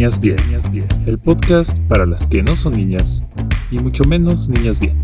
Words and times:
Niñas 0.00 0.18
Bien, 0.18 0.38
el 1.06 1.18
podcast 1.18 1.78
para 1.80 2.06
las 2.06 2.26
que 2.26 2.42
no 2.42 2.56
son 2.56 2.74
niñas 2.74 3.22
y 3.70 3.80
mucho 3.80 4.04
menos 4.04 4.48
niñas 4.48 4.80
bien. 4.80 4.96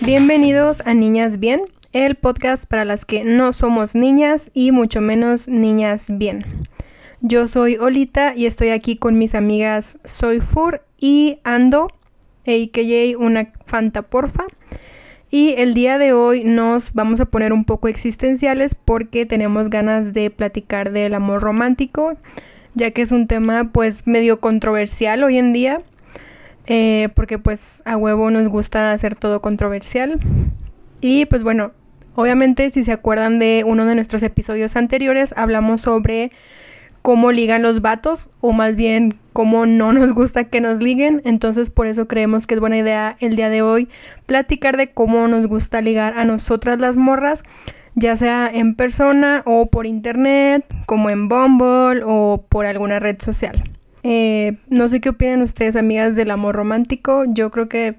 Bienvenidos 0.00 0.82
a 0.84 0.92
Niñas 0.92 1.38
Bien, 1.38 1.60
el 1.92 2.16
podcast 2.16 2.66
para 2.66 2.84
las 2.84 3.04
que 3.04 3.22
no 3.22 3.52
somos 3.52 3.94
niñas 3.94 4.50
y 4.52 4.72
mucho 4.72 5.00
menos 5.00 5.46
niñas 5.46 6.06
bien. 6.08 6.44
Yo 7.20 7.46
soy 7.46 7.76
Olita 7.76 8.34
y 8.34 8.46
estoy 8.46 8.70
aquí 8.70 8.96
con 8.96 9.16
mis 9.16 9.36
amigas 9.36 10.00
Soy 10.04 10.40
Fur 10.40 10.82
y 10.98 11.38
Ando, 11.44 11.86
a.k.a. 12.48 13.16
una 13.16 13.52
Fanta 13.64 14.02
Porfa. 14.02 14.46
Y 15.30 15.54
el 15.58 15.74
día 15.74 15.96
de 15.98 16.12
hoy 16.12 16.42
nos 16.42 16.92
vamos 16.92 17.20
a 17.20 17.24
poner 17.24 17.52
un 17.52 17.64
poco 17.64 17.86
existenciales 17.86 18.74
porque 18.74 19.26
tenemos 19.26 19.70
ganas 19.70 20.12
de 20.12 20.28
platicar 20.28 20.90
del 20.90 21.14
amor 21.14 21.40
romántico, 21.40 22.16
ya 22.74 22.90
que 22.90 23.02
es 23.02 23.12
un 23.12 23.28
tema 23.28 23.70
pues 23.72 24.08
medio 24.08 24.40
controversial 24.40 25.22
hoy 25.22 25.38
en 25.38 25.52
día, 25.52 25.82
eh, 26.66 27.10
porque 27.14 27.38
pues 27.38 27.80
a 27.84 27.96
huevo 27.96 28.30
nos 28.32 28.48
gusta 28.48 28.92
hacer 28.92 29.14
todo 29.14 29.40
controversial. 29.40 30.18
Y 31.00 31.26
pues 31.26 31.44
bueno, 31.44 31.70
obviamente 32.16 32.68
si 32.70 32.82
se 32.82 32.90
acuerdan 32.90 33.38
de 33.38 33.62
uno 33.64 33.86
de 33.86 33.94
nuestros 33.94 34.24
episodios 34.24 34.74
anteriores, 34.74 35.32
hablamos 35.36 35.82
sobre 35.82 36.32
cómo 37.02 37.32
ligan 37.32 37.62
los 37.62 37.80
vatos 37.80 38.30
o 38.40 38.52
más 38.52 38.76
bien 38.76 39.14
cómo 39.32 39.66
no 39.66 39.92
nos 39.92 40.12
gusta 40.12 40.44
que 40.44 40.60
nos 40.60 40.80
liguen. 40.80 41.22
Entonces 41.24 41.70
por 41.70 41.86
eso 41.86 42.08
creemos 42.08 42.46
que 42.46 42.54
es 42.54 42.60
buena 42.60 42.78
idea 42.78 43.16
el 43.20 43.36
día 43.36 43.48
de 43.48 43.62
hoy 43.62 43.88
platicar 44.26 44.76
de 44.76 44.88
cómo 44.88 45.26
nos 45.28 45.46
gusta 45.46 45.80
ligar 45.80 46.18
a 46.18 46.24
nosotras 46.24 46.78
las 46.78 46.96
morras, 46.96 47.42
ya 47.94 48.16
sea 48.16 48.50
en 48.52 48.74
persona 48.74 49.42
o 49.46 49.66
por 49.66 49.86
internet, 49.86 50.64
como 50.86 51.10
en 51.10 51.28
Bumble 51.28 52.02
o 52.04 52.44
por 52.48 52.66
alguna 52.66 52.98
red 53.00 53.20
social. 53.20 53.62
Eh, 54.02 54.56
no 54.68 54.88
sé 54.88 55.00
qué 55.00 55.10
opinan 55.10 55.42
ustedes, 55.42 55.76
amigas, 55.76 56.16
del 56.16 56.30
amor 56.30 56.54
romántico. 56.54 57.24
Yo 57.26 57.50
creo 57.50 57.68
que, 57.68 57.96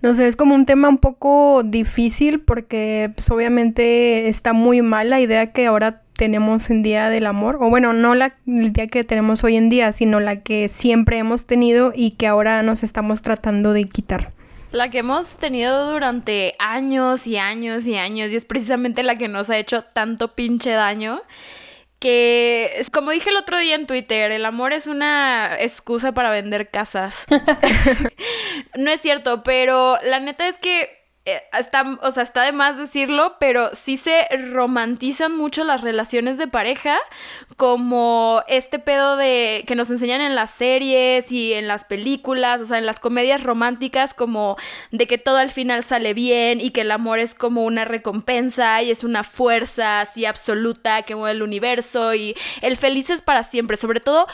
no 0.00 0.14
sé, 0.14 0.26
es 0.26 0.36
como 0.36 0.54
un 0.54 0.64
tema 0.64 0.88
un 0.88 0.98
poco 0.98 1.62
difícil 1.64 2.40
porque 2.40 3.10
pues, 3.14 3.30
obviamente 3.30 4.28
está 4.28 4.52
muy 4.52 4.80
mal 4.80 5.10
la 5.10 5.20
idea 5.20 5.52
que 5.52 5.66
ahora 5.66 6.03
tenemos 6.16 6.70
en 6.70 6.82
Día 6.82 7.10
del 7.10 7.26
Amor, 7.26 7.58
o 7.60 7.68
bueno, 7.68 7.92
no 7.92 8.14
la, 8.14 8.36
el 8.46 8.72
día 8.72 8.86
que 8.86 9.04
tenemos 9.04 9.44
hoy 9.44 9.56
en 9.56 9.68
día, 9.68 9.92
sino 9.92 10.20
la 10.20 10.42
que 10.42 10.68
siempre 10.68 11.18
hemos 11.18 11.46
tenido 11.46 11.92
y 11.94 12.12
que 12.12 12.26
ahora 12.26 12.62
nos 12.62 12.82
estamos 12.82 13.22
tratando 13.22 13.72
de 13.72 13.84
quitar. 13.84 14.32
La 14.72 14.88
que 14.88 14.98
hemos 14.98 15.36
tenido 15.36 15.92
durante 15.92 16.54
años 16.58 17.26
y 17.26 17.36
años 17.36 17.86
y 17.86 17.96
años 17.96 18.32
y 18.32 18.36
es 18.36 18.44
precisamente 18.44 19.02
la 19.02 19.16
que 19.16 19.28
nos 19.28 19.50
ha 19.50 19.56
hecho 19.56 19.82
tanto 19.82 20.34
pinche 20.34 20.70
daño 20.70 21.22
que, 22.04 22.84
como 22.92 23.12
dije 23.12 23.30
el 23.30 23.36
otro 23.36 23.58
día 23.58 23.76
en 23.76 23.86
Twitter, 23.86 24.30
el 24.30 24.44
amor 24.44 24.74
es 24.74 24.86
una 24.86 25.56
excusa 25.58 26.12
para 26.12 26.30
vender 26.30 26.68
casas. 26.68 27.24
no 28.76 28.90
es 28.90 29.00
cierto, 29.00 29.42
pero 29.42 29.98
la 30.04 30.20
neta 30.20 30.46
es 30.46 30.58
que 30.58 31.03
está, 31.24 31.98
o 32.02 32.10
sea, 32.10 32.22
está 32.22 32.42
de 32.42 32.52
más 32.52 32.76
decirlo, 32.76 33.36
pero 33.40 33.70
sí 33.72 33.96
se 33.96 34.26
romantizan 34.52 35.34
mucho 35.34 35.64
las 35.64 35.80
relaciones 35.80 36.36
de 36.36 36.48
pareja, 36.48 36.98
como 37.56 38.42
este 38.46 38.78
pedo 38.78 39.16
de 39.16 39.64
que 39.66 39.74
nos 39.74 39.90
enseñan 39.90 40.20
en 40.20 40.34
las 40.34 40.50
series 40.50 41.32
y 41.32 41.54
en 41.54 41.66
las 41.66 41.84
películas, 41.84 42.60
o 42.60 42.66
sea, 42.66 42.76
en 42.78 42.84
las 42.84 43.00
comedias 43.00 43.42
románticas, 43.42 44.12
como 44.12 44.56
de 44.90 45.06
que 45.06 45.16
todo 45.16 45.38
al 45.38 45.50
final 45.50 45.82
sale 45.82 46.12
bien 46.12 46.60
y 46.60 46.70
que 46.70 46.82
el 46.82 46.90
amor 46.90 47.18
es 47.18 47.34
como 47.34 47.64
una 47.64 47.86
recompensa 47.86 48.82
y 48.82 48.90
es 48.90 49.02
una 49.02 49.24
fuerza 49.24 50.02
así 50.02 50.26
absoluta 50.26 51.02
que 51.02 51.14
mueve 51.14 51.32
el 51.32 51.42
universo 51.42 52.14
y 52.14 52.34
el 52.60 52.76
feliz 52.76 53.08
es 53.08 53.22
para 53.22 53.44
siempre, 53.44 53.78
sobre 53.78 54.00
todo 54.00 54.26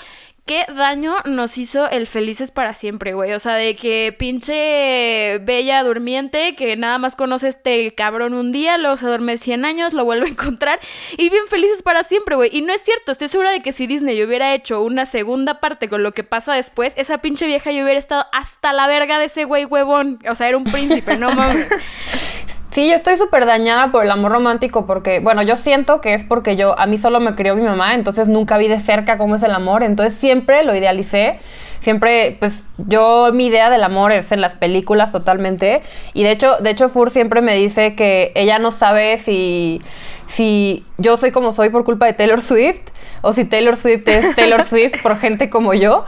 qué 0.46 0.64
daño 0.74 1.14
nos 1.24 1.58
hizo 1.58 1.88
el 1.88 2.06
Felices 2.06 2.50
para 2.50 2.74
siempre, 2.74 3.14
güey. 3.14 3.32
O 3.32 3.38
sea, 3.38 3.54
de 3.54 3.76
que 3.76 4.14
pinche 4.18 5.38
bella 5.42 5.82
durmiente 5.82 6.54
que 6.54 6.76
nada 6.76 6.98
más 6.98 7.16
conoce 7.16 7.48
este 7.48 7.94
cabrón 7.94 8.34
un 8.34 8.52
día, 8.52 8.78
luego 8.78 8.96
se 8.96 9.06
duerme 9.06 9.38
100 9.38 9.64
años, 9.64 9.92
lo 9.92 10.04
vuelve 10.04 10.26
a 10.26 10.30
encontrar 10.30 10.80
y 11.16 11.28
bien 11.30 11.46
felices 11.48 11.82
para 11.82 12.04
siempre, 12.04 12.36
güey. 12.36 12.50
Y 12.52 12.62
no 12.62 12.72
es 12.72 12.82
cierto, 12.82 13.12
estoy 13.12 13.28
segura 13.28 13.50
de 13.50 13.62
que 13.62 13.72
si 13.72 13.86
Disney 13.86 14.22
hubiera 14.22 14.54
hecho 14.54 14.82
una 14.82 15.06
segunda 15.06 15.60
parte 15.60 15.88
con 15.88 16.02
lo 16.02 16.12
que 16.12 16.24
pasa 16.24 16.54
después, 16.54 16.94
esa 16.96 17.18
pinche 17.18 17.46
vieja 17.46 17.70
yo 17.72 17.84
hubiera 17.84 17.98
estado 17.98 18.26
hasta 18.32 18.72
la 18.72 18.86
verga 18.86 19.18
de 19.18 19.26
ese 19.26 19.44
güey 19.44 19.64
huevón. 19.64 20.18
O 20.28 20.34
sea, 20.34 20.48
era 20.48 20.56
un 20.56 20.64
príncipe, 20.64 21.16
no 21.16 21.30
mames. 21.34 21.68
Sí, 22.70 22.88
yo 22.88 22.94
estoy 22.94 23.16
súper 23.16 23.46
dañada 23.46 23.90
por 23.90 24.04
el 24.04 24.10
amor 24.10 24.32
romántico 24.32 24.86
porque, 24.86 25.18
bueno, 25.18 25.42
yo 25.42 25.56
siento 25.56 26.00
que 26.00 26.14
es 26.14 26.24
porque 26.24 26.54
yo, 26.56 26.78
a 26.78 26.86
mí 26.86 26.96
solo 26.96 27.18
me 27.18 27.34
crió 27.34 27.56
mi 27.56 27.62
mamá, 27.62 27.94
entonces 27.94 28.28
nunca 28.28 28.58
vi 28.58 28.68
de 28.68 28.78
cerca 28.78 29.18
cómo 29.18 29.36
es 29.36 29.42
el 29.42 29.52
amor, 29.52 29.82
entonces 29.82 30.14
siempre 30.14 30.62
lo 30.62 30.74
idealicé, 30.74 31.40
siempre, 31.80 32.36
pues 32.38 32.68
yo, 32.78 33.30
mi 33.32 33.46
idea 33.46 33.70
del 33.70 33.82
amor 33.82 34.12
es 34.12 34.30
en 34.30 34.40
las 34.40 34.54
películas 34.54 35.10
totalmente, 35.10 35.82
y 36.14 36.22
de 36.22 36.30
hecho, 36.30 36.58
de 36.58 36.70
hecho 36.70 36.88
Fur 36.88 37.10
siempre 37.10 37.40
me 37.40 37.56
dice 37.56 37.94
que 37.96 38.30
ella 38.36 38.60
no 38.60 38.70
sabe 38.70 39.18
si, 39.18 39.82
si 40.30 40.86
yo 40.96 41.16
soy 41.16 41.32
como 41.32 41.52
soy 41.52 41.70
por 41.70 41.84
culpa 41.84 42.06
de 42.06 42.12
Taylor 42.12 42.40
Swift, 42.40 42.82
o 43.22 43.32
si 43.32 43.44
Taylor 43.44 43.76
Swift 43.76 44.06
es 44.06 44.34
Taylor 44.36 44.64
Swift 44.64 45.02
por 45.02 45.18
gente 45.18 45.50
como 45.50 45.74
yo. 45.74 46.04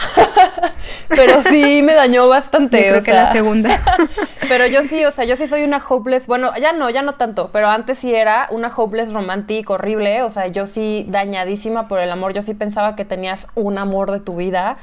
pero 1.09 1.43
sí 1.43 1.83
me 1.83 1.95
dañó 1.95 2.29
bastante. 2.29 2.89
creo 2.89 3.03
que 3.03 3.13
la 3.13 3.33
segunda. 3.33 3.81
pero 4.49 4.67
yo 4.67 4.85
sí, 4.85 5.05
o 5.05 5.11
sea, 5.11 5.25
yo 5.25 5.37
sí 5.37 5.49
soy 5.49 5.65
una 5.65 5.83
hopeless. 5.87 6.27
Bueno, 6.27 6.53
ya 6.57 6.73
no, 6.73 6.89
ya 6.89 7.03
no 7.03 7.15
tanto, 7.15 7.51
pero 7.53 7.69
antes 7.69 7.99
sí 7.99 8.15
era 8.15 8.47
una 8.51 8.73
hopeless 8.75 9.13
romántica 9.13 9.75
horrible. 9.75 10.23
O 10.23 10.31
sea, 10.31 10.47
yo 10.47 10.67
sí 10.67 11.05
dañadísima 11.09 11.89
por 11.89 12.01
el 12.01 12.11
amor. 12.11 12.33
Yo 12.33 12.43
sí 12.43 12.55
pensaba 12.55 12.97
que 12.97 13.05
tenías 13.05 13.49
un 13.57 13.77
amor 13.77 14.13
de 14.13 14.21
tu 14.21 14.37
vida. 14.37 14.79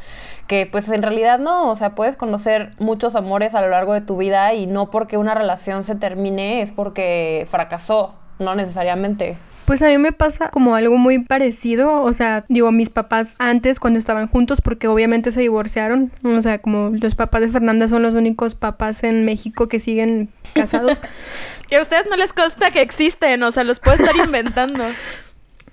Que 0.47 0.67
pues 0.69 0.89
en 0.89 1.01
realidad 1.01 1.39
no. 1.39 1.72
O 1.72 1.75
sea, 1.78 1.95
puedes 1.95 2.17
conocer 2.17 2.73
muchos 2.78 3.16
amores 3.16 3.55
a 3.55 3.61
lo 3.61 3.69
largo 3.69 3.94
de 3.94 4.01
tu 4.01 4.17
vida 4.17 4.53
y 4.53 4.67
no 4.67 4.91
porque 4.91 5.17
una 5.17 5.33
relación 5.33 5.83
se 5.83 5.95
termine 5.95 6.61
es 6.61 6.72
porque 6.73 7.47
fracasó. 7.49 8.19
No 8.39 8.55
necesariamente. 8.55 9.38
Pues 9.66 9.83
a 9.83 9.88
mí 9.88 10.00
me 10.00 10.11
pasa 10.11 10.50
como 10.50 10.73
algo 10.73 10.97
muy 10.97 11.19
parecido, 11.19 12.01
o 12.01 12.11
sea, 12.11 12.44
digo, 12.50 12.72
mis 12.72 12.89
papás 12.89 13.35
antes 13.38 13.79
cuando 13.79 14.00
estaban 14.00 14.27
juntos, 14.27 14.61
porque 14.61 14.88
obviamente 14.88 15.31
se 15.31 15.41
divorciaron, 15.41 16.11
o 16.23 16.41
sea, 16.41 16.57
como 16.57 16.89
los 16.89 17.13
papás 17.13 17.41
de 17.41 17.49
Fernanda 17.49 17.88
son 17.88 18.01
los 18.01 18.16
únicos 18.16 18.55
papás 18.55 19.03
en 19.03 19.25
México 19.25 19.67
que 19.67 19.78
siguen 19.78 20.29
casados. 20.55 21.03
que 21.69 21.75
a 21.75 21.81
ustedes 21.83 22.07
no 22.09 22.16
les 22.16 22.33
consta 22.33 22.72
que 22.72 22.81
existen, 22.81 23.44
o 23.44 23.51
sea, 23.51 23.63
los 23.63 23.79
puedo 23.79 23.97
estar 23.97 24.16
inventando. 24.16 24.83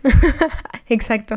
Exacto. 0.90 1.36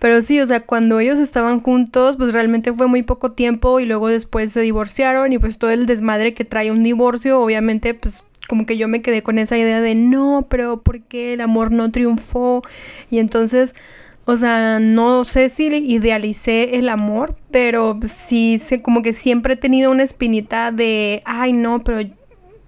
Pero 0.00 0.22
sí, 0.22 0.40
o 0.40 0.46
sea, 0.46 0.60
cuando 0.60 0.98
ellos 0.98 1.18
estaban 1.18 1.60
juntos, 1.60 2.16
pues 2.16 2.32
realmente 2.32 2.72
fue 2.72 2.88
muy 2.88 3.02
poco 3.02 3.32
tiempo 3.32 3.80
y 3.80 3.86
luego 3.86 4.08
después 4.08 4.52
se 4.52 4.60
divorciaron 4.60 5.32
y 5.32 5.38
pues 5.38 5.58
todo 5.58 5.70
el 5.70 5.86
desmadre 5.86 6.34
que 6.34 6.44
trae 6.44 6.70
un 6.70 6.82
divorcio, 6.82 7.40
obviamente, 7.40 7.94
pues 7.94 8.24
como 8.50 8.66
que 8.66 8.76
yo 8.76 8.88
me 8.88 9.00
quedé 9.00 9.22
con 9.22 9.38
esa 9.38 9.56
idea 9.56 9.80
de 9.80 9.94
no, 9.94 10.48
pero 10.50 10.82
¿por 10.82 11.02
qué 11.02 11.34
el 11.34 11.40
amor 11.40 11.70
no 11.70 11.92
triunfó? 11.92 12.62
Y 13.08 13.20
entonces, 13.20 13.76
o 14.24 14.36
sea, 14.36 14.80
no 14.80 15.24
sé 15.24 15.48
si 15.50 15.68
idealicé 15.68 16.76
el 16.76 16.88
amor, 16.88 17.36
pero 17.52 18.00
sí 18.04 18.58
sé 18.58 18.82
como 18.82 19.02
que 19.02 19.12
siempre 19.12 19.54
he 19.54 19.56
tenido 19.56 19.92
una 19.92 20.02
espinita 20.02 20.72
de, 20.72 21.22
ay, 21.26 21.52
no, 21.52 21.84
pero 21.84 22.00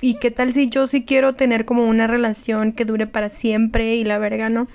¿y 0.01 0.15
qué 0.21 0.31
tal 0.31 0.53
si 0.53 0.71
yo 0.71 0.87
sí 0.87 1.03
quiero 1.03 1.35
tener 1.35 1.65
como 1.65 1.89
una 1.89 2.07
relación 2.07 2.71
que 2.71 2.85
dure 2.85 3.09
para 3.09 3.29
siempre 3.29 3.97
y 3.97 4.05
la 4.05 4.19
verga, 4.19 4.51
¿no? 4.51 4.69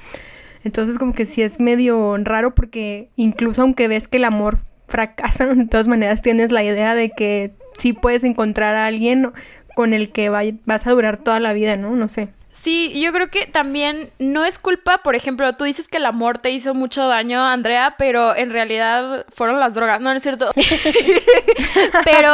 Entonces 0.66 1.00
como 1.00 1.14
que 1.14 1.26
sí 1.26 1.42
es 1.42 1.62
medio 1.62 2.18
raro 2.18 2.54
porque 2.54 3.08
incluso 3.16 3.62
aunque 3.62 3.88
ves 3.88 4.10
que 4.10 4.18
el 4.18 4.26
amor 4.26 4.58
fracasa, 4.90 5.46
de 5.56 5.68
todas 5.68 5.88
maneras 5.88 6.22
tienes 6.22 6.52
la 6.52 6.66
idea 6.66 6.96
de 6.96 7.12
que 7.12 7.54
sí 7.78 7.94
puedes 7.94 8.26
encontrar 8.26 8.76
a 8.76 8.88
alguien 8.88 9.32
con 9.78 9.94
el 9.94 10.12
que 10.12 10.30
vas 10.30 10.88
a 10.88 10.90
durar 10.90 11.20
toda 11.20 11.40
la 11.40 11.54
vida, 11.54 11.76
¿no? 11.76 11.96
No 11.96 12.10
sé. 12.10 12.30
Sí, 12.50 13.00
yo 13.00 13.14
creo 13.14 13.30
que 13.30 13.46
también 13.46 14.10
no 14.18 14.44
es 14.44 14.58
culpa, 14.58 15.04
por 15.04 15.16
ejemplo, 15.16 15.54
tú 15.54 15.66
dices 15.66 15.88
que 15.88 15.98
el 15.98 16.08
amor 16.08 16.40
te 16.40 16.50
hizo 16.50 16.74
mucho 16.74 17.08
daño, 17.08 17.46
Andrea, 17.46 17.94
pero 17.96 18.36
en 18.36 18.50
realidad 18.50 19.28
fueron 19.30 19.60
las 19.60 19.76
drogas, 19.76 20.02
no, 20.02 20.10
no 20.10 20.16
es 20.16 20.24
cierto. 20.24 20.52
pero 22.06 22.34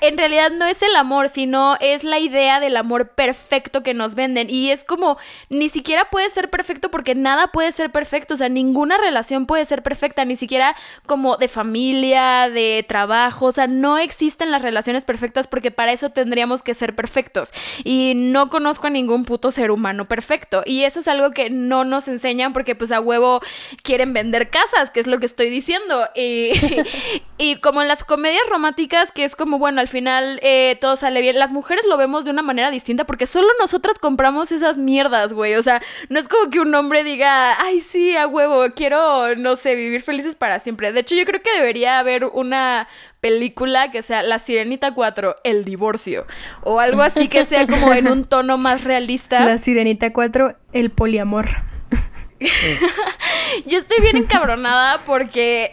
en 0.00 0.16
realidad 0.16 0.50
no 0.50 0.66
es 0.66 0.82
el 0.82 0.94
amor, 0.96 1.28
sino 1.28 1.76
es 1.80 2.04
la 2.04 2.18
idea 2.18 2.60
del 2.60 2.76
amor 2.76 3.08
perfecto 3.10 3.82
que 3.82 3.94
nos 3.94 4.14
venden. 4.14 4.48
Y 4.50 4.70
es 4.70 4.84
como, 4.84 5.18
ni 5.48 5.68
siquiera 5.68 6.08
puede 6.10 6.30
ser 6.30 6.50
perfecto 6.50 6.90
porque 6.90 7.14
nada 7.14 7.48
puede 7.48 7.72
ser 7.72 7.90
perfecto. 7.90 8.34
O 8.34 8.36
sea, 8.36 8.48
ninguna 8.48 8.98
relación 8.98 9.46
puede 9.46 9.64
ser 9.64 9.82
perfecta, 9.82 10.24
ni 10.24 10.36
siquiera 10.36 10.76
como 11.06 11.36
de 11.36 11.48
familia, 11.48 12.48
de 12.48 12.84
trabajo. 12.88 13.46
O 13.46 13.52
sea, 13.52 13.66
no 13.66 13.98
existen 13.98 14.50
las 14.50 14.62
relaciones 14.62 15.04
perfectas 15.04 15.46
porque 15.46 15.70
para 15.70 15.92
eso 15.92 16.10
tendríamos 16.10 16.62
que 16.62 16.74
ser 16.74 16.94
perfectos. 16.94 17.52
Y 17.84 18.12
no 18.14 18.50
conozco 18.50 18.86
a 18.86 18.90
ningún 18.90 19.24
puto 19.24 19.50
ser 19.50 19.70
humano 19.70 20.06
perfecto. 20.06 20.62
Y 20.64 20.84
eso 20.84 21.00
es 21.00 21.08
algo 21.08 21.32
que 21.32 21.50
no 21.50 21.84
nos 21.84 22.08
enseñan 22.08 22.52
porque 22.52 22.74
pues 22.74 22.92
a 22.92 23.00
huevo 23.00 23.40
quieren 23.82 24.12
vender 24.12 24.50
casas, 24.50 24.90
que 24.90 25.00
es 25.00 25.06
lo 25.06 25.18
que 25.18 25.26
estoy 25.26 25.50
diciendo. 25.50 26.08
Y, 26.14 26.52
y 27.38 27.56
como 27.56 27.82
en 27.82 27.88
las 27.88 28.04
comedias 28.04 28.44
románticas, 28.48 29.12
que 29.12 29.24
es 29.24 29.34
como, 29.34 29.58
bueno, 29.58 29.80
al 29.80 29.87
al 29.88 29.90
final 29.90 30.38
eh, 30.42 30.76
todo 30.82 30.96
sale 30.96 31.22
bien. 31.22 31.38
Las 31.38 31.50
mujeres 31.50 31.84
lo 31.88 31.96
vemos 31.96 32.26
de 32.26 32.30
una 32.30 32.42
manera 32.42 32.70
distinta 32.70 33.06
porque 33.06 33.26
solo 33.26 33.48
nosotras 33.58 33.98
compramos 33.98 34.52
esas 34.52 34.76
mierdas, 34.76 35.32
güey. 35.32 35.54
O 35.54 35.62
sea, 35.62 35.80
no 36.10 36.18
es 36.18 36.28
como 36.28 36.50
que 36.50 36.60
un 36.60 36.74
hombre 36.74 37.04
diga, 37.04 37.58
ay, 37.58 37.80
sí, 37.80 38.14
a 38.14 38.26
huevo, 38.26 38.66
quiero, 38.76 39.34
no 39.36 39.56
sé, 39.56 39.74
vivir 39.74 40.02
felices 40.02 40.36
para 40.36 40.60
siempre. 40.60 40.92
De 40.92 41.00
hecho, 41.00 41.14
yo 41.14 41.24
creo 41.24 41.40
que 41.40 41.52
debería 41.52 41.98
haber 41.98 42.26
una 42.26 42.86
película 43.20 43.90
que 43.90 44.02
sea 44.02 44.22
La 44.22 44.38
Sirenita 44.38 44.92
4, 44.92 45.36
El 45.42 45.64
Divorcio. 45.64 46.26
O 46.62 46.80
algo 46.80 47.00
así 47.00 47.28
que 47.28 47.46
sea 47.46 47.66
como 47.66 47.94
en 47.94 48.08
un 48.08 48.24
tono 48.26 48.58
más 48.58 48.84
realista. 48.84 49.42
La 49.46 49.56
Sirenita 49.56 50.12
4, 50.12 50.54
El 50.74 50.90
Poliamor. 50.90 51.48
Yo 53.66 53.78
estoy 53.78 54.00
bien 54.02 54.18
encabronada 54.18 55.02
porque 55.04 55.72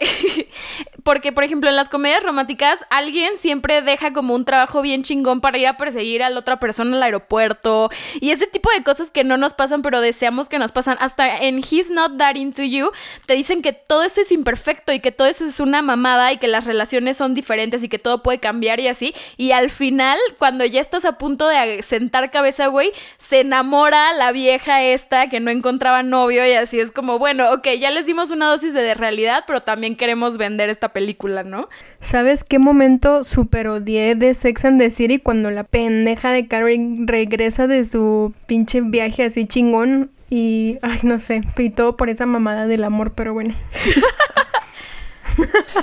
porque, 1.06 1.31
por 1.31 1.44
ejemplo, 1.44 1.69
en 1.69 1.75
las 1.75 1.88
comedias 1.88 2.24
románticas, 2.24 2.84
alguien 2.90 3.38
siempre 3.38 3.84
deja 3.84 4.12
como 4.12 4.34
un 4.34 4.44
trabajo 4.44 4.81
bien 4.81 5.04
chingón 5.04 5.40
para 5.40 5.60
ir 5.60 5.68
a 5.68 5.78
perseguir 5.78 6.24
a 6.24 6.31
la 6.31 6.40
otra 6.40 6.60
persona 6.60 6.98
al 6.98 7.04
aeropuerto. 7.04 7.92
Y 8.19 8.31
ese 8.31 8.48
tipo 8.48 8.72
de 8.72 8.84
cosas 8.84 9.12
que 9.12 9.24
no 9.24 9.38
nos 9.38 9.54
pasan, 9.54 9.84
pero 9.84 10.02
deseamos 10.02 10.50
que 10.50 10.57
nos 10.57 10.72
pasan. 10.72 10.98
Hasta 11.00 11.38
en 11.38 11.60
He's 11.60 11.92
Not 11.92 12.18
That 12.18 12.38
Into 12.38 12.63
You, 12.63 12.90
te 13.28 13.36
dicen 13.36 13.62
que 13.62 13.72
todo 13.72 14.02
eso 14.02 14.22
es 14.22 14.31
imperfecto 14.31 14.94
y 14.94 15.00
que 15.00 15.12
todo 15.12 15.28
eso 15.28 15.46
es 15.46 15.60
una 15.60 15.84
mamada 15.84 16.34
y 16.34 16.38
que 16.38 16.48
las 16.48 16.63
relaciones 16.63 17.18
son 17.18 17.36
diferentes 17.36 17.84
y 17.84 17.88
que 17.88 18.00
todo 18.00 18.24
puede 18.24 18.40
cambiar 18.40 18.80
y 18.80 18.88
así. 18.88 19.13
Y 19.38 19.51
al 19.51 19.69
final, 19.69 20.18
cuando 20.40 20.66
ya 20.66 20.81
estás 20.81 21.06
a 21.06 21.19
punto 21.19 21.48
de 21.48 21.84
sentar 21.84 22.31
cabeza, 22.31 22.66
güey, 22.66 22.92
se 23.19 23.42
enamora 23.42 24.12
la 24.13 24.31
vieja 24.31 24.81
esta 24.81 25.28
que 25.28 25.40
no 25.40 25.51
encontraba 25.51 26.01
novio 26.01 26.48
y 26.48 26.54
así 26.54 26.80
es 26.80 26.92
como, 26.92 27.19
bueno, 27.19 27.51
ok, 27.54 27.68
ya 27.80 27.92
les 27.92 28.08
dimos 28.08 28.31
una 28.31 28.48
dosis 28.48 28.74
de 28.74 28.96
realidad, 28.96 29.44
pero 29.46 29.62
también 29.62 29.96
queremos 29.96 30.40
vender 30.40 30.69
esta 30.69 30.95
película, 30.96 31.44
¿no? 31.44 31.68
¿Sabes 32.00 32.46
qué 32.46 32.58
momento 32.58 33.26
super 33.26 33.68
odié 33.68 34.16
de 34.16 34.34
Sex 34.34 34.64
and 34.64 34.80
the 34.80 34.90
City 34.90 35.20
cuando 35.20 35.52
la 35.52 35.66
pendeja 35.66 36.32
de 36.32 36.48
Karen 36.48 37.06
regresa 37.06 37.68
de 37.68 37.84
su 37.84 38.34
pinche 38.48 38.80
viaje 38.80 39.26
así 39.26 39.46
chingón 39.46 40.10
y, 40.30 40.80
ay, 40.82 41.00
no 41.04 41.20
sé, 41.20 41.42
y 41.58 41.70
todo 41.70 41.98
por 41.98 42.10
esa 42.10 42.26
mamada 42.26 42.66
del 42.66 42.86
amor, 42.86 43.12
pero 43.14 43.34
bueno. 43.34 43.54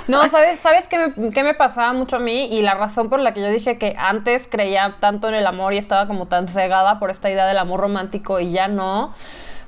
No, 0.07 0.27
¿sabes, 0.29 0.59
¿sabes 0.59 0.87
qué 0.87 0.97
me, 0.97 1.29
qué 1.29 1.43
me, 1.43 1.53
pasaba 1.53 1.93
mucho 1.93 2.15
a 2.15 2.19
mí? 2.19 2.47
Y 2.51 2.63
la 2.63 2.73
razón 2.73 3.09
por 3.09 3.19
la 3.19 3.35
que 3.35 3.41
yo 3.41 3.51
dije 3.51 3.77
que 3.77 3.93
antes 3.99 4.47
creía 4.49 4.95
tanto 4.99 5.27
en 5.27 5.35
el 5.35 5.45
amor 5.45 5.73
y 5.73 5.77
estaba 5.77 6.07
como 6.07 6.25
tan 6.25 6.47
cegada 6.47 6.97
por 6.97 7.11
esta 7.11 7.29
idea 7.29 7.45
del 7.45 7.59
amor 7.59 7.81
romántico 7.81 8.39
y 8.39 8.51
ya 8.51 8.67
no, 8.67 9.13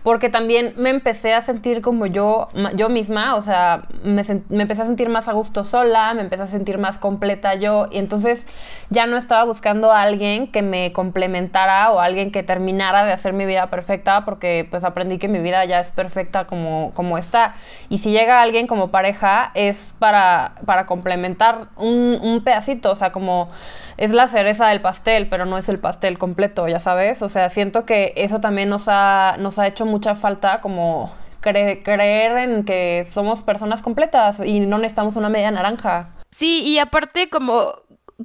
porque 0.05 0.29
también 0.29 0.71
me 0.77 0.91
empecé 0.91 1.33
a 1.33 1.41
sentir 1.41 1.81
como 1.81 2.05
yo, 2.05 2.47
yo 2.75 2.89
misma, 2.89 3.33
o 3.33 3.41
sea, 3.41 3.87
me, 4.03 4.21
empecé 4.21 4.83
a 4.83 4.85
sentir 4.85 5.09
más 5.09 5.27
a 5.27 5.33
gusto 5.33 5.63
sola, 5.63 6.13
me 6.13 6.21
empecé 6.21 6.43
a 6.43 6.45
sentir 6.45 6.77
más 6.77 6.99
completa 6.99 7.55
yo, 7.55 7.87
y 7.89 7.97
entonces 7.97 8.45
ya 8.91 9.07
no 9.07 9.17
estaba 9.17 9.43
buscando 9.45 9.91
a 9.91 10.03
alguien 10.03 10.51
que 10.51 10.61
me 10.61 10.93
complementara 10.93 11.89
o 11.91 11.99
alguien 11.99 12.29
que 12.29 12.43
terminara 12.43 13.03
de 13.03 13.13
hacer 13.13 13.33
mi 13.33 13.47
vida 13.47 13.71
perfecta, 13.71 14.25
porque 14.25 14.67
pues 14.69 14.83
aprendí 14.83 15.17
que 15.17 15.27
mi 15.27 15.39
vida 15.39 15.65
ya 15.65 15.79
es 15.79 15.89
perfecta 15.89 16.45
como, 16.45 16.91
como 16.93 17.17
está. 17.17 17.55
Y 17.89 17.97
si 17.97 18.11
llega 18.11 18.43
alguien 18.43 18.67
como 18.67 18.91
pareja, 18.91 19.49
es 19.55 19.95
para, 19.97 20.53
para 20.67 20.85
complementar 20.85 21.69
un, 21.77 22.19
un 22.21 22.43
pedacito, 22.43 22.91
o 22.91 22.95
sea, 22.95 23.11
como 23.11 23.49
es 23.97 24.11
la 24.11 24.27
cereza 24.27 24.67
del 24.67 24.81
pastel, 24.81 25.27
pero 25.29 25.45
no 25.45 25.57
es 25.57 25.69
el 25.69 25.79
pastel 25.79 26.17
completo, 26.17 26.67
ya 26.67 26.79
sabes, 26.79 27.21
o 27.21 27.29
sea, 27.29 27.49
siento 27.49 27.85
que 27.85 28.13
eso 28.15 28.39
también 28.39 28.69
nos 28.69 28.85
ha, 28.87 29.37
nos 29.39 29.59
ha 29.59 29.67
hecho 29.67 29.85
mucha 29.85 30.15
falta 30.15 30.61
como 30.61 31.11
creer 31.41 32.37
en 32.37 32.63
que 32.63 33.05
somos 33.09 33.43
personas 33.43 33.81
completas 33.81 34.41
y 34.43 34.61
no 34.61 34.77
necesitamos 34.79 35.15
una 35.15 35.29
media 35.29 35.51
naranja. 35.51 36.09
Sí, 36.31 36.63
y 36.63 36.79
aparte 36.79 37.29
como 37.29 37.75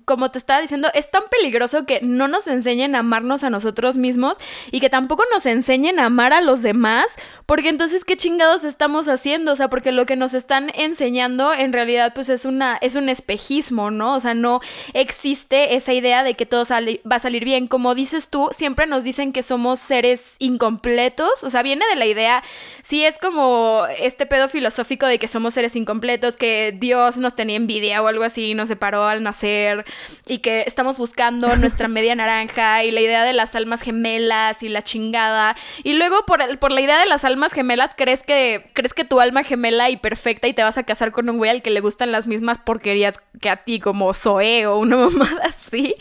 como 0.04 0.30
te 0.30 0.38
estaba 0.38 0.60
diciendo, 0.60 0.88
es 0.94 1.10
tan 1.10 1.24
peligroso 1.30 1.84
que 1.84 1.98
no 2.00 2.28
nos 2.28 2.46
enseñen 2.46 2.94
a 2.94 3.00
amarnos 3.00 3.42
a 3.42 3.50
nosotros 3.50 3.96
mismos 3.96 4.38
y 4.70 4.78
que 4.78 4.88
tampoco 4.88 5.24
nos 5.32 5.46
enseñen 5.46 5.98
a 5.98 6.06
amar 6.06 6.32
a 6.32 6.40
los 6.40 6.62
demás, 6.62 7.06
porque 7.44 7.70
entonces 7.70 8.04
qué 8.04 8.16
chingados 8.16 8.62
estamos 8.62 9.08
haciendo, 9.08 9.52
o 9.52 9.56
sea, 9.56 9.68
porque 9.68 9.90
lo 9.90 10.06
que 10.06 10.14
nos 10.14 10.32
están 10.32 10.70
enseñando 10.74 11.52
en 11.52 11.72
realidad 11.72 12.12
pues 12.14 12.28
es 12.28 12.44
una 12.44 12.78
es 12.80 12.94
un 12.94 13.08
espejismo, 13.08 13.90
¿no? 13.90 14.14
O 14.14 14.20
sea, 14.20 14.34
no 14.34 14.60
existe 14.94 15.74
esa 15.74 15.92
idea 15.92 16.22
de 16.22 16.34
que 16.34 16.46
todo 16.46 16.64
va 16.70 17.16
a 17.16 17.20
salir 17.20 17.44
bien. 17.44 17.66
Como 17.66 17.96
dices 17.96 18.28
tú, 18.28 18.50
siempre 18.52 18.86
nos 18.86 19.02
dicen 19.02 19.32
que 19.32 19.42
somos 19.42 19.80
seres 19.80 20.36
incompletos, 20.38 21.42
o 21.42 21.50
sea, 21.50 21.62
viene 21.62 21.84
de 21.88 21.96
la 21.96 22.06
idea, 22.06 22.44
sí 22.82 23.04
es 23.04 23.18
como 23.18 23.82
este 23.98 24.26
pedo 24.26 24.48
filosófico 24.48 25.06
de 25.06 25.18
que 25.18 25.26
somos 25.26 25.54
seres 25.54 25.74
incompletos, 25.74 26.36
que 26.36 26.76
Dios 26.78 27.16
nos 27.16 27.34
tenía 27.34 27.56
envidia 27.56 28.02
o 28.02 28.06
algo 28.06 28.22
así, 28.22 28.54
nos 28.54 28.68
separó 28.68 29.08
al 29.08 29.24
nacer 29.24 29.79
y 30.26 30.38
que 30.38 30.64
estamos 30.66 30.98
buscando 30.98 31.54
nuestra 31.56 31.88
media 31.88 32.14
naranja 32.14 32.84
y 32.84 32.90
la 32.90 33.00
idea 33.00 33.24
de 33.24 33.32
las 33.32 33.54
almas 33.54 33.82
gemelas 33.82 34.62
y 34.62 34.68
la 34.68 34.82
chingada. 34.82 35.56
Y 35.82 35.94
luego 35.94 36.24
por, 36.26 36.58
por 36.58 36.72
la 36.72 36.80
idea 36.80 36.98
de 36.98 37.06
las 37.06 37.24
almas 37.24 37.52
gemelas 37.52 37.92
crees 37.96 38.22
que, 38.22 38.70
crees 38.74 38.94
que 38.94 39.04
tu 39.04 39.20
alma 39.20 39.42
gemela 39.42 39.90
y 39.90 39.96
perfecta 39.96 40.48
y 40.48 40.54
te 40.54 40.62
vas 40.62 40.78
a 40.78 40.82
casar 40.82 41.12
con 41.12 41.28
un 41.28 41.38
güey 41.38 41.50
al 41.50 41.62
que 41.62 41.70
le 41.70 41.80
gustan 41.80 42.12
las 42.12 42.26
mismas 42.26 42.58
porquerías 42.58 43.20
que 43.40 43.48
a 43.48 43.56
ti, 43.56 43.80
como 43.80 44.12
Zoe 44.14 44.66
o 44.66 44.78
una 44.78 44.96
mamada 45.08 45.44
así. 45.44 45.94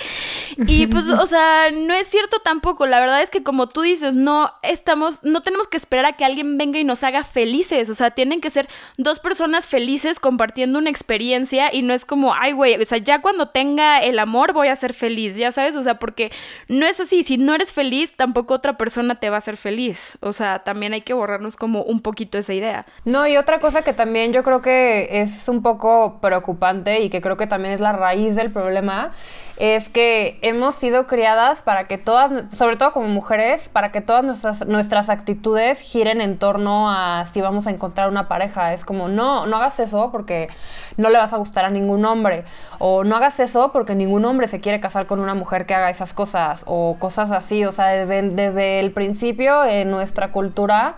Y 0.57 0.87
pues, 0.87 1.07
o 1.09 1.27
sea, 1.27 1.71
no 1.71 1.93
es 1.93 2.07
cierto 2.07 2.39
tampoco. 2.39 2.85
La 2.85 2.99
verdad 2.99 3.21
es 3.21 3.29
que 3.29 3.43
como 3.43 3.69
tú 3.69 3.81
dices, 3.81 4.13
no 4.15 4.51
estamos, 4.63 5.23
no 5.23 5.41
tenemos 5.41 5.67
que 5.67 5.77
esperar 5.77 6.05
a 6.05 6.13
que 6.13 6.25
alguien 6.25 6.57
venga 6.57 6.79
y 6.79 6.83
nos 6.83 7.03
haga 7.03 7.23
felices. 7.23 7.89
O 7.89 7.95
sea, 7.95 8.11
tienen 8.11 8.41
que 8.41 8.49
ser 8.49 8.67
dos 8.97 9.19
personas 9.19 9.67
felices 9.67 10.19
compartiendo 10.19 10.79
una 10.79 10.89
experiencia 10.89 11.73
y 11.73 11.81
no 11.81 11.93
es 11.93 12.05
como, 12.05 12.33
ay, 12.33 12.53
güey, 12.53 12.81
o 12.81 12.85
sea, 12.85 12.97
ya 12.97 13.21
cuando 13.21 13.49
el 13.77 14.19
amor 14.19 14.53
voy 14.53 14.69
a 14.69 14.75
ser 14.75 14.93
feliz, 14.93 15.35
ya 15.37 15.51
sabes, 15.51 15.75
o 15.75 15.83
sea, 15.83 15.99
porque 15.99 16.31
no 16.67 16.85
es 16.85 16.99
así, 16.99 17.23
si 17.23 17.37
no 17.37 17.53
eres 17.53 17.73
feliz, 17.73 18.15
tampoco 18.15 18.53
otra 18.53 18.77
persona 18.77 19.15
te 19.15 19.29
va 19.29 19.35
a 19.35 19.39
hacer 19.39 19.57
feliz, 19.57 20.17
o 20.21 20.33
sea, 20.33 20.59
también 20.59 20.93
hay 20.93 21.01
que 21.01 21.13
borrarnos 21.13 21.55
como 21.55 21.83
un 21.83 22.01
poquito 22.01 22.37
esa 22.37 22.53
idea. 22.53 22.85
No, 23.05 23.27
y 23.27 23.37
otra 23.37 23.59
cosa 23.59 23.81
que 23.81 23.93
también 23.93 24.33
yo 24.33 24.43
creo 24.43 24.61
que 24.61 25.21
es 25.21 25.47
un 25.49 25.61
poco 25.61 26.19
preocupante 26.21 27.01
y 27.01 27.09
que 27.09 27.21
creo 27.21 27.37
que 27.37 27.47
también 27.47 27.73
es 27.73 27.79
la 27.79 27.91
raíz 27.91 28.35
del 28.35 28.51
problema 28.51 29.11
es 29.59 29.89
que 29.89 30.39
hemos 30.41 30.73
sido 30.75 31.05
criadas 31.05 31.61
para 31.61 31.85
que 31.87 31.97
todas, 31.97 32.31
sobre 32.55 32.77
todo 32.77 32.93
como 32.93 33.09
mujeres, 33.09 33.67
para 33.67 33.91
que 33.91 33.99
todas 33.99 34.23
nuestras, 34.23 34.65
nuestras 34.65 35.09
actitudes 35.09 35.81
giren 35.81 36.21
en 36.21 36.37
torno 36.37 36.89
a 36.89 37.25
si 37.25 37.41
vamos 37.41 37.67
a 37.67 37.71
encontrar 37.71 38.09
una 38.09 38.29
pareja. 38.29 38.71
Es 38.71 38.85
como, 38.85 39.09
no, 39.09 39.45
no 39.47 39.57
hagas 39.57 39.81
eso 39.81 40.11
porque 40.13 40.47
no 40.95 41.09
le 41.09 41.17
vas 41.17 41.33
a 41.33 41.37
gustar 41.37 41.65
a 41.65 41.69
ningún 41.69 42.05
hombre. 42.05 42.45
O 42.77 43.03
no 43.03 43.17
hagas 43.17 43.41
eso 43.41 43.73
porque 43.73 43.95
ningún 43.95 44.23
hombre 44.23 44.47
se 44.47 44.61
quiere 44.61 44.79
casar 44.79 45.07
con 45.07 45.19
una 45.19 45.35
mujer 45.35 45.65
que 45.65 45.75
haga 45.75 45.89
esas 45.89 46.13
cosas. 46.13 46.63
O 46.65 46.95
cosas 46.97 47.33
así. 47.33 47.65
O 47.65 47.73
sea, 47.73 47.87
desde, 47.87 48.21
desde 48.29 48.79
el 48.79 48.91
principio 48.91 49.65
en 49.65 49.91
nuestra 49.91 50.31
cultura 50.31 50.95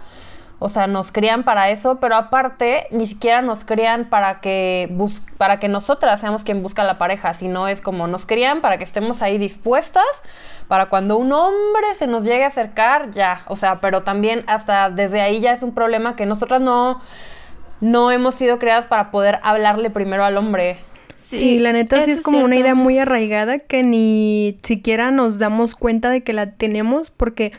o 0.63 0.69
sea, 0.69 0.85
nos 0.85 1.11
crían 1.11 1.43
para 1.43 1.71
eso, 1.71 1.95
pero 1.99 2.15
aparte 2.15 2.85
ni 2.91 3.07
siquiera 3.07 3.41
nos 3.41 3.65
crían 3.65 4.05
para 4.05 4.41
que 4.41 4.95
para 5.39 5.59
que 5.59 5.67
nosotras 5.67 6.21
seamos 6.21 6.43
quien 6.43 6.61
busca 6.61 6.83
la 6.83 6.99
pareja, 6.99 7.33
sino 7.33 7.67
es 7.67 7.81
como 7.81 8.05
nos 8.05 8.27
crían 8.27 8.61
para 8.61 8.77
que 8.77 8.83
estemos 8.83 9.23
ahí 9.23 9.39
dispuestas 9.39 10.05
para 10.67 10.85
cuando 10.85 11.17
un 11.17 11.31
hombre 11.31 11.95
se 11.97 12.05
nos 12.05 12.23
llegue 12.23 12.43
a 12.43 12.47
acercar, 12.49 13.09
ya, 13.09 13.41
o 13.47 13.55
sea, 13.55 13.79
pero 13.81 14.03
también 14.03 14.43
hasta 14.45 14.91
desde 14.91 15.21
ahí 15.21 15.39
ya 15.39 15.51
es 15.51 15.63
un 15.63 15.73
problema 15.73 16.15
que 16.15 16.27
nosotras 16.27 16.61
no 16.61 17.01
no 17.79 18.11
hemos 18.11 18.35
sido 18.35 18.59
creadas 18.59 18.85
para 18.85 19.09
poder 19.09 19.39
hablarle 19.41 19.89
primero 19.89 20.23
al 20.23 20.37
hombre. 20.37 20.77
Sí, 21.15 21.57
la 21.57 21.73
neta 21.73 22.01
sí 22.01 22.11
es 22.11 22.21
como 22.21 22.43
una 22.43 22.55
idea 22.55 22.75
muy 22.75 22.99
arraigada 22.99 23.57
que 23.57 23.81
ni 23.81 24.57
siquiera 24.61 25.09
nos 25.09 25.39
damos 25.39 25.73
cuenta 25.73 26.11
de 26.11 26.21
que 26.21 26.33
la 26.33 26.51
tenemos 26.51 27.09
porque, 27.09 27.51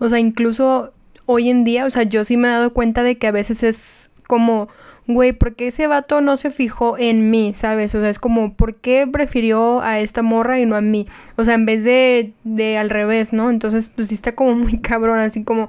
o 0.00 0.08
sea, 0.08 0.18
incluso 0.18 0.92
hoy 1.30 1.50
en 1.50 1.62
día, 1.62 1.84
o 1.84 1.90
sea, 1.90 2.04
yo 2.04 2.24
sí 2.24 2.38
me 2.38 2.48
he 2.48 2.50
dado 2.50 2.72
cuenta 2.72 3.02
de 3.02 3.18
que 3.18 3.26
a 3.26 3.30
veces 3.30 3.62
es 3.62 4.10
como, 4.26 4.68
güey, 5.06 5.32
¿por 5.34 5.54
qué 5.54 5.66
ese 5.66 5.86
vato 5.86 6.22
no 6.22 6.38
se 6.38 6.50
fijó 6.50 6.96
en 6.96 7.30
mí, 7.30 7.52
sabes? 7.54 7.94
O 7.94 8.00
sea, 8.00 8.08
es 8.08 8.18
como, 8.18 8.54
¿por 8.54 8.76
qué 8.76 9.06
prefirió 9.06 9.82
a 9.82 10.00
esta 10.00 10.22
morra 10.22 10.58
y 10.58 10.64
no 10.64 10.74
a 10.74 10.80
mí? 10.80 11.06
O 11.36 11.44
sea, 11.44 11.52
en 11.52 11.66
vez 11.66 11.84
de, 11.84 12.32
de 12.44 12.78
al 12.78 12.88
revés, 12.88 13.34
¿no? 13.34 13.50
Entonces, 13.50 13.90
pues 13.94 14.08
sí 14.08 14.14
está 14.14 14.34
como 14.34 14.54
muy 14.54 14.78
cabrón, 14.80 15.18
así 15.18 15.44
como, 15.44 15.68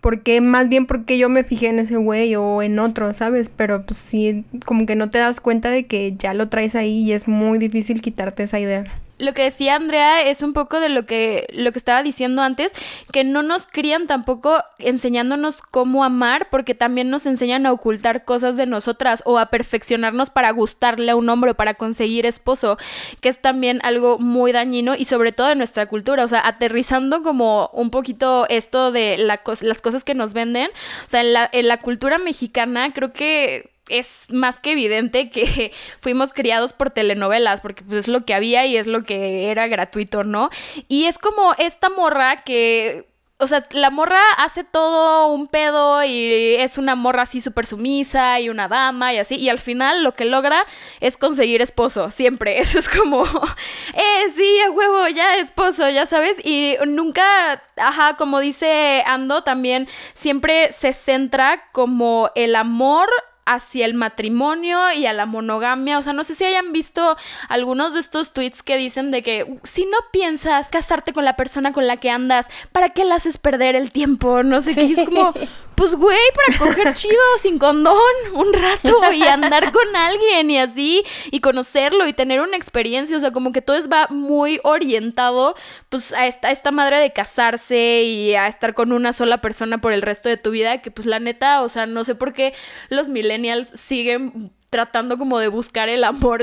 ¿por 0.00 0.22
qué? 0.22 0.40
Más 0.40 0.68
bien 0.68 0.84
porque 0.84 1.16
yo 1.16 1.28
me 1.28 1.44
fijé 1.44 1.68
en 1.68 1.78
ese 1.78 1.96
güey 1.96 2.34
o 2.34 2.60
en 2.60 2.80
otro, 2.80 3.14
¿sabes? 3.14 3.50
Pero 3.50 3.84
pues 3.84 4.00
sí, 4.00 4.44
como 4.66 4.84
que 4.84 4.96
no 4.96 5.10
te 5.10 5.18
das 5.18 5.40
cuenta 5.40 5.70
de 5.70 5.86
que 5.86 6.16
ya 6.18 6.34
lo 6.34 6.48
traes 6.48 6.74
ahí 6.74 7.04
y 7.04 7.12
es 7.12 7.28
muy 7.28 7.58
difícil 7.58 8.02
quitarte 8.02 8.42
esa 8.42 8.58
idea 8.58 8.84
lo 9.18 9.34
que 9.34 9.42
decía 9.42 9.74
Andrea 9.74 10.22
es 10.22 10.42
un 10.42 10.52
poco 10.52 10.80
de 10.80 10.88
lo 10.88 11.06
que, 11.06 11.46
lo 11.52 11.72
que 11.72 11.78
estaba 11.78 12.02
diciendo 12.02 12.42
antes, 12.42 12.72
que 13.12 13.24
no 13.24 13.42
nos 13.42 13.66
crían 13.66 14.06
tampoco 14.06 14.62
enseñándonos 14.78 15.60
cómo 15.60 16.04
amar, 16.04 16.48
porque 16.50 16.74
también 16.74 17.10
nos 17.10 17.26
enseñan 17.26 17.66
a 17.66 17.72
ocultar 17.72 18.24
cosas 18.24 18.56
de 18.56 18.66
nosotras 18.66 19.22
o 19.24 19.38
a 19.38 19.46
perfeccionarnos 19.46 20.30
para 20.30 20.50
gustarle 20.50 21.10
a 21.10 21.16
un 21.16 21.28
hombre 21.28 21.52
o 21.52 21.54
para 21.54 21.74
conseguir 21.74 22.26
esposo, 22.26 22.78
que 23.20 23.28
es 23.28 23.40
también 23.40 23.80
algo 23.82 24.18
muy 24.18 24.52
dañino 24.52 24.94
y 24.94 25.04
sobre 25.04 25.32
todo 25.32 25.50
en 25.50 25.58
nuestra 25.58 25.86
cultura, 25.86 26.24
o 26.24 26.28
sea, 26.28 26.46
aterrizando 26.46 27.22
como 27.22 27.70
un 27.72 27.90
poquito 27.90 28.46
esto 28.48 28.92
de 28.92 29.18
la 29.18 29.40
las 29.62 29.80
cosas 29.80 30.04
que 30.04 30.14
nos 30.14 30.34
venden, 30.34 30.70
o 31.06 31.08
sea, 31.08 31.20
en 31.20 31.32
la, 31.32 31.48
en 31.52 31.68
la 31.68 31.78
cultura 31.78 32.18
mexicana 32.18 32.92
creo 32.92 33.12
que 33.12 33.70
es 33.88 34.26
más 34.30 34.60
que 34.60 34.72
evidente 34.72 35.30
que 35.30 35.72
fuimos 36.00 36.32
criados 36.32 36.72
por 36.72 36.90
telenovelas, 36.90 37.60
porque 37.60 37.84
pues 37.84 38.00
es 38.00 38.08
lo 38.08 38.24
que 38.24 38.34
había 38.34 38.66
y 38.66 38.76
es 38.76 38.86
lo 38.86 39.02
que 39.02 39.50
era 39.50 39.66
gratuito, 39.66 40.24
¿no? 40.24 40.50
Y 40.88 41.04
es 41.04 41.18
como 41.18 41.54
esta 41.58 41.88
morra 41.88 42.36
que 42.44 43.06
o 43.40 43.46
sea, 43.46 43.64
la 43.70 43.90
morra 43.90 44.20
hace 44.36 44.64
todo 44.64 45.28
un 45.28 45.46
pedo 45.46 46.02
y 46.02 46.56
es 46.56 46.76
una 46.76 46.96
morra 46.96 47.22
así 47.22 47.40
súper 47.40 47.66
sumisa 47.66 48.40
y 48.40 48.48
una 48.48 48.66
dama 48.66 49.14
y 49.14 49.18
así. 49.18 49.36
Y 49.36 49.48
al 49.48 49.60
final 49.60 50.02
lo 50.02 50.12
que 50.12 50.24
logra 50.24 50.66
es 50.98 51.16
conseguir 51.16 51.62
esposo, 51.62 52.10
siempre. 52.10 52.58
Eso 52.60 52.80
es 52.80 52.88
como, 52.88 53.24
eh, 53.94 54.30
sí, 54.34 54.60
a 54.66 54.70
huevo, 54.70 55.06
ya 55.08 55.36
esposo, 55.36 55.88
ya 55.88 56.04
sabes. 56.04 56.44
Y 56.44 56.74
nunca, 56.86 57.62
ajá, 57.76 58.16
como 58.16 58.40
dice 58.40 59.04
Ando, 59.06 59.44
también 59.44 59.88
siempre 60.14 60.72
se 60.72 60.92
centra 60.92 61.70
como 61.70 62.30
el 62.34 62.56
amor 62.56 63.08
hacia 63.48 63.86
el 63.86 63.94
matrimonio 63.94 64.92
y 64.92 65.06
a 65.06 65.12
la 65.12 65.26
monogamia. 65.26 65.98
O 65.98 66.02
sea, 66.02 66.12
no 66.12 66.22
sé 66.22 66.34
si 66.34 66.44
hayan 66.44 66.72
visto 66.72 67.16
algunos 67.48 67.94
de 67.94 68.00
estos 68.00 68.32
tweets 68.32 68.62
que 68.62 68.76
dicen 68.76 69.10
de 69.10 69.22
que 69.22 69.58
si 69.64 69.86
no 69.86 69.96
piensas 70.12 70.68
casarte 70.68 71.12
con 71.12 71.24
la 71.24 71.36
persona 71.36 71.72
con 71.72 71.86
la 71.86 71.96
que 71.96 72.10
andas, 72.10 72.46
¿para 72.72 72.90
qué 72.90 73.04
le 73.04 73.14
haces 73.14 73.38
perder 73.38 73.74
el 73.74 73.90
tiempo? 73.90 74.42
No 74.42 74.60
sé 74.60 74.74
qué. 74.74 74.92
Es 74.92 75.08
como, 75.08 75.32
pues 75.78 75.94
güey, 75.94 76.18
para 76.34 76.58
coger 76.58 76.92
chido 76.94 77.14
sin 77.40 77.56
condón 77.56 77.94
un 78.34 78.52
rato 78.52 79.12
y 79.12 79.22
andar 79.22 79.70
con 79.70 79.94
alguien 79.94 80.50
y 80.50 80.58
así 80.58 81.04
y 81.30 81.38
conocerlo 81.38 82.08
y 82.08 82.12
tener 82.12 82.40
una 82.40 82.56
experiencia, 82.56 83.16
o 83.16 83.20
sea, 83.20 83.30
como 83.30 83.52
que 83.52 83.62
todo 83.62 83.76
es 83.76 83.88
va 83.88 84.08
muy 84.10 84.58
orientado 84.64 85.54
pues 85.88 86.12
a 86.12 86.26
esta, 86.26 86.48
a 86.48 86.50
esta 86.50 86.72
madre 86.72 86.98
de 86.98 87.12
casarse 87.12 88.02
y 88.02 88.34
a 88.34 88.48
estar 88.48 88.74
con 88.74 88.92
una 88.92 89.12
sola 89.12 89.40
persona 89.40 89.78
por 89.78 89.92
el 89.92 90.02
resto 90.02 90.28
de 90.28 90.36
tu 90.36 90.50
vida, 90.50 90.82
que 90.82 90.90
pues 90.90 91.06
la 91.06 91.20
neta, 91.20 91.62
o 91.62 91.68
sea, 91.68 91.86
no 91.86 92.02
sé 92.02 92.16
por 92.16 92.32
qué 92.32 92.54
los 92.88 93.08
millennials 93.08 93.68
siguen 93.68 94.50
tratando 94.70 95.16
como 95.16 95.38
de 95.38 95.46
buscar 95.46 95.88
el 95.88 96.02
amor 96.02 96.42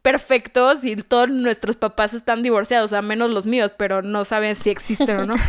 perfecto 0.00 0.74
si 0.76 0.96
todos 0.96 1.28
nuestros 1.28 1.76
papás 1.76 2.14
están 2.14 2.42
divorciados, 2.42 2.94
a 2.94 3.02
menos 3.02 3.30
los 3.30 3.46
míos, 3.46 3.74
pero 3.76 4.00
no 4.00 4.24
saben 4.24 4.56
si 4.56 4.70
existen 4.70 5.18
o 5.18 5.26
no. 5.26 5.34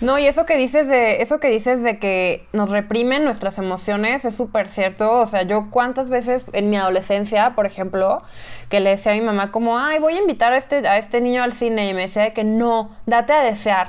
No, 0.00 0.18
y 0.18 0.26
eso 0.26 0.46
que 0.46 0.56
dices 0.56 0.88
de, 0.88 1.20
eso 1.20 1.40
que 1.40 1.48
dices 1.48 1.82
de 1.82 1.98
que 1.98 2.46
nos 2.52 2.70
reprimen 2.70 3.22
nuestras 3.22 3.58
emociones 3.58 4.24
es 4.24 4.34
súper 4.34 4.68
cierto. 4.68 5.18
O 5.18 5.26
sea, 5.26 5.42
yo 5.42 5.68
cuántas 5.70 6.08
veces 6.08 6.46
en 6.52 6.70
mi 6.70 6.76
adolescencia, 6.76 7.50
por 7.50 7.66
ejemplo, 7.66 8.22
que 8.70 8.80
le 8.80 8.90
decía 8.90 9.12
a 9.12 9.14
mi 9.14 9.20
mamá 9.20 9.50
como, 9.50 9.78
ay, 9.78 9.98
voy 9.98 10.14
a 10.14 10.20
invitar 10.20 10.54
a 10.54 10.56
este, 10.56 10.88
a 10.88 10.96
este 10.96 11.20
niño 11.20 11.42
al 11.42 11.52
cine, 11.52 11.88
y 11.88 11.94
me 11.94 12.02
decía 12.02 12.32
que 12.32 12.44
no, 12.44 12.96
date 13.04 13.34
a 13.34 13.42
desear. 13.42 13.88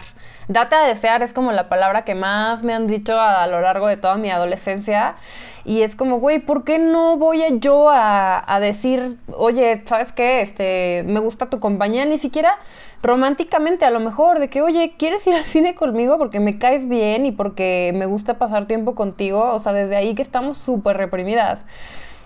Date 0.49 0.75
a 0.75 0.81
desear 0.81 1.23
es 1.23 1.31
como 1.31 1.53
la 1.53 1.69
palabra 1.69 2.03
que 2.03 2.13
más 2.13 2.61
me 2.61 2.73
han 2.73 2.87
dicho 2.87 3.17
a, 3.17 3.47
lo 3.47 3.61
largo 3.61 3.87
de 3.87 3.95
toda 3.95 4.15
mi 4.15 4.29
adolescencia. 4.29 5.15
Y 5.63 5.81
es 5.81 5.95
como, 5.95 6.19
güey, 6.19 6.39
¿por 6.39 6.63
qué 6.63 6.79
no 6.79 7.17
voy 7.17 7.43
yo 7.59 7.89
a, 7.89 8.43
a, 8.51 8.59
decir, 8.59 9.17
oye, 9.37 9.83
¿sabes 9.85 10.11
qué? 10.11 10.41
Este, 10.41 11.03
me 11.05 11.19
gusta 11.19 11.49
tu 11.49 11.59
compañía, 11.59 12.05
ni 12.05 12.17
siquiera 12.17 12.57
románticamente 13.03 13.85
a 13.85 13.91
lo 13.91 13.99
mejor, 13.99 14.39
de 14.39 14.49
que, 14.49 14.61
oye, 14.61 14.95
¿quieres 14.97 15.25
ir 15.27 15.35
al 15.35 15.43
cine 15.43 15.75
conmigo 15.75 16.17
porque 16.17 16.39
me 16.39 16.57
caes 16.57 16.87
bien 16.87 17.25
y 17.25 17.31
porque 17.31 17.91
me 17.95 18.05
gusta 18.05 18.37
pasar 18.37 18.65
tiempo 18.65 18.95
contigo? 18.95 19.51
O 19.53 19.59
sea, 19.59 19.73
desde 19.73 19.95
ahí 19.95 20.15
que 20.15 20.21
estamos 20.21 20.57
súper 20.57 20.97
reprimidas. 20.97 21.65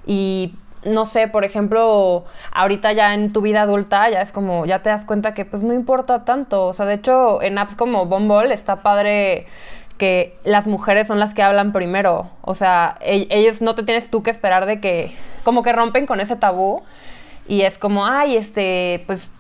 Y 0.06 0.56
no 0.86 1.06
sé, 1.06 1.28
por 1.28 1.44
ejemplo, 1.44 2.26
ahorita 2.52 2.94
ya 2.94 3.14
en 3.14 3.34
tu 3.34 3.42
vida 3.42 3.64
adulta 3.64 4.10
ya 4.10 4.22
es 4.22 4.32
como, 4.32 4.66
ya 4.66 4.82
te 4.84 4.90
das 4.90 5.04
cuenta 5.04 5.34
que 5.34 5.44
pues 5.44 5.64
no 5.64 5.74
importa 5.74 6.24
tanto. 6.26 6.68
O 6.68 6.74
sea, 6.74 6.86
de 6.86 6.94
hecho, 6.94 7.42
en 7.42 7.58
apps 7.58 7.76
como 7.76 8.06
Bumble 8.06 8.54
está 8.54 8.78
padre 8.78 9.48
que 9.98 10.38
las 10.44 10.68
mujeres 10.68 11.08
son 11.08 11.20
las 11.20 11.34
que 11.34 11.44
hablan 11.44 11.72
primero. 11.72 12.30
O 12.42 12.56
sea, 12.56 12.98
e-, 13.02 13.28
ellos 13.30 13.62
no 13.62 13.76
te 13.76 13.84
tienes 13.84 14.10
tú 14.10 14.24
que 14.24 14.32
esperar 14.32 14.66
de 14.66 14.80
que, 14.80 15.16
como 15.44 15.64
que 15.64 15.74
rompen 15.74 16.06
con 16.06 16.20
ese 16.20 16.36
tabú. 16.36 16.84
Y 17.48 17.62
es 17.62 17.78
como, 17.78 18.06
ay, 18.06 18.38
este, 18.38 19.04
pues 19.08 19.32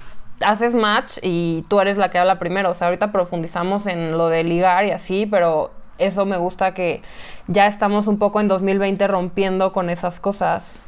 haces 0.41 0.75
match 0.75 1.17
y 1.21 1.63
tú 1.69 1.79
eres 1.79 1.97
la 1.97 2.09
que 2.09 2.19
habla 2.19 2.39
primero. 2.39 2.71
O 2.71 2.73
sea, 2.73 2.87
ahorita 2.87 3.11
profundizamos 3.11 3.87
en 3.87 4.11
lo 4.11 4.29
de 4.29 4.43
ligar 4.43 4.85
y 4.85 4.91
así, 4.91 5.25
pero 5.25 5.71
eso 5.97 6.25
me 6.25 6.37
gusta 6.37 6.73
que 6.73 7.01
ya 7.47 7.67
estamos 7.67 8.07
un 8.07 8.19
poco 8.19 8.39
en 8.41 8.47
2020 8.47 9.07
rompiendo 9.07 9.71
con 9.71 9.89
esas 9.89 10.19
cosas. 10.19 10.81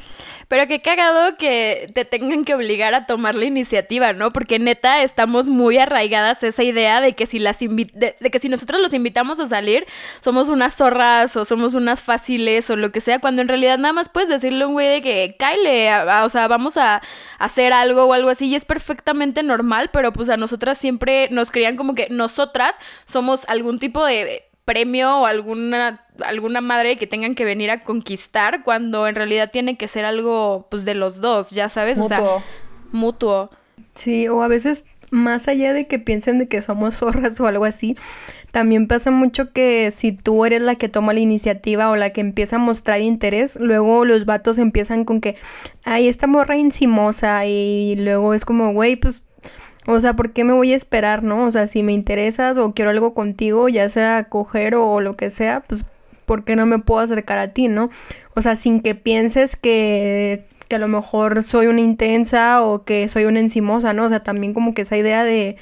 Pero 0.47 0.65
qué 0.67 0.81
cagado 0.81 1.35
que 1.37 1.87
te 1.93 2.05
tengan 2.05 2.45
que 2.45 2.55
obligar 2.55 2.93
a 2.93 3.05
tomar 3.05 3.35
la 3.35 3.45
iniciativa, 3.45 4.13
¿no? 4.13 4.31
Porque 4.31 4.59
neta 4.59 5.03
estamos 5.03 5.47
muy 5.47 5.77
arraigadas 5.77 6.41
a 6.41 6.47
esa 6.47 6.63
idea 6.63 7.01
de 7.01 7.13
que 7.13 7.25
si 7.25 7.37
las 7.37 7.59
de, 7.59 8.15
que 8.31 8.39
si 8.39 8.47
nosotros 8.47 8.79
los 8.79 8.93
invitamos 8.93 9.41
a 9.41 9.47
salir, 9.47 9.85
somos 10.21 10.47
unas 10.47 10.75
zorras 10.75 11.35
o 11.35 11.43
somos 11.43 11.73
unas 11.73 12.01
fáciles 12.01 12.69
o 12.69 12.77
lo 12.77 12.91
que 12.91 13.01
sea, 13.01 13.19
cuando 13.19 13.41
en 13.41 13.49
realidad 13.49 13.77
nada 13.77 13.93
más 13.93 14.07
puedes 14.07 14.29
decirle 14.29 14.63
a 14.63 14.67
un 14.67 14.73
güey 14.73 14.87
de 14.87 15.01
que 15.01 15.35
Kyle, 15.37 16.07
o 16.23 16.29
sea, 16.29 16.47
vamos 16.47 16.77
a 16.77 17.01
hacer 17.39 17.73
algo 17.73 18.05
o 18.05 18.13
algo 18.13 18.29
así 18.29 18.47
y 18.47 18.55
es 18.55 18.63
perfectamente 18.63 19.43
normal, 19.43 19.89
pero 19.91 20.13
pues 20.13 20.29
a 20.29 20.37
nosotras 20.37 20.77
siempre 20.77 21.27
nos 21.29 21.51
creían 21.51 21.75
como 21.75 21.93
que 21.93 22.07
nosotras 22.09 22.75
somos 23.05 23.43
algún 23.49 23.79
tipo 23.79 24.05
de 24.05 24.47
premio 24.67 25.21
o 25.21 25.25
alguna, 25.25 26.05
alguna 26.25 26.59
madre 26.59 26.97
que 26.97 27.07
tengan 27.07 27.35
que 27.35 27.45
venir 27.45 27.71
a 27.71 27.85
conquistar 27.85 28.63
cuando 28.63 29.07
en 29.07 29.15
realidad 29.15 29.49
tiene 29.49 29.77
que 29.77 29.87
ser 29.87 30.03
algo 30.03 30.67
pues 30.69 30.83
de 30.83 30.93
los 30.93 31.21
dos, 31.21 31.51
ya 31.51 31.69
sabes, 31.69 31.97
mutuo. 31.97 32.17
o 32.17 32.19
sea, 32.19 32.45
mutuo. 32.91 33.49
Sí, 33.93 34.27
o 34.27 34.43
a 34.43 34.49
veces 34.49 34.83
más 35.09 35.47
allá 35.47 35.71
de 35.71 35.87
que 35.87 35.99
piensen 35.99 36.37
de 36.37 36.49
que 36.49 36.61
somos 36.61 36.95
zorras 36.99 37.39
o 37.39 37.47
algo 37.47 37.63
así, 37.63 37.95
también 38.51 38.87
pasa 38.87 39.09
mucho 39.09 39.53
que 39.53 39.89
si 39.91 40.11
tú 40.11 40.43
eres 40.45 40.61
la 40.61 40.75
que 40.75 40.89
toma 40.89 41.13
la 41.13 41.21
iniciativa 41.21 41.89
o 41.89 41.95
la 41.95 42.09
que 42.09 42.19
empieza 42.19 42.57
a 42.57 42.59
mostrar 42.59 42.99
interés, 42.99 43.55
luego 43.55 44.03
los 44.03 44.25
vatos 44.25 44.57
empiezan 44.57 45.05
con 45.05 45.21
que, 45.21 45.37
ay, 45.85 46.09
esta 46.09 46.27
morra 46.27 46.57
encimosa 46.57 47.45
y 47.45 47.95
luego 47.95 48.33
es 48.33 48.43
como, 48.43 48.73
güey, 48.73 48.97
pues 48.97 49.23
o 49.87 49.99
sea, 50.01 50.13
¿por 50.13 50.31
qué 50.33 50.43
me 50.43 50.53
voy 50.53 50.73
a 50.73 50.75
esperar, 50.75 51.23
no? 51.23 51.45
O 51.45 51.51
sea, 51.51 51.65
si 51.67 51.81
me 51.81 51.93
interesas 51.93 52.57
o 52.57 52.73
quiero 52.73 52.91
algo 52.91 53.13
contigo, 53.13 53.69
ya 53.69 53.87
sea 53.87 54.25
coger 54.25 54.75
o, 54.75 54.99
lo 54.99 55.15
que 55.15 55.31
sea, 55.31 55.61
pues, 55.61 55.85
¿por 56.25 56.43
qué 56.43 56.57
no 56.57 56.65
me 56.65 56.79
puedo 56.79 56.99
acercar 56.99 57.39
a 57.39 57.53
ti, 57.53 57.69
no? 57.69 57.89
O 58.35 58.41
sea, 58.41 58.57
sin 58.57 58.81
que 58.81 58.95
pienses 58.95 59.55
que, 59.55 60.45
que 60.67 60.75
a 60.75 60.79
lo 60.79 60.89
mejor 60.89 61.41
soy 61.41 61.67
una 61.67 61.79
intensa 61.79 62.63
o 62.63 62.83
que 62.83 63.07
soy 63.07 63.25
una 63.25 63.39
encimosa, 63.39 63.93
¿no? 63.93 64.03
O 64.03 64.09
sea, 64.09 64.21
también 64.23 64.53
como 64.53 64.73
que 64.73 64.81
esa 64.81 64.97
idea 64.97 65.23
de, 65.23 65.55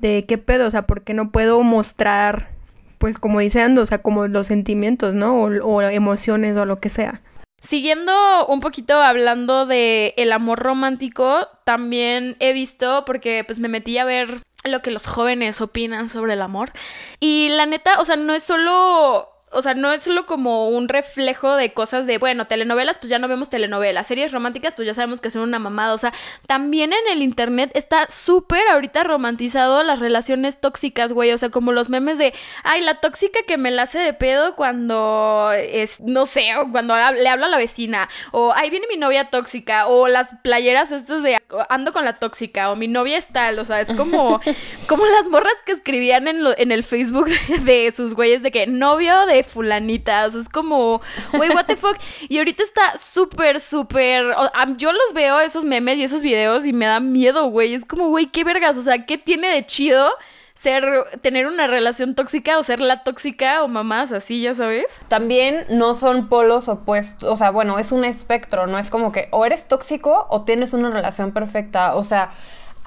de 0.00 0.24
qué 0.26 0.38
pedo, 0.38 0.66
o 0.66 0.70
sea, 0.70 0.86
¿por 0.86 1.02
qué 1.02 1.12
no 1.12 1.30
puedo 1.30 1.62
mostrar, 1.62 2.48
pues, 2.96 3.18
como 3.18 3.40
dice 3.40 3.60
Ando, 3.60 3.82
o 3.82 3.86
sea, 3.86 3.98
como 3.98 4.26
los 4.26 4.46
sentimientos, 4.46 5.14
¿no? 5.14 5.42
O, 5.42 5.48
o 5.48 5.82
emociones 5.82 6.56
o 6.56 6.64
lo 6.64 6.80
que 6.80 6.88
sea. 6.88 7.20
Siguiendo 7.60 8.46
un 8.46 8.60
poquito 8.60 9.00
hablando 9.00 9.66
de 9.66 10.14
el 10.16 10.32
amor 10.32 10.58
romántico, 10.58 11.48
también 11.64 12.36
he 12.38 12.52
visto, 12.52 13.04
porque 13.04 13.44
pues 13.44 13.58
me 13.58 13.68
metí 13.68 13.98
a 13.98 14.04
ver 14.04 14.42
lo 14.64 14.82
que 14.82 14.90
los 14.90 15.06
jóvenes 15.06 15.60
opinan 15.60 16.08
sobre 16.08 16.34
el 16.34 16.42
amor. 16.42 16.72
Y 17.18 17.48
la 17.50 17.66
neta, 17.66 18.00
o 18.00 18.04
sea, 18.04 18.16
no 18.16 18.34
es 18.34 18.44
solo 18.44 19.35
o 19.52 19.62
sea, 19.62 19.74
no 19.74 19.92
es 19.92 20.02
solo 20.02 20.26
como 20.26 20.68
un 20.68 20.88
reflejo 20.88 21.54
de 21.54 21.72
cosas 21.72 22.04
de, 22.06 22.18
bueno, 22.18 22.46
telenovelas, 22.48 22.98
pues 22.98 23.10
ya 23.10 23.20
no 23.20 23.28
vemos 23.28 23.48
telenovelas, 23.48 24.06
series 24.06 24.32
románticas, 24.32 24.74
pues 24.74 24.86
ya 24.86 24.94
sabemos 24.94 25.20
que 25.20 25.30
son 25.30 25.42
una 25.42 25.60
mamada, 25.60 25.94
o 25.94 25.98
sea, 25.98 26.12
también 26.48 26.92
en 26.92 27.12
el 27.12 27.22
internet 27.22 27.70
está 27.74 28.08
súper 28.10 28.66
ahorita 28.72 29.04
romantizado 29.04 29.84
las 29.84 30.00
relaciones 30.00 30.60
tóxicas, 30.60 31.12
güey, 31.12 31.30
o 31.30 31.38
sea, 31.38 31.50
como 31.50 31.70
los 31.70 31.88
memes 31.90 32.18
de, 32.18 32.34
ay, 32.64 32.80
la 32.80 33.00
tóxica 33.00 33.38
que 33.46 33.56
me 33.56 33.70
la 33.70 33.82
hace 33.82 34.00
de 34.00 34.12
pedo 34.14 34.56
cuando 34.56 35.52
es, 35.52 36.00
no 36.00 36.26
sé, 36.26 36.56
o 36.56 36.68
cuando 36.68 36.96
le 36.96 37.28
hablo 37.28 37.46
a 37.46 37.48
la 37.48 37.56
vecina, 37.56 38.08
o, 38.32 38.52
ay, 38.52 38.70
viene 38.70 38.86
mi 38.90 38.96
novia 38.96 39.30
tóxica, 39.30 39.86
o 39.86 40.08
las 40.08 40.30
playeras 40.42 40.90
estas 40.90 41.22
de, 41.22 41.38
ando 41.68 41.92
con 41.92 42.04
la 42.04 42.14
tóxica, 42.14 42.72
o 42.72 42.76
mi 42.76 42.88
novia 42.88 43.16
es 43.16 43.28
tal, 43.28 43.60
o 43.60 43.64
sea, 43.64 43.80
es 43.80 43.92
como, 43.92 44.40
como 44.88 45.06
las 45.06 45.28
morras 45.28 45.54
que 45.64 45.70
escribían 45.70 46.26
en, 46.26 46.44
en 46.58 46.72
el 46.72 46.82
Facebook 46.82 47.28
de 47.60 47.92
sus 47.92 48.14
güeyes 48.14 48.42
de 48.42 48.50
que 48.50 48.66
novio 48.66 49.24
de 49.26 49.35
fulanita. 49.44 50.26
O 50.26 50.30
sea, 50.30 50.40
es 50.40 50.48
como, 50.48 51.00
güey, 51.32 51.50
what 51.50 51.66
the 51.66 51.76
fuck. 51.76 51.96
Y 52.28 52.38
ahorita 52.38 52.62
está 52.62 52.96
súper, 52.98 53.60
súper. 53.60 54.34
Yo 54.76 54.92
los 54.92 55.12
veo, 55.14 55.40
esos 55.40 55.64
memes 55.64 55.98
y 55.98 56.04
esos 56.04 56.22
videos, 56.22 56.66
y 56.66 56.72
me 56.72 56.86
da 56.86 57.00
miedo, 57.00 57.46
güey. 57.46 57.74
Es 57.74 57.84
como, 57.84 58.08
güey, 58.08 58.26
qué 58.26 58.44
vergas. 58.44 58.76
O 58.76 58.82
sea, 58.82 59.06
¿qué 59.06 59.18
tiene 59.18 59.48
de 59.48 59.66
chido? 59.66 60.10
ser 60.56 61.04
tener 61.20 61.46
una 61.46 61.66
relación 61.66 62.14
tóxica 62.14 62.58
o 62.58 62.62
ser 62.62 62.80
la 62.80 63.04
tóxica 63.04 63.62
o 63.62 63.68
mamás 63.68 64.10
así, 64.10 64.40
ya 64.40 64.54
sabes. 64.54 65.00
También 65.06 65.66
no 65.68 65.94
son 65.94 66.28
polos 66.28 66.68
opuestos, 66.68 67.28
o 67.28 67.36
sea, 67.36 67.50
bueno, 67.50 67.78
es 67.78 67.92
un 67.92 68.06
espectro, 68.06 68.66
no 68.66 68.78
es 68.78 68.88
como 68.88 69.12
que 69.12 69.28
o 69.32 69.44
eres 69.44 69.68
tóxico 69.68 70.26
o 70.30 70.44
tienes 70.44 70.72
una 70.72 70.90
relación 70.90 71.32
perfecta, 71.32 71.94
o 71.94 72.02
sea, 72.02 72.30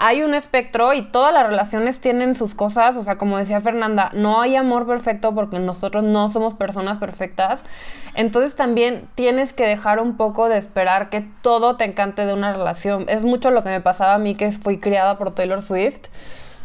hay 0.02 0.24
un 0.24 0.34
espectro 0.34 0.94
y 0.94 1.02
todas 1.02 1.34
las 1.34 1.46
relaciones 1.46 2.00
tienen 2.00 2.38
sus 2.38 2.56
cosas, 2.56 2.96
o 2.96 3.04
sea, 3.04 3.18
como 3.18 3.38
decía 3.38 3.60
Fernanda, 3.60 4.12
no 4.14 4.40
hay 4.40 4.56
amor 4.56 4.88
perfecto 4.88 5.36
porque 5.36 5.60
nosotros 5.60 6.06
no 6.06 6.30
somos 6.30 6.54
personas 6.54 6.98
perfectas. 7.00 7.66
Entonces 8.16 8.56
también 8.56 9.10
tienes 9.16 9.52
que 9.52 9.68
dejar 9.68 10.00
un 10.00 10.16
poco 10.16 10.48
de 10.48 10.58
esperar 10.58 11.10
que 11.10 11.28
todo 11.42 11.76
te 11.76 11.84
encante 11.84 12.26
de 12.26 12.34
una 12.34 12.54
relación. 12.54 13.08
Es 13.10 13.24
mucho 13.24 13.52
lo 13.52 13.62
que 13.62 13.72
me 13.72 13.82
pasaba 13.82 14.14
a 14.14 14.20
mí 14.20 14.36
que 14.36 14.50
fui 14.52 14.78
criada 14.78 15.18
por 15.18 15.36
Taylor 15.36 15.62
Swift. 15.62 16.08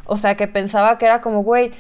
O 0.07 0.17
sea, 0.17 0.37
que 0.37 0.47
pensaba 0.47 0.97
que 0.97 1.07
era 1.07 1.21
como, 1.21 1.43
güey, 1.43 1.73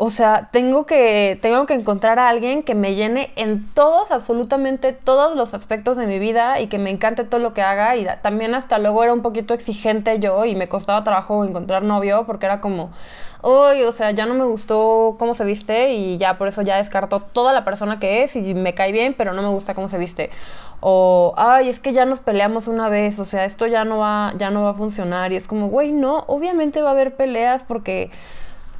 o 0.00 0.10
sea, 0.10 0.48
tengo 0.52 0.86
que, 0.86 1.36
tengo 1.42 1.66
que 1.66 1.74
encontrar 1.74 2.20
a 2.20 2.28
alguien 2.28 2.62
que 2.62 2.76
me 2.76 2.94
llene 2.94 3.32
en 3.34 3.68
todos, 3.74 4.12
absolutamente 4.12 4.92
todos 4.92 5.36
los 5.36 5.54
aspectos 5.54 5.96
de 5.96 6.06
mi 6.06 6.20
vida 6.20 6.60
y 6.60 6.68
que 6.68 6.78
me 6.78 6.90
encante 6.90 7.24
todo 7.24 7.40
lo 7.40 7.52
que 7.52 7.62
haga. 7.62 7.96
Y 7.96 8.06
también 8.22 8.54
hasta 8.54 8.78
luego 8.78 9.02
era 9.02 9.12
un 9.12 9.22
poquito 9.22 9.54
exigente 9.54 10.20
yo 10.20 10.44
y 10.44 10.54
me 10.54 10.68
costaba 10.68 11.02
trabajo 11.02 11.44
encontrar 11.44 11.82
novio 11.82 12.26
porque 12.26 12.46
era 12.46 12.60
como, 12.60 12.90
uy, 13.42 13.82
o 13.82 13.90
sea, 13.90 14.12
ya 14.12 14.24
no 14.24 14.34
me 14.34 14.44
gustó 14.44 15.16
cómo 15.18 15.34
se 15.34 15.44
viste 15.44 15.92
y 15.92 16.16
ya 16.16 16.38
por 16.38 16.46
eso 16.46 16.62
ya 16.62 16.76
descarto 16.76 17.18
toda 17.18 17.52
la 17.52 17.64
persona 17.64 17.98
que 17.98 18.22
es 18.22 18.36
y 18.36 18.54
me 18.54 18.74
cae 18.74 18.92
bien, 18.92 19.14
pero 19.18 19.32
no 19.32 19.42
me 19.42 19.48
gusta 19.48 19.74
cómo 19.74 19.88
se 19.88 19.98
viste. 19.98 20.30
O, 20.78 21.34
ay, 21.36 21.68
es 21.68 21.80
que 21.80 21.92
ya 21.92 22.04
nos 22.04 22.20
peleamos 22.20 22.68
una 22.68 22.88
vez, 22.88 23.18
o 23.18 23.24
sea, 23.24 23.44
esto 23.44 23.66
ya 23.66 23.84
no 23.84 23.98
va, 23.98 24.32
ya 24.38 24.50
no 24.50 24.62
va 24.62 24.70
a 24.70 24.74
funcionar. 24.74 25.32
Y 25.32 25.36
es 25.36 25.48
como, 25.48 25.70
güey, 25.70 25.90
no, 25.90 26.24
obviamente 26.28 26.82
va 26.82 26.90
a 26.90 26.92
haber 26.92 27.16
peleas 27.16 27.64
porque 27.64 28.12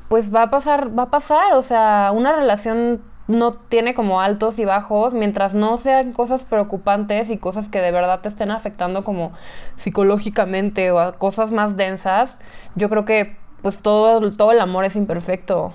pues 0.09 0.35
va 0.35 0.43
a 0.45 0.51
pasar, 0.51 0.99
va 0.99 1.05
a 1.05 1.11
pasar, 1.11 1.55
o 1.55 1.63
sea, 1.63 2.11
una 2.15 2.33
relación 2.33 3.03
no 3.29 3.53
tiene 3.53 3.95
como 3.95 4.23
altos 4.23 4.59
y 4.59 4.65
bajos, 4.65 5.13
mientras 5.13 5.53
no 5.53 5.77
sean 5.77 6.13
cosas 6.13 6.45
preocupantes 6.45 7.29
y 7.29 7.37
cosas 7.37 7.69
que 7.69 7.81
de 7.81 7.93
verdad 7.93 8.21
te 8.21 8.29
estén 8.29 8.51
afectando 8.51 9.05
como 9.05 9.33
psicológicamente 9.77 10.91
o 10.91 11.13
cosas 11.19 11.53
más 11.53 11.77
densas, 11.77 12.39
yo 12.75 12.89
creo 12.89 13.05
que 13.05 13.37
pues 13.61 13.81
todo, 13.81 14.33
todo 14.33 14.53
el 14.53 14.61
amor 14.61 14.85
es 14.85 14.97
imperfecto 14.97 15.75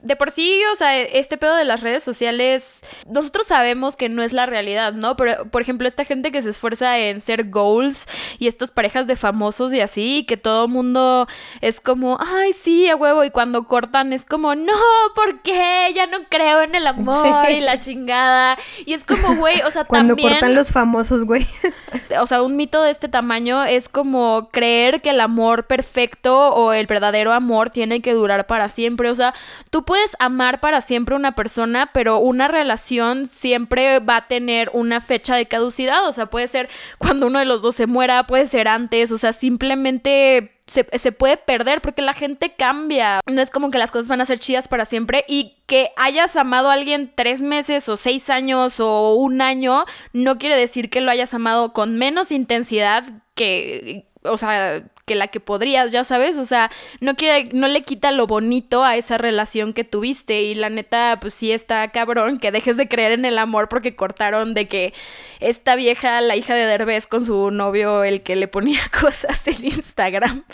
de 0.00 0.14
por 0.14 0.30
sí, 0.30 0.60
o 0.72 0.76
sea, 0.76 0.96
este 0.96 1.36
pedo 1.36 1.56
de 1.56 1.64
las 1.64 1.80
redes 1.80 2.04
sociales, 2.04 2.82
nosotros 3.08 3.48
sabemos 3.48 3.96
que 3.96 4.08
no 4.08 4.22
es 4.22 4.32
la 4.32 4.46
realidad, 4.46 4.92
¿no? 4.92 5.16
Pero, 5.16 5.50
por 5.50 5.60
ejemplo, 5.60 5.88
esta 5.88 6.04
gente 6.04 6.30
que 6.30 6.40
se 6.40 6.50
esfuerza 6.50 6.98
en 6.98 7.20
ser 7.20 7.50
goals 7.50 8.06
y 8.38 8.46
estas 8.46 8.70
parejas 8.70 9.08
de 9.08 9.16
famosos 9.16 9.72
y 9.74 9.80
así, 9.80 10.24
que 10.24 10.36
todo 10.36 10.68
mundo 10.68 11.26
es 11.60 11.80
como, 11.80 12.16
ay, 12.20 12.52
sí, 12.52 12.88
a 12.88 12.94
huevo, 12.94 13.24
y 13.24 13.30
cuando 13.30 13.64
cortan 13.66 14.12
es 14.12 14.24
como, 14.24 14.54
no, 14.54 14.72
¿por 15.16 15.42
qué? 15.42 15.90
Ya 15.92 16.06
no 16.06 16.18
creo 16.28 16.62
en 16.62 16.76
el 16.76 16.86
amor 16.86 17.50
y 17.50 17.58
la 17.58 17.80
chingada. 17.80 18.56
Y 18.86 18.92
es 18.92 19.04
como, 19.04 19.34
güey, 19.34 19.62
o 19.62 19.70
sea, 19.72 19.84
cuando 19.84 20.16
cortan 20.16 20.54
los 20.54 20.70
famosos, 20.70 21.24
güey. 21.24 21.44
o 22.20 22.26
sea, 22.28 22.42
un 22.42 22.56
mito 22.56 22.82
de 22.82 22.92
este 22.92 23.08
tamaño 23.08 23.64
es 23.64 23.88
como 23.88 24.48
creer 24.52 25.00
que 25.00 25.10
el 25.10 25.20
amor 25.20 25.66
perfecto 25.66 26.50
o 26.50 26.72
el 26.72 26.86
verdadero 26.86 27.32
amor 27.32 27.70
tiene 27.70 28.00
que 28.00 28.12
durar 28.12 28.46
para 28.46 28.68
siempre. 28.68 29.10
O 29.10 29.14
sea, 29.16 29.34
tú 29.70 29.84
puedes 29.88 30.16
amar 30.18 30.60
para 30.60 30.82
siempre 30.82 31.16
una 31.16 31.32
persona, 31.32 31.88
pero 31.94 32.18
una 32.18 32.46
relación 32.46 33.26
siempre 33.26 34.00
va 34.00 34.16
a 34.16 34.28
tener 34.28 34.70
una 34.74 35.00
fecha 35.00 35.34
de 35.34 35.46
caducidad. 35.46 36.06
O 36.06 36.12
sea, 36.12 36.26
puede 36.26 36.46
ser 36.46 36.68
cuando 36.98 37.26
uno 37.26 37.38
de 37.38 37.46
los 37.46 37.62
dos 37.62 37.76
se 37.76 37.86
muera, 37.86 38.26
puede 38.26 38.46
ser 38.46 38.68
antes, 38.68 39.10
o 39.12 39.16
sea, 39.16 39.32
simplemente 39.32 40.52
se, 40.66 40.86
se, 40.98 41.10
puede 41.10 41.38
perder 41.38 41.80
porque 41.80 42.02
la 42.02 42.12
gente 42.12 42.52
cambia. 42.52 43.20
No 43.32 43.40
es 43.40 43.48
como 43.48 43.70
que 43.70 43.78
las 43.78 43.90
cosas 43.90 44.08
van 44.08 44.20
a 44.20 44.26
ser 44.26 44.38
chidas 44.38 44.68
para 44.68 44.84
siempre 44.84 45.24
y 45.26 45.56
que 45.64 45.90
hayas 45.96 46.36
amado 46.36 46.68
a 46.68 46.74
alguien 46.74 47.10
tres 47.14 47.40
meses 47.40 47.88
o 47.88 47.96
seis 47.96 48.28
años 48.28 48.80
o 48.80 49.14
un 49.14 49.40
año 49.40 49.86
no 50.12 50.36
quiere 50.36 50.60
decir 50.60 50.90
que 50.90 51.00
lo 51.00 51.10
hayas 51.10 51.32
amado 51.32 51.72
con 51.72 51.96
menos 51.96 52.30
intensidad 52.30 53.04
que, 53.34 54.06
o 54.22 54.36
sea, 54.36 54.82
que 55.08 55.16
la 55.16 55.26
que 55.26 55.40
podrías, 55.40 55.90
ya 55.90 56.04
sabes, 56.04 56.36
o 56.36 56.44
sea, 56.44 56.70
no 57.00 57.14
no 57.52 57.66
le 57.66 57.82
quita 57.82 58.12
lo 58.12 58.28
bonito 58.28 58.84
a 58.84 58.96
esa 58.96 59.18
relación 59.18 59.72
que 59.72 59.82
tuviste 59.82 60.42
y 60.42 60.54
la 60.54 60.68
neta, 60.70 61.18
pues 61.20 61.34
sí 61.34 61.50
está 61.50 61.88
cabrón 61.88 62.38
que 62.38 62.52
dejes 62.52 62.76
de 62.76 62.86
creer 62.86 63.12
en 63.12 63.24
el 63.24 63.38
amor 63.38 63.68
porque 63.68 63.96
cortaron 63.96 64.54
de 64.54 64.68
que 64.68 64.94
esta 65.40 65.74
vieja, 65.74 66.20
la 66.20 66.36
hija 66.36 66.54
de 66.54 66.66
Derbez 66.66 67.06
con 67.06 67.24
su 67.24 67.50
novio, 67.50 68.04
el 68.04 68.22
que 68.22 68.36
le 68.36 68.46
ponía 68.46 68.80
cosas 69.00 69.48
en 69.48 69.64
Instagram. 69.64 70.44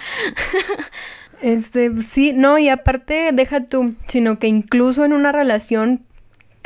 Este, 1.42 2.00
sí, 2.00 2.32
no, 2.32 2.56
y 2.58 2.68
aparte, 2.68 3.30
deja 3.32 3.64
tú, 3.66 3.94
sino 4.06 4.38
que 4.38 4.46
incluso 4.46 5.04
en 5.04 5.12
una 5.12 5.32
relación, 5.32 6.04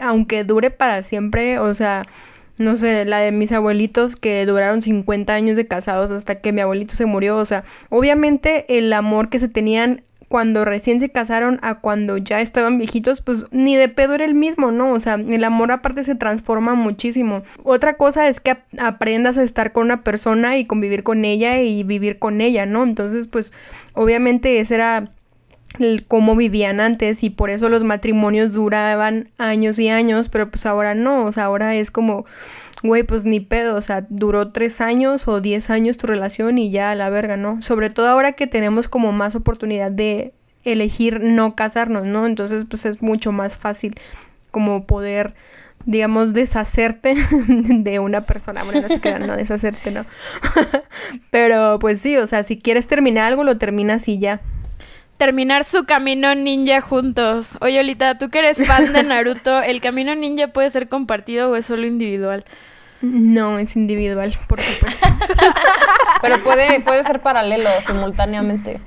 aunque 0.01 0.45
dure 0.45 0.71
para 0.71 1.03
siempre, 1.03 1.59
o 1.59 1.75
sea, 1.75 2.03
no 2.59 2.77
sé, 2.77 3.05
la 3.05 3.19
de 3.19 3.33
mis 3.33 3.53
abuelitos 3.53 4.17
que 4.17 4.45
duraron 4.47 4.83
50 4.83 5.33
años 5.33 5.57
de 5.57 5.67
casados 5.67 6.11
hasta 6.11 6.41
que 6.41 6.53
mi 6.53 6.61
abuelito 6.61 6.95
se 6.95 7.07
murió. 7.07 7.37
O 7.37 7.45
sea, 7.45 7.65
obviamente 7.89 8.79
el 8.79 8.93
amor 8.93 9.29
que 9.29 9.39
se 9.39 9.49
tenían 9.49 10.03
cuando 10.29 10.65
recién 10.65 11.01
se 11.01 11.09
casaron 11.09 11.59
a 11.63 11.77
cuando 11.77 12.19
ya 12.19 12.41
estaban 12.41 12.79
viejitos, 12.79 13.23
pues 13.23 13.47
ni 13.51 13.77
de 13.77 13.89
pedo 13.89 14.15
era 14.15 14.27
el 14.27 14.35
mismo, 14.35 14.71
¿no? 14.71 14.93
O 14.93 15.01
sea, 15.01 15.15
el 15.15 15.43
amor 15.43 15.73
aparte 15.73 16.05
se 16.05 16.15
transforma 16.15 16.75
muchísimo. 16.75 17.43
Otra 17.65 17.95
cosa 17.95 18.29
es 18.29 18.39
que 18.41 18.59
aprendas 18.79 19.39
a 19.39 19.43
estar 19.43 19.73
con 19.73 19.85
una 19.85 20.05
persona 20.05 20.59
y 20.59 20.67
convivir 20.67 21.03
con 21.03 21.25
ella 21.25 21.63
y 21.63 21.83
vivir 21.83 22.19
con 22.19 22.43
ella, 22.43 22.67
¿no? 22.67 22.83
Entonces, 22.83 23.27
pues 23.27 23.55
obviamente 23.95 24.61
ese 24.61 24.75
era 24.75 25.11
el 25.79 26.07
cómo 26.07 26.35
vivían 26.35 26.81
antes 26.81 27.23
y 27.23 27.31
por 27.31 27.51
eso 27.51 27.69
los 27.69 27.85
matrimonios 27.85 28.53
duraban 28.53 29.29
años 29.39 29.79
y 29.79 29.89
años, 29.89 30.29
pero 30.29 30.51
pues 30.51 30.67
ahora 30.67 30.95
no, 30.95 31.27
o 31.27 31.33
sea, 31.33 31.45
ahora 31.45 31.75
es 31.75 31.91
como, 31.91 32.25
güey, 32.83 33.03
pues 33.03 33.25
ni 33.25 33.41
pedo, 33.41 33.77
o 33.77 33.81
sea, 33.81 34.07
duró 34.09 34.51
tres 34.51 34.81
años 34.81 35.29
o 35.29 35.41
diez 35.41 35.71
años 35.71 35.99
tu 35.99 36.07
relación 36.07 36.59
y 36.59 36.71
ya 36.71 36.91
a 36.91 36.95
la 36.95 37.11
verga, 37.11 37.37
¿no? 37.37 37.61
Sobre 37.63 37.91
todo 37.91 38.09
ahora 38.09 38.33
que 38.33 38.47
tenemos 38.47 38.89
como 38.89 39.13
más 39.13 39.35
oportunidad 39.35 39.91
de 39.91 40.33
elegir 40.65 41.21
no 41.23 41.55
casarnos, 41.55 42.07
¿no? 42.07 42.27
Entonces 42.27 42.65
pues 42.65 42.85
es 42.87 43.03
mucho 43.03 43.33
más 43.33 43.57
fácil 43.57 43.95
como 44.51 44.87
poder 44.87 45.35
digamos, 45.85 46.35
deshacerte 46.35 47.15
de 47.47 47.99
una 47.99 48.23
persona. 48.23 48.63
Bueno, 48.65 48.83
no 48.83 48.89
se 48.89 49.01
queda, 49.01 49.21
no 49.21 49.37
deshacerte, 49.37 49.91
¿no? 49.91 50.05
Pero 51.31 51.79
pues 51.79 52.01
sí, 52.01 52.17
o 52.17 52.27
sea, 52.27 52.43
si 52.43 52.59
quieres 52.59 52.87
terminar 52.87 53.25
algo, 53.25 53.45
lo 53.45 53.57
terminas 53.57 54.07
y 54.09 54.19
ya 54.19 54.41
terminar 55.19 55.65
su 55.65 55.85
camino 55.85 56.35
ninja 56.35 56.81
juntos. 56.81 57.59
Oye, 57.61 57.81
Olita, 57.81 58.17
tú 58.17 58.31
que 58.31 58.39
eres 58.39 58.67
fan 58.67 58.93
de 58.93 59.03
Naruto, 59.03 59.61
¿el 59.63 59.81
camino 59.81 60.15
ninja 60.15 60.49
puede 60.49 60.71
ser 60.71 60.89
compartido 60.89 61.51
o 61.51 61.57
es 61.57 61.67
solo 61.67 61.87
individual? 61.87 62.45
No, 63.03 63.59
es 63.59 63.77
individual, 63.77 64.33
por 64.49 64.61
supuesto. 64.61 65.07
Pero 66.23 66.39
puede, 66.39 66.81
puede 66.81 67.05
ser 67.05 67.21
paralelo, 67.21 67.69
simultáneamente. 67.87 68.81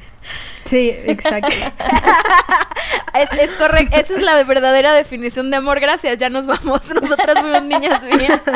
Sí, 0.64 0.96
exacto. 1.06 1.50
es, 3.40 3.52
correcto, 3.52 3.98
esa 3.98 4.14
es 4.14 4.22
la 4.22 4.44
verdadera 4.44 4.94
definición 4.94 5.52
de 5.52 5.58
amor. 5.58 5.80
Gracias, 5.80 6.18
ya 6.18 6.30
nos 6.30 6.46
vamos. 6.46 6.90
Nosotras 7.02 7.40
fuimos 7.40 7.64
niñas 7.64 8.04
bien. 8.06 8.42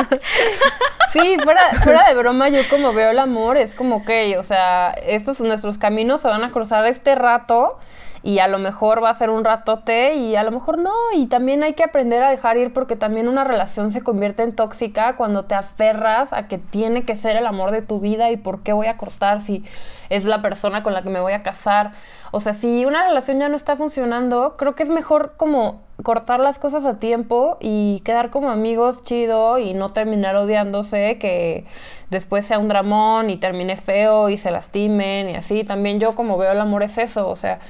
Sí, 1.12 1.38
fuera, 1.42 1.62
fuera 1.82 2.04
de 2.08 2.14
broma, 2.14 2.48
yo 2.50 2.60
como 2.68 2.92
veo 2.92 3.10
el 3.10 3.18
amor, 3.18 3.56
es 3.56 3.74
como 3.74 4.04
que, 4.04 4.36
o 4.36 4.42
sea, 4.42 4.90
estos 5.06 5.40
nuestros 5.40 5.78
caminos 5.78 6.20
se 6.20 6.28
van 6.28 6.44
a 6.44 6.50
cruzar 6.50 6.84
este 6.84 7.14
rato 7.14 7.78
y 8.26 8.40
a 8.40 8.48
lo 8.48 8.58
mejor 8.58 9.04
va 9.04 9.10
a 9.10 9.14
ser 9.14 9.30
un 9.30 9.44
ratote 9.44 10.16
y 10.16 10.34
a 10.34 10.42
lo 10.42 10.50
mejor 10.50 10.78
no. 10.78 10.92
Y 11.14 11.26
también 11.26 11.62
hay 11.62 11.74
que 11.74 11.84
aprender 11.84 12.24
a 12.24 12.30
dejar 12.30 12.56
ir 12.56 12.72
porque 12.72 12.96
también 12.96 13.28
una 13.28 13.44
relación 13.44 13.92
se 13.92 14.02
convierte 14.02 14.42
en 14.42 14.52
tóxica 14.52 15.14
cuando 15.14 15.44
te 15.44 15.54
aferras 15.54 16.32
a 16.32 16.48
que 16.48 16.58
tiene 16.58 17.04
que 17.04 17.14
ser 17.14 17.36
el 17.36 17.46
amor 17.46 17.70
de 17.70 17.82
tu 17.82 18.00
vida 18.00 18.32
y 18.32 18.36
por 18.36 18.64
qué 18.64 18.72
voy 18.72 18.88
a 18.88 18.96
cortar 18.96 19.40
si 19.40 19.62
es 20.10 20.24
la 20.24 20.42
persona 20.42 20.82
con 20.82 20.92
la 20.92 21.02
que 21.02 21.10
me 21.10 21.20
voy 21.20 21.34
a 21.34 21.44
casar. 21.44 21.92
O 22.32 22.40
sea, 22.40 22.52
si 22.52 22.84
una 22.84 23.06
relación 23.06 23.38
ya 23.38 23.48
no 23.48 23.54
está 23.54 23.76
funcionando, 23.76 24.56
creo 24.56 24.74
que 24.74 24.82
es 24.82 24.90
mejor 24.90 25.34
como 25.36 25.82
cortar 26.02 26.40
las 26.40 26.58
cosas 26.58 26.84
a 26.84 26.98
tiempo 26.98 27.58
y 27.60 28.02
quedar 28.04 28.30
como 28.30 28.50
amigos 28.50 29.04
chido 29.04 29.58
y 29.58 29.72
no 29.72 29.92
terminar 29.92 30.34
odiándose, 30.34 31.16
que 31.18 31.64
después 32.10 32.44
sea 32.44 32.58
un 32.58 32.66
dramón 32.66 33.30
y 33.30 33.36
termine 33.36 33.76
feo 33.76 34.30
y 34.30 34.36
se 34.36 34.50
lastimen 34.50 35.30
y 35.30 35.36
así. 35.36 35.62
También 35.62 36.00
yo 36.00 36.16
como 36.16 36.36
veo 36.36 36.50
el 36.50 36.60
amor 36.60 36.82
es 36.82 36.98
eso, 36.98 37.28
o 37.28 37.36
sea, 37.36 37.60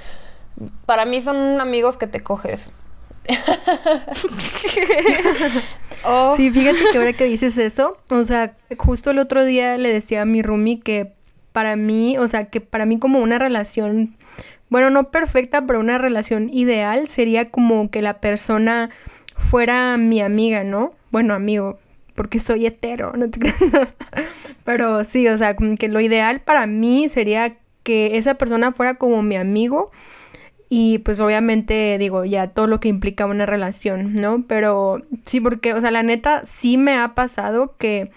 para 0.86 1.04
mí 1.04 1.20
son 1.20 1.60
amigos 1.60 1.96
que 1.96 2.06
te 2.06 2.22
coges. 2.22 2.72
Oh. 6.08 6.30
Sí, 6.36 6.50
fíjate 6.50 6.78
que 6.92 6.98
ahora 6.98 7.12
que 7.14 7.24
dices 7.24 7.58
eso, 7.58 7.96
o 8.10 8.22
sea, 8.22 8.54
justo 8.78 9.10
el 9.10 9.18
otro 9.18 9.44
día 9.44 9.76
le 9.76 9.92
decía 9.92 10.22
a 10.22 10.24
mi 10.24 10.40
Rumi 10.40 10.78
que 10.78 11.14
para 11.50 11.74
mí, 11.74 12.16
o 12.16 12.28
sea, 12.28 12.44
que 12.44 12.60
para 12.60 12.86
mí 12.86 13.00
como 13.00 13.18
una 13.18 13.40
relación, 13.40 14.14
bueno, 14.68 14.90
no 14.90 15.10
perfecta, 15.10 15.66
pero 15.66 15.80
una 15.80 15.98
relación 15.98 16.48
ideal 16.50 17.08
sería 17.08 17.50
como 17.50 17.90
que 17.90 18.02
la 18.02 18.20
persona 18.20 18.90
fuera 19.36 19.96
mi 19.96 20.20
amiga, 20.20 20.62
¿no? 20.62 20.90
Bueno, 21.10 21.34
amigo, 21.34 21.78
porque 22.14 22.38
soy 22.38 22.66
hetero, 22.66 23.14
no 23.16 23.28
te 23.28 23.40
creas. 23.40 23.88
pero 24.64 25.02
sí, 25.02 25.26
o 25.26 25.36
sea, 25.38 25.56
que 25.56 25.88
lo 25.88 26.00
ideal 26.00 26.40
para 26.40 26.66
mí 26.66 27.08
sería 27.08 27.56
que 27.82 28.16
esa 28.16 28.34
persona 28.34 28.70
fuera 28.72 28.94
como 28.94 29.22
mi 29.22 29.36
amigo 29.36 29.90
y 30.68 30.98
pues 30.98 31.20
obviamente 31.20 31.96
digo 31.98 32.24
ya 32.24 32.48
todo 32.48 32.66
lo 32.66 32.80
que 32.80 32.88
implica 32.88 33.26
una 33.26 33.46
relación, 33.46 34.14
¿no? 34.14 34.44
Pero 34.48 35.02
sí, 35.24 35.40
porque, 35.40 35.74
o 35.74 35.80
sea, 35.80 35.90
la 35.90 36.02
neta 36.02 36.44
sí 36.44 36.76
me 36.76 36.96
ha 36.96 37.14
pasado 37.14 37.74
que 37.78 38.10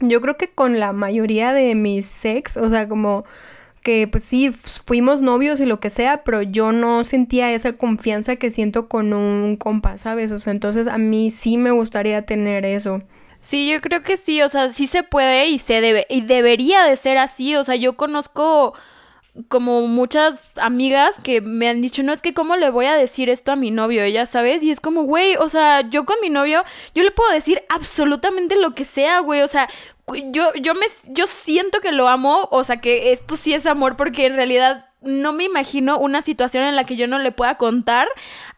yo 0.00 0.20
creo 0.20 0.36
que 0.36 0.48
con 0.48 0.80
la 0.80 0.92
mayoría 0.92 1.52
de 1.52 1.74
mis 1.74 2.06
sex, 2.06 2.56
o 2.56 2.68
sea, 2.68 2.88
como 2.88 3.24
que 3.82 4.08
pues 4.08 4.24
sí, 4.24 4.50
fuimos 4.50 5.22
novios 5.22 5.60
y 5.60 5.66
lo 5.66 5.80
que 5.80 5.90
sea, 5.90 6.24
pero 6.24 6.42
yo 6.42 6.72
no 6.72 7.04
sentía 7.04 7.52
esa 7.52 7.72
confianza 7.72 8.36
que 8.36 8.50
siento 8.50 8.88
con 8.88 9.12
un 9.12 9.56
compa, 9.56 9.98
¿sabes? 9.98 10.32
O 10.32 10.40
sea, 10.40 10.52
entonces 10.52 10.88
a 10.88 10.98
mí 10.98 11.30
sí 11.30 11.56
me 11.56 11.70
gustaría 11.70 12.26
tener 12.26 12.64
eso. 12.64 13.02
Sí, 13.40 13.70
yo 13.70 13.80
creo 13.80 14.02
que 14.02 14.16
sí, 14.16 14.42
o 14.42 14.48
sea, 14.48 14.70
sí 14.70 14.88
se 14.88 15.04
puede 15.04 15.48
y 15.48 15.58
se 15.58 15.80
debe 15.80 16.06
y 16.10 16.22
debería 16.22 16.84
de 16.84 16.96
ser 16.96 17.18
así, 17.18 17.54
o 17.54 17.62
sea, 17.62 17.76
yo 17.76 17.96
conozco 17.96 18.74
como 19.48 19.86
muchas 19.86 20.50
amigas 20.56 21.16
que 21.22 21.40
me 21.40 21.68
han 21.68 21.80
dicho, 21.80 22.02
no 22.02 22.12
es 22.12 22.22
que 22.22 22.34
cómo 22.34 22.56
le 22.56 22.70
voy 22.70 22.86
a 22.86 22.94
decir 22.94 23.30
esto 23.30 23.52
a 23.52 23.56
mi 23.56 23.70
novio, 23.70 24.06
ya 24.06 24.26
sabes, 24.26 24.62
y 24.62 24.70
es 24.70 24.80
como, 24.80 25.02
güey, 25.02 25.36
o 25.36 25.48
sea, 25.48 25.82
yo 25.88 26.04
con 26.04 26.16
mi 26.20 26.30
novio, 26.30 26.64
yo 26.94 27.02
le 27.02 27.10
puedo 27.10 27.30
decir 27.30 27.62
absolutamente 27.68 28.56
lo 28.56 28.74
que 28.74 28.84
sea, 28.84 29.20
güey, 29.20 29.42
o 29.42 29.48
sea, 29.48 29.68
yo, 30.32 30.52
yo 30.54 30.74
me, 30.74 30.86
yo 31.10 31.26
siento 31.26 31.80
que 31.80 31.92
lo 31.92 32.08
amo, 32.08 32.48
o 32.50 32.64
sea, 32.64 32.80
que 32.80 33.12
esto 33.12 33.36
sí 33.36 33.54
es 33.54 33.66
amor 33.66 33.96
porque 33.96 34.26
en 34.26 34.34
realidad 34.34 34.86
no 35.00 35.32
me 35.32 35.44
imagino 35.44 35.98
una 35.98 36.22
situación 36.22 36.64
en 36.64 36.74
la 36.74 36.84
que 36.84 36.96
yo 36.96 37.06
no 37.06 37.18
le 37.18 37.30
pueda 37.30 37.56
contar 37.56 38.08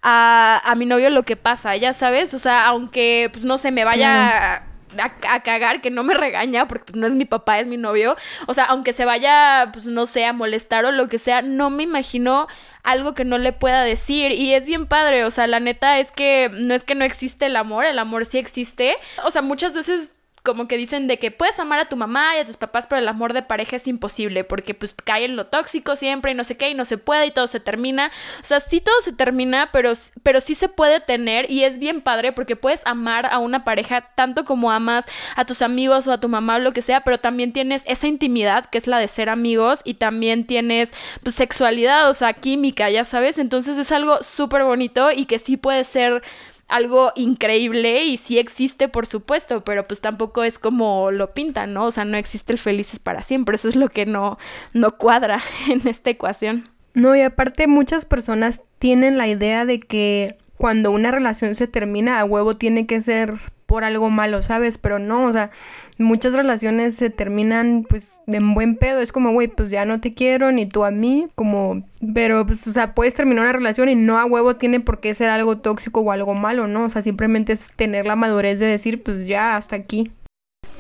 a, 0.01 0.63
a 0.65 0.75
mi 0.75 0.87
novio 0.87 1.11
lo 1.11 1.25
que 1.25 1.37
pasa, 1.37 1.77
ya 1.77 1.93
sabes, 1.93 2.33
o 2.33 2.39
sea, 2.39 2.67
aunque, 2.67 3.29
pues 3.33 3.45
no 3.45 3.59
sé, 3.59 3.71
me 3.71 3.85
vaya 3.85 4.65
a, 4.99 5.41
cagar, 5.41 5.81
que 5.81 5.91
no 5.91 6.03
me 6.03 6.15
regaña, 6.15 6.67
porque 6.67 6.93
pues, 6.93 6.97
no 6.97 7.07
es 7.07 7.13
mi 7.13 7.25
papá, 7.25 7.59
es 7.59 7.67
mi 7.67 7.77
novio. 7.77 8.17
O 8.47 8.55
sea, 8.55 8.65
aunque 8.65 8.93
se 8.93 9.05
vaya, 9.05 9.71
pues 9.73 9.87
no 9.87 10.07
sé, 10.07 10.25
a 10.25 10.33
molestar 10.33 10.85
o 10.85 10.93
lo 10.93 11.09
que 11.09 11.19
sea, 11.19 11.43
no 11.43 11.71
me 11.71 11.83
imagino 11.83 12.47
algo 12.83 13.15
que 13.15 13.25
no 13.25 13.39
le 13.39 13.53
pueda 13.53 13.83
decir. 13.83 14.33
Y 14.33 14.55
es 14.55 14.67
bien 14.67 14.87
padre, 14.87 15.25
o 15.25 15.31
sea, 15.31 15.47
la 15.47 15.61
neta 15.61 15.99
es 15.99 16.13
que 16.13 16.51
no 16.53 16.75
es 16.75 16.85
que 16.85 16.95
no 16.95 17.05
existe 17.05 17.47
el 17.47 17.57
amor, 17.57 17.85
el 17.85 17.99
amor 17.99 18.27
sí 18.27 18.39
existe. 18.39 18.97
O 19.25 19.31
sea, 19.31 19.43
muchas 19.43 19.75
veces 19.75 20.15
como 20.51 20.69
que 20.69 20.77
dicen 20.77 21.07
de 21.07 21.19
que 21.19 21.31
puedes 21.31 21.59
amar 21.59 21.79
a 21.79 21.89
tu 21.89 21.97
mamá 21.97 22.37
y 22.37 22.41
a 22.41 22.45
tus 22.45 22.57
papás, 22.57 22.87
pero 22.89 23.01
el 23.01 23.09
amor 23.09 23.33
de 23.33 23.43
pareja 23.43 23.77
es 23.77 23.87
imposible 23.87 24.45
porque 24.45 24.75
pues 24.75 24.95
cae 24.95 25.25
en 25.25 25.37
lo 25.37 25.47
tóxico 25.47 25.97
siempre 25.97 26.33
y 26.33 26.35
no 26.35 26.45
sé 26.45 26.57
qué 26.57 26.71
y 26.71 26.75
no 26.75 26.85
se 26.85 26.99
puede 26.99 27.27
y 27.27 27.31
todo 27.31 27.47
se 27.47 27.61
termina. 27.61 28.11
O 28.41 28.45
sea, 28.45 28.61
sí 28.61 28.81
todo 28.81 28.95
se 29.03 29.13
termina, 29.13 29.71
pero, 29.73 29.93
pero 30.23 30.41
sí 30.41 30.55
se 30.55 30.69
puede 30.69 31.01
tener 31.01 31.51
y 31.51 31.65
es 31.65 31.79
bien 31.79 32.01
padre 32.01 32.33
porque 32.33 32.57
puedes 32.57 32.87
amar 32.87 33.27
a 33.27 33.39
una 33.39 33.65
pareja 33.65 34.03
tanto 34.15 34.45
como 34.45 34.71
amas 34.71 35.07
a 35.37 35.45
tus 35.45 35.63
amigos 35.63 36.07
o 36.07 36.13
a 36.13 36.21
tu 36.21 36.29
mamá 36.29 36.57
o 36.57 36.59
lo 36.59 36.73
que 36.73 36.83
sea, 36.83 37.03
pero 37.03 37.19
también 37.19 37.53
tienes 37.53 37.85
esa 37.87 38.07
intimidad 38.07 38.67
que 38.67 38.79
es 38.79 38.87
la 38.87 38.99
de 38.99 39.09
ser 39.09 39.29
amigos 39.29 39.81
y 39.85 39.95
también 39.95 40.45
tienes 40.45 40.93
pues 41.23 41.35
sexualidad, 41.37 42.11
o 42.11 42.15
sea, 42.15 42.33
química, 42.33 42.91
ya 42.91 43.05
sabes. 43.05 43.39
Entonces 43.39 43.79
es 43.79 43.93
algo 43.93 44.23
súper 44.23 44.65
bonito 44.65 45.11
y 45.11 45.27
que 45.27 45.39
sí 45.39 45.57
puede 45.57 45.85
ser 45.85 46.23
algo 46.71 47.13
increíble 47.17 48.05
y 48.05 48.17
sí 48.17 48.39
existe, 48.39 48.89
por 48.89 49.07
supuesto, 49.07 49.63
pero 49.65 49.87
pues 49.87 50.01
tampoco 50.01 50.45
es 50.45 50.59
como 50.59 51.11
lo 51.11 51.35
pintan, 51.35 51.75
¿no? 51.75 51.87
O 51.87 51.91
sea, 51.91 52.05
no 52.05 52.17
existe 52.17 52.53
el 52.53 52.59
felices 52.59 52.99
para 52.99 53.23
siempre, 53.23 53.57
eso 53.57 53.69
es 53.69 53.77
lo 53.77 53.89
que 53.89 54.07
no, 54.07 54.39
no 54.73 54.97
cuadra 54.97 55.41
en 55.69 55.87
esta 55.87 56.11
ecuación. 56.11 56.65
No, 56.95 57.15
y 57.15 57.21
aparte 57.21 57.67
muchas 57.67 58.05
personas 58.05 58.63
tienen 58.79 59.19
la 59.19 59.29
idea 59.29 59.65
de 59.65 59.79
que 59.79 60.39
cuando 60.57 60.91
una 60.91 61.11
relación 61.11 61.55
se 61.55 61.67
termina, 61.67 62.21
a 62.21 62.25
huevo 62.25 62.57
tiene 62.57 62.87
que 62.87 63.01
ser 63.01 63.35
por 63.71 63.85
algo 63.85 64.11
malo, 64.11 64.43
¿sabes? 64.43 64.79
Pero 64.79 64.99
no, 64.99 65.27
o 65.27 65.33
sea, 65.33 65.53
muchas 65.97 66.33
relaciones 66.33 66.97
se 66.97 67.09
terminan 67.09 67.87
pues 67.89 68.21
en 68.27 68.53
buen 68.53 68.75
pedo. 68.75 68.99
Es 68.99 69.13
como, 69.13 69.31
güey, 69.31 69.47
pues 69.47 69.71
ya 69.71 69.85
no 69.85 70.01
te 70.01 70.13
quiero, 70.13 70.51
ni 70.51 70.67
tú 70.67 70.83
a 70.83 70.91
mí, 70.91 71.29
como, 71.37 71.85
pero 72.13 72.45
pues, 72.45 72.67
o 72.67 72.73
sea, 72.73 72.97
puedes 72.97 73.15
terminar 73.15 73.45
una 73.45 73.53
relación 73.53 73.89
y 73.89 73.95
no 73.95 74.19
a 74.19 74.25
huevo 74.25 74.57
tiene 74.57 74.81
por 74.81 74.99
qué 74.99 75.15
ser 75.15 75.31
algo 75.31 75.59
tóxico 75.59 76.01
o 76.01 76.11
algo 76.11 76.35
malo, 76.35 76.67
¿no? 76.67 76.87
O 76.87 76.89
sea, 76.89 77.01
simplemente 77.01 77.53
es 77.53 77.69
tener 77.77 78.07
la 78.07 78.17
madurez 78.17 78.59
de 78.59 78.67
decir, 78.67 79.05
pues 79.05 79.29
ya, 79.29 79.55
hasta 79.55 79.77
aquí. 79.77 80.11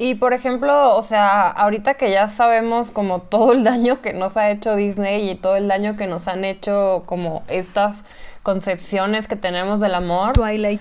Y 0.00 0.14
por 0.14 0.32
ejemplo, 0.32 0.96
o 0.96 1.02
sea, 1.02 1.50
ahorita 1.50 1.92
que 1.92 2.10
ya 2.10 2.26
sabemos 2.26 2.90
como 2.90 3.20
todo 3.20 3.52
el 3.52 3.64
daño 3.64 4.00
que 4.00 4.14
nos 4.14 4.38
ha 4.38 4.48
hecho 4.48 4.74
Disney 4.74 5.28
y 5.28 5.34
todo 5.34 5.56
el 5.56 5.68
daño 5.68 5.94
que 5.96 6.06
nos 6.06 6.26
han 6.26 6.46
hecho 6.46 7.02
como 7.04 7.42
estas 7.48 8.06
concepciones 8.42 9.28
que 9.28 9.36
tenemos 9.36 9.78
del 9.78 9.94
amor. 9.94 10.32
Twilight. 10.32 10.80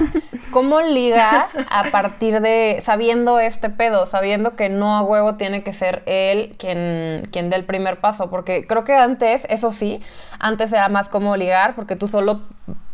¿Cómo 0.50 0.82
ligas 0.82 1.56
a 1.70 1.90
partir 1.90 2.42
de 2.42 2.80
sabiendo 2.82 3.40
este 3.40 3.70
pedo, 3.70 4.04
sabiendo 4.04 4.54
que 4.54 4.68
no 4.68 4.98
a 4.98 5.02
huevo 5.02 5.36
tiene 5.36 5.62
que 5.62 5.72
ser 5.72 6.02
él 6.04 6.54
quien, 6.58 7.26
quien 7.32 7.48
dé 7.48 7.56
el 7.56 7.64
primer 7.64 8.00
paso? 8.00 8.28
Porque 8.28 8.66
creo 8.66 8.84
que 8.84 8.92
antes, 8.92 9.46
eso 9.48 9.72
sí, 9.72 10.02
antes 10.40 10.74
era 10.74 10.90
más 10.90 11.08
como 11.08 11.38
ligar 11.38 11.74
porque 11.74 11.96
tú 11.96 12.06
solo 12.06 12.42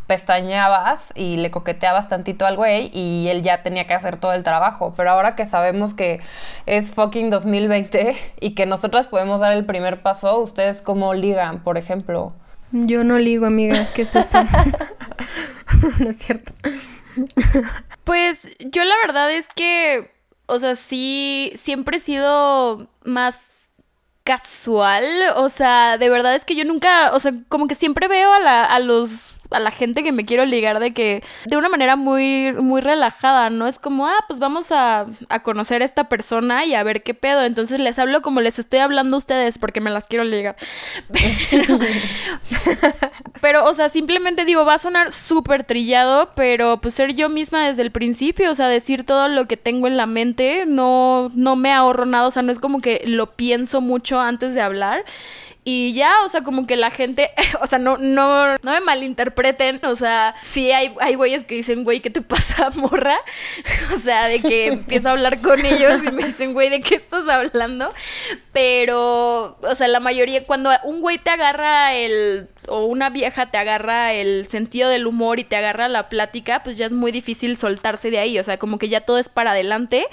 pestañeabas 0.07 1.13
y 1.15 1.37
le 1.37 1.51
coqueteabas 1.51 2.09
tantito 2.09 2.47
al 2.47 2.57
güey 2.57 2.91
y 2.93 3.29
él 3.29 3.43
ya 3.43 3.63
tenía 3.63 3.87
que 3.87 3.95
hacer 3.95 4.19
todo 4.19 4.33
el 4.33 4.43
trabajo. 4.43 4.93
Pero 4.97 5.11
ahora 5.11 5.35
que 5.35 5.47
sabemos 5.47 5.95
que 5.95 6.21
es 6.67 6.93
fucking 6.93 7.31
2020 7.31 8.17
y 8.41 8.55
que 8.55 8.67
nosotras 8.67 9.07
podemos 9.07 9.41
dar 9.41 9.53
el 9.53 9.65
primer 9.65 10.03
paso, 10.03 10.39
¿ustedes 10.39 10.83
cómo 10.83 11.15
ligan, 11.15 11.63
por 11.63 11.79
ejemplo? 11.79 12.33
Yo 12.73 13.05
no 13.05 13.19
ligo, 13.19 13.47
amiga. 13.47 13.87
¿Qué 13.95 14.03
es 14.03 14.15
eso? 14.15 14.39
no 16.01 16.11
es 16.11 16.19
cierto. 16.19 16.53
Pues 18.03 18.55
yo 18.59 18.85
la 18.85 18.95
verdad 19.07 19.31
es 19.31 19.49
que, 19.49 20.11
o 20.47 20.59
sea, 20.59 20.75
sí, 20.75 21.53
siempre 21.55 21.99
he 21.99 22.01
sido 22.01 22.89
más 23.05 23.77
casual. 24.25 25.05
O 25.37 25.49
sea, 25.49 25.99
de 25.99 26.09
verdad 26.09 26.35
es 26.35 26.45
que 26.45 26.57
yo 26.57 26.65
nunca, 26.65 27.15
o 27.15 27.21
sea, 27.21 27.33
como 27.49 27.69
que 27.69 27.75
siempre 27.75 28.09
veo 28.09 28.33
a, 28.33 28.41
la, 28.41 28.65
a 28.65 28.81
los 28.81 29.37
a 29.55 29.61
la 29.61 29.71
gente 29.71 30.03
que 30.03 30.13
me 30.13 30.25
quiero 30.25 30.45
ligar 30.45 30.81
de 30.81 30.93
que 30.93 31.23
de 31.47 31.57
una 31.57 31.69
manera 31.69 31.97
muy, 31.97 32.53
muy 32.53 32.81
relajada, 32.81 33.51
¿no? 33.51 33.67
Es 33.67 33.79
como, 33.79 34.07
ah, 34.07 34.25
pues 34.29 34.41
vamos 34.41 34.73
a, 34.73 35.07
a 35.29 35.43
conocer 35.43 35.83
a 35.83 35.85
esta 35.85 36.09
persona 36.09 36.65
y 36.65 36.75
a 36.75 36.83
ver 36.83 37.03
qué 37.03 37.15
pedo. 37.15 37.45
Entonces 37.45 37.81
les 37.81 37.99
hablo 37.99 38.23
como 38.23 38.41
les 38.41 38.59
estoy 38.59 38.81
hablando 38.81 39.17
a 39.17 39.19
ustedes 39.19 39.59
porque 39.59 39.81
me 39.81 39.91
las 39.91 40.07
quiero 40.07 40.25
ligar. 40.25 40.57
Pero, 43.41 43.67
o 43.67 43.75
sea, 43.75 43.89
simplemente 43.89 44.45
digo, 44.45 44.65
va 44.65 44.75
a 44.75 44.79
sonar 44.79 45.13
súper 45.13 45.65
trillado, 45.65 46.31
pero 46.35 46.81
pues 46.81 46.95
ser 46.95 47.15
yo 47.15 47.29
misma 47.29 47.67
desde 47.67 47.83
el 47.83 47.91
principio, 47.91 48.51
o 48.51 48.55
sea, 48.55 48.69
decir 48.69 49.05
todo 49.05 49.29
lo 49.29 49.47
que 49.47 49.57
tengo 49.57 49.87
en 49.87 49.97
la 49.97 50.07
mente, 50.07 50.65
no, 50.67 51.31
no 51.35 51.57
me 51.57 51.73
ahorro 51.73 52.07
nada, 52.07 52.27
o 52.27 52.31
sea, 52.31 52.43
no 52.43 52.53
es 52.53 52.59
como 52.59 52.81
que 52.81 53.03
lo 53.07 53.33
pienso 53.33 53.81
mucho 53.81 54.21
antes 54.21 54.55
de 54.55 54.61
hablar. 54.61 55.05
Y 55.67 55.95
ya, 55.95 56.13
o 56.27 56.29
sea, 56.29 56.43
como 56.43 56.67
que 56.67 56.77
la 56.77 56.91
gente, 56.91 57.31
o 57.63 57.67
sea, 57.67 57.79
no, 57.79 57.97
no, 57.97 58.57
no 58.59 58.71
me 58.71 58.81
malinterpreten, 58.81 59.81
o 59.85 59.97
sea, 59.97 60.35
sí 60.43 60.71
hay, 60.71 60.95
hay 61.01 61.15
güeyes 61.15 61.45
que 61.45 61.55
dicen, 61.55 61.85
güey, 61.85 62.01
¿qué 62.01 62.11
te 62.11 62.21
pasa, 62.21 62.71
morra? 62.75 63.17
O 63.95 63.99
sea, 63.99 64.27
de 64.27 64.41
que 64.41 64.67
empiezo 64.67 65.09
a 65.09 65.13
hablar 65.13 65.41
con 65.41 65.65
ellos 65.65 66.03
y 66.05 66.13
me 66.13 66.25
dicen, 66.25 66.53
güey, 66.53 66.69
¿de 66.69 66.81
qué 66.81 66.95
estás 66.95 67.29
hablando? 67.29 67.93
Pero, 68.53 69.57
o 69.61 69.75
sea, 69.75 69.89
la 69.89 70.01
mayoría, 70.01 70.45
cuando 70.45 70.71
un 70.85 71.01
güey 71.01 71.19
te 71.19 71.31
agarra 71.31 71.95
el, 71.95 72.49
o 72.69 72.85
una 72.85 73.09
vieja 73.11 73.51
te 73.51 73.59
agarra 73.59 74.13
el 74.13 74.47
sentido 74.47 74.91
del 74.91 75.07
humor 75.07 75.39
y 75.39 75.45
te 75.45 75.57
agarra 75.57 75.89
la 75.89 76.09
plática, 76.09 76.63
pues 76.63 76.77
ya 76.77 76.87
es 76.87 76.93
muy 76.93 77.13
difícil 77.13 77.57
soltarse 77.57 78.11
de 78.11 78.19
ahí, 78.19 78.39
o 78.39 78.45
sea, 78.45 78.59
como 78.59 78.79
que 78.79 78.89
ya 78.89 79.03
todo 79.03 79.19
es 79.19 79.29
para 79.29 79.53
adelante. 79.53 80.07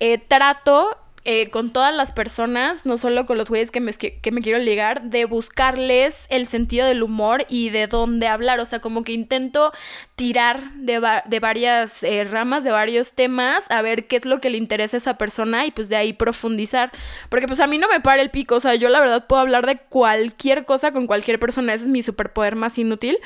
Eh, 0.00 0.18
trato 0.18 0.98
eh, 1.24 1.50
con 1.50 1.70
todas 1.70 1.94
las 1.94 2.12
personas, 2.12 2.86
no 2.86 2.96
solo 2.96 3.26
con 3.26 3.36
los 3.36 3.50
güeyes 3.50 3.70
que 3.70 3.80
me, 3.80 3.92
que 3.92 4.30
me 4.32 4.40
quiero 4.40 4.58
ligar, 4.58 5.02
de 5.02 5.26
buscarles 5.26 6.26
el 6.30 6.46
sentido 6.46 6.86
del 6.86 7.02
humor 7.02 7.44
y 7.48 7.68
de 7.68 7.86
dónde 7.86 8.26
hablar. 8.26 8.58
O 8.60 8.64
sea, 8.64 8.78
como 8.80 9.04
que 9.04 9.12
intento 9.12 9.72
tirar 10.14 10.70
de, 10.74 11.00
de 11.26 11.40
varias 11.40 12.02
eh, 12.02 12.24
ramas, 12.24 12.64
de 12.64 12.70
varios 12.70 13.12
temas, 13.12 13.70
a 13.70 13.82
ver 13.82 14.06
qué 14.06 14.16
es 14.16 14.24
lo 14.24 14.40
que 14.40 14.50
le 14.50 14.58
interesa 14.58 14.96
a 14.96 14.98
esa 14.98 15.18
persona 15.18 15.66
y 15.66 15.70
pues 15.70 15.88
de 15.88 15.96
ahí 15.96 16.12
profundizar. 16.12 16.90
Porque 17.28 17.46
pues 17.46 17.60
a 17.60 17.66
mí 17.66 17.78
no 17.78 17.88
me 17.88 18.00
para 18.00 18.22
el 18.22 18.30
pico, 18.30 18.56
o 18.56 18.60
sea, 18.60 18.74
yo 18.74 18.88
la 18.88 19.00
verdad 19.00 19.26
puedo 19.26 19.42
hablar 19.42 19.66
de 19.66 19.78
cualquier 19.78 20.64
cosa 20.64 20.92
con 20.92 21.06
cualquier 21.06 21.38
persona, 21.38 21.74
ese 21.74 21.84
es 21.84 21.90
mi 21.90 22.02
superpoder 22.02 22.56
más 22.56 22.78
inútil. 22.78 23.18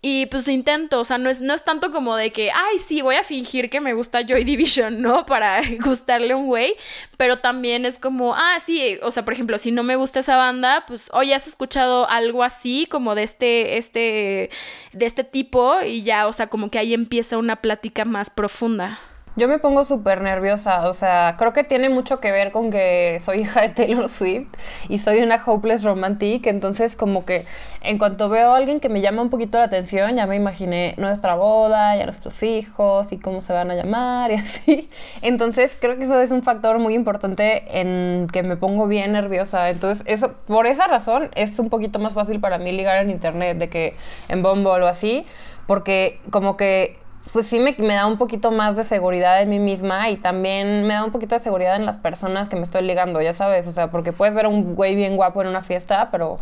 Y 0.00 0.26
pues 0.26 0.46
intento, 0.46 1.00
o 1.00 1.04
sea, 1.04 1.18
no 1.18 1.28
es, 1.28 1.40
no 1.40 1.52
es 1.54 1.64
tanto 1.64 1.90
como 1.90 2.14
de 2.14 2.30
que, 2.30 2.52
ay, 2.52 2.78
sí, 2.78 3.02
voy 3.02 3.16
a 3.16 3.24
fingir 3.24 3.68
que 3.68 3.80
me 3.80 3.94
gusta 3.94 4.24
Joy 4.24 4.44
Division, 4.44 5.02
¿no? 5.02 5.26
Para 5.26 5.60
gustarle 5.84 6.34
a 6.34 6.36
un 6.36 6.46
güey, 6.46 6.74
pero 7.16 7.38
también 7.38 7.84
es 7.84 7.98
como, 7.98 8.34
ah, 8.36 8.58
sí, 8.60 8.98
o 9.02 9.10
sea, 9.10 9.24
por 9.24 9.34
ejemplo, 9.34 9.58
si 9.58 9.72
no 9.72 9.82
me 9.82 9.96
gusta 9.96 10.20
esa 10.20 10.36
banda, 10.36 10.84
pues, 10.86 11.10
oye, 11.12 11.34
has 11.34 11.48
escuchado 11.48 12.08
algo 12.08 12.44
así, 12.44 12.86
como 12.86 13.16
de 13.16 13.24
este, 13.24 13.76
este, 13.76 14.50
de 14.92 15.06
este 15.06 15.24
tipo, 15.24 15.80
y 15.82 16.04
ya, 16.04 16.28
o 16.28 16.32
sea, 16.32 16.46
como 16.46 16.70
que 16.70 16.78
ahí 16.78 16.94
empieza 16.94 17.36
una 17.36 17.56
plática 17.56 18.04
más 18.04 18.30
profunda. 18.30 19.00
Yo 19.38 19.46
me 19.46 19.60
pongo 19.60 19.84
súper 19.84 20.20
nerviosa, 20.20 20.88
o 20.88 20.94
sea, 20.94 21.36
creo 21.38 21.52
que 21.52 21.62
tiene 21.62 21.88
mucho 21.90 22.18
que 22.18 22.32
ver 22.32 22.50
con 22.50 22.72
que 22.72 23.18
soy 23.20 23.42
hija 23.42 23.60
de 23.60 23.68
Taylor 23.68 24.08
Swift 24.08 24.48
y 24.88 24.98
soy 24.98 25.20
una 25.20 25.40
hopeless 25.46 25.84
romantic, 25.84 26.44
entonces 26.48 26.96
como 26.96 27.24
que 27.24 27.44
en 27.80 27.98
cuanto 27.98 28.28
veo 28.28 28.52
a 28.52 28.56
alguien 28.56 28.80
que 28.80 28.88
me 28.88 29.00
llama 29.00 29.22
un 29.22 29.30
poquito 29.30 29.58
la 29.58 29.64
atención, 29.66 30.16
ya 30.16 30.26
me 30.26 30.34
imaginé 30.34 30.94
nuestra 30.98 31.36
boda 31.36 31.96
y 31.96 32.00
a 32.00 32.04
nuestros 32.06 32.42
hijos 32.42 33.12
y 33.12 33.18
cómo 33.18 33.40
se 33.40 33.52
van 33.52 33.70
a 33.70 33.76
llamar 33.76 34.32
y 34.32 34.34
así. 34.40 34.90
Entonces 35.22 35.78
creo 35.80 35.96
que 35.96 36.02
eso 36.02 36.20
es 36.20 36.32
un 36.32 36.42
factor 36.42 36.80
muy 36.80 36.94
importante 36.94 37.80
en 37.80 38.26
que 38.32 38.42
me 38.42 38.56
pongo 38.56 38.88
bien 38.88 39.12
nerviosa. 39.12 39.70
Entonces 39.70 40.04
eso, 40.08 40.32
por 40.48 40.66
esa 40.66 40.88
razón 40.88 41.30
es 41.36 41.60
un 41.60 41.70
poquito 41.70 42.00
más 42.00 42.12
fácil 42.12 42.40
para 42.40 42.58
mí 42.58 42.72
ligar 42.72 42.96
en 43.04 43.10
internet 43.10 43.56
de 43.58 43.68
que 43.68 43.94
en 44.28 44.42
Bumble 44.42 44.82
o 44.82 44.88
así, 44.88 45.26
porque 45.68 46.18
como 46.32 46.56
que 46.56 46.96
pues 47.32 47.46
sí 47.46 47.58
me, 47.58 47.74
da 47.76 48.06
un 48.06 48.18
poquito 48.18 48.50
más 48.50 48.76
de 48.76 48.84
seguridad 48.84 49.40
en 49.42 49.50
mí 49.50 49.58
misma 49.58 50.10
y 50.10 50.16
también 50.16 50.86
me 50.86 50.94
da 50.94 51.04
un 51.04 51.12
poquito 51.12 51.34
de 51.34 51.40
seguridad 51.40 51.76
en 51.76 51.86
las 51.86 51.98
personas 51.98 52.48
que 52.48 52.56
me 52.56 52.62
estoy 52.62 52.82
ligando, 52.82 53.20
ya 53.20 53.34
sabes, 53.34 53.66
o 53.66 53.72
sea, 53.72 53.90
porque 53.90 54.12
puedes 54.12 54.34
ver 54.34 54.46
a 54.46 54.48
un 54.48 54.74
güey 54.74 54.94
bien 54.94 55.16
guapo 55.16 55.42
en 55.42 55.48
una 55.48 55.62
fiesta, 55.62 56.10
pero 56.10 56.38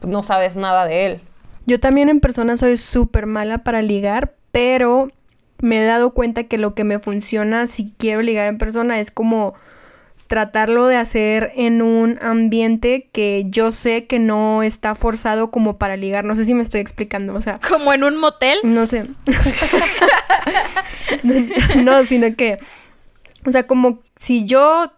pues, 0.00 0.12
no 0.12 0.22
sabes 0.22 0.56
nada 0.56 0.86
de 0.86 1.06
él. 1.06 1.20
Yo 1.66 1.80
también 1.80 2.08
en 2.08 2.20
persona 2.20 2.56
soy 2.56 2.76
súper 2.76 3.26
mala 3.26 3.58
para 3.58 3.82
ligar, 3.82 4.34
pero 4.52 5.08
me 5.60 5.82
he 5.82 5.86
dado 5.86 6.10
cuenta 6.10 6.44
que 6.44 6.58
lo 6.58 6.74
que 6.74 6.84
me 6.84 6.98
funciona 6.98 7.66
si 7.66 7.92
quiero 7.96 8.22
ligar 8.22 8.46
en 8.46 8.58
persona 8.58 9.00
es 9.00 9.10
como 9.10 9.54
tratarlo 10.26 10.86
de 10.86 10.96
hacer 10.96 11.52
en 11.54 11.82
un 11.82 12.18
ambiente 12.20 13.08
que 13.12 13.46
yo 13.48 13.72
sé 13.72 14.06
que 14.06 14.18
no 14.18 14.62
está 14.62 14.94
forzado 14.94 15.50
como 15.50 15.78
para 15.78 15.96
ligar. 15.96 16.24
No 16.24 16.34
sé 16.34 16.44
si 16.44 16.54
me 16.54 16.62
estoy 16.62 16.80
explicando, 16.80 17.34
o 17.34 17.40
sea. 17.40 17.60
Como 17.66 17.92
en 17.92 18.04
un 18.04 18.16
motel. 18.16 18.58
No 18.64 18.86
sé. 18.86 19.06
no, 21.84 22.04
sino 22.04 22.34
que, 22.34 22.58
o 23.44 23.50
sea, 23.50 23.66
como 23.66 24.00
si 24.16 24.44
yo 24.44 24.92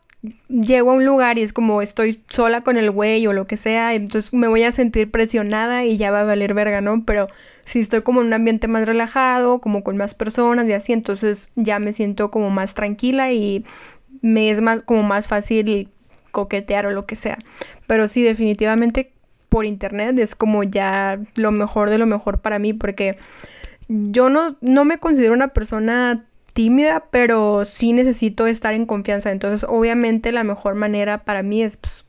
llego 0.49 0.91
a 0.91 0.95
un 0.95 1.05
lugar 1.05 1.39
y 1.39 1.43
es 1.43 1.53
como 1.53 1.81
estoy 1.81 2.21
sola 2.29 2.63
con 2.63 2.77
el 2.77 2.91
güey 2.91 3.25
o 3.27 3.33
lo 3.33 3.45
que 3.45 3.57
sea, 3.57 3.95
entonces 3.95 4.33
me 4.33 4.49
voy 4.49 4.65
a 4.65 4.73
sentir 4.73 5.11
presionada 5.11 5.85
y 5.85 5.97
ya 5.97 6.11
va 6.11 6.23
a 6.23 6.25
valer 6.25 6.55
verga, 6.55 6.81
¿no? 6.81 7.05
Pero 7.05 7.29
si 7.65 7.81
estoy 7.81 8.03
como 8.03 8.21
en 8.21 8.29
un 8.29 8.33
ambiente 8.33 8.67
más 8.67 8.87
relajado, 8.87 9.61
como 9.61 9.85
con 9.85 9.97
más 9.97 10.15
personas 10.15 10.67
y 10.67 10.73
así, 10.73 10.93
entonces 10.93 11.51
ya 11.55 11.79
me 11.79 11.93
siento 11.93 12.31
como 12.31 12.51
más 12.51 12.75
tranquila 12.75 13.33
y 13.33 13.65
me 14.23 14.51
es 14.51 14.61
más 14.61 14.83
como 14.83 15.03
más 15.03 15.29
fácil 15.29 15.89
coquetear 16.31 16.87
o 16.87 16.91
lo 16.91 17.07
que 17.07 17.17
sea. 17.17 17.39
Pero 17.87 18.09
sí, 18.09 18.23
definitivamente 18.23 19.13
por 19.49 19.65
internet 19.65 20.19
es 20.19 20.35
como 20.35 20.63
ya 20.63 21.19
lo 21.37 21.51
mejor 21.51 21.91
de 21.91 21.99
lo 21.99 22.07
mejor 22.07 22.41
para 22.41 22.59
mí 22.59 22.75
porque 22.75 23.17
yo 23.89 24.29
no, 24.29 24.57
no 24.61 24.85
me 24.85 24.99
considero 24.99 25.33
una 25.33 25.49
persona 25.49 26.27
tímida, 26.53 27.05
pero 27.11 27.65
sí 27.65 27.93
necesito 27.93 28.47
estar 28.47 28.75
en 28.75 28.85
confianza. 28.85 29.31
Entonces, 29.31 29.67
obviamente 29.69 30.33
la 30.33 30.45
mejor 30.45 30.75
manera 30.75 31.19
para 31.19 31.43
mí 31.43 31.63
es 31.63 31.77
pues, 31.77 32.07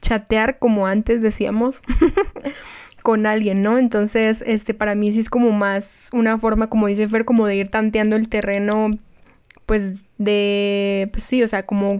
chatear 0.00 0.58
como 0.58 0.86
antes 0.86 1.22
decíamos. 1.22 1.82
con 3.02 3.26
alguien, 3.26 3.62
¿no? 3.62 3.78
Entonces, 3.78 4.42
este, 4.46 4.74
para 4.74 4.94
mí 4.94 5.12
sí 5.12 5.20
es 5.20 5.28
como 5.28 5.50
más 5.50 6.08
una 6.12 6.38
forma, 6.38 6.68
como 6.68 6.86
dice 6.86 7.08
Fer, 7.08 7.24
como 7.24 7.46
de 7.46 7.56
ir 7.56 7.68
tanteando 7.68 8.16
el 8.16 8.28
terreno, 8.28 8.90
pues 9.72 10.04
de, 10.18 11.08
pues 11.12 11.24
sí, 11.24 11.42
o 11.42 11.48
sea, 11.48 11.64
como 11.64 11.96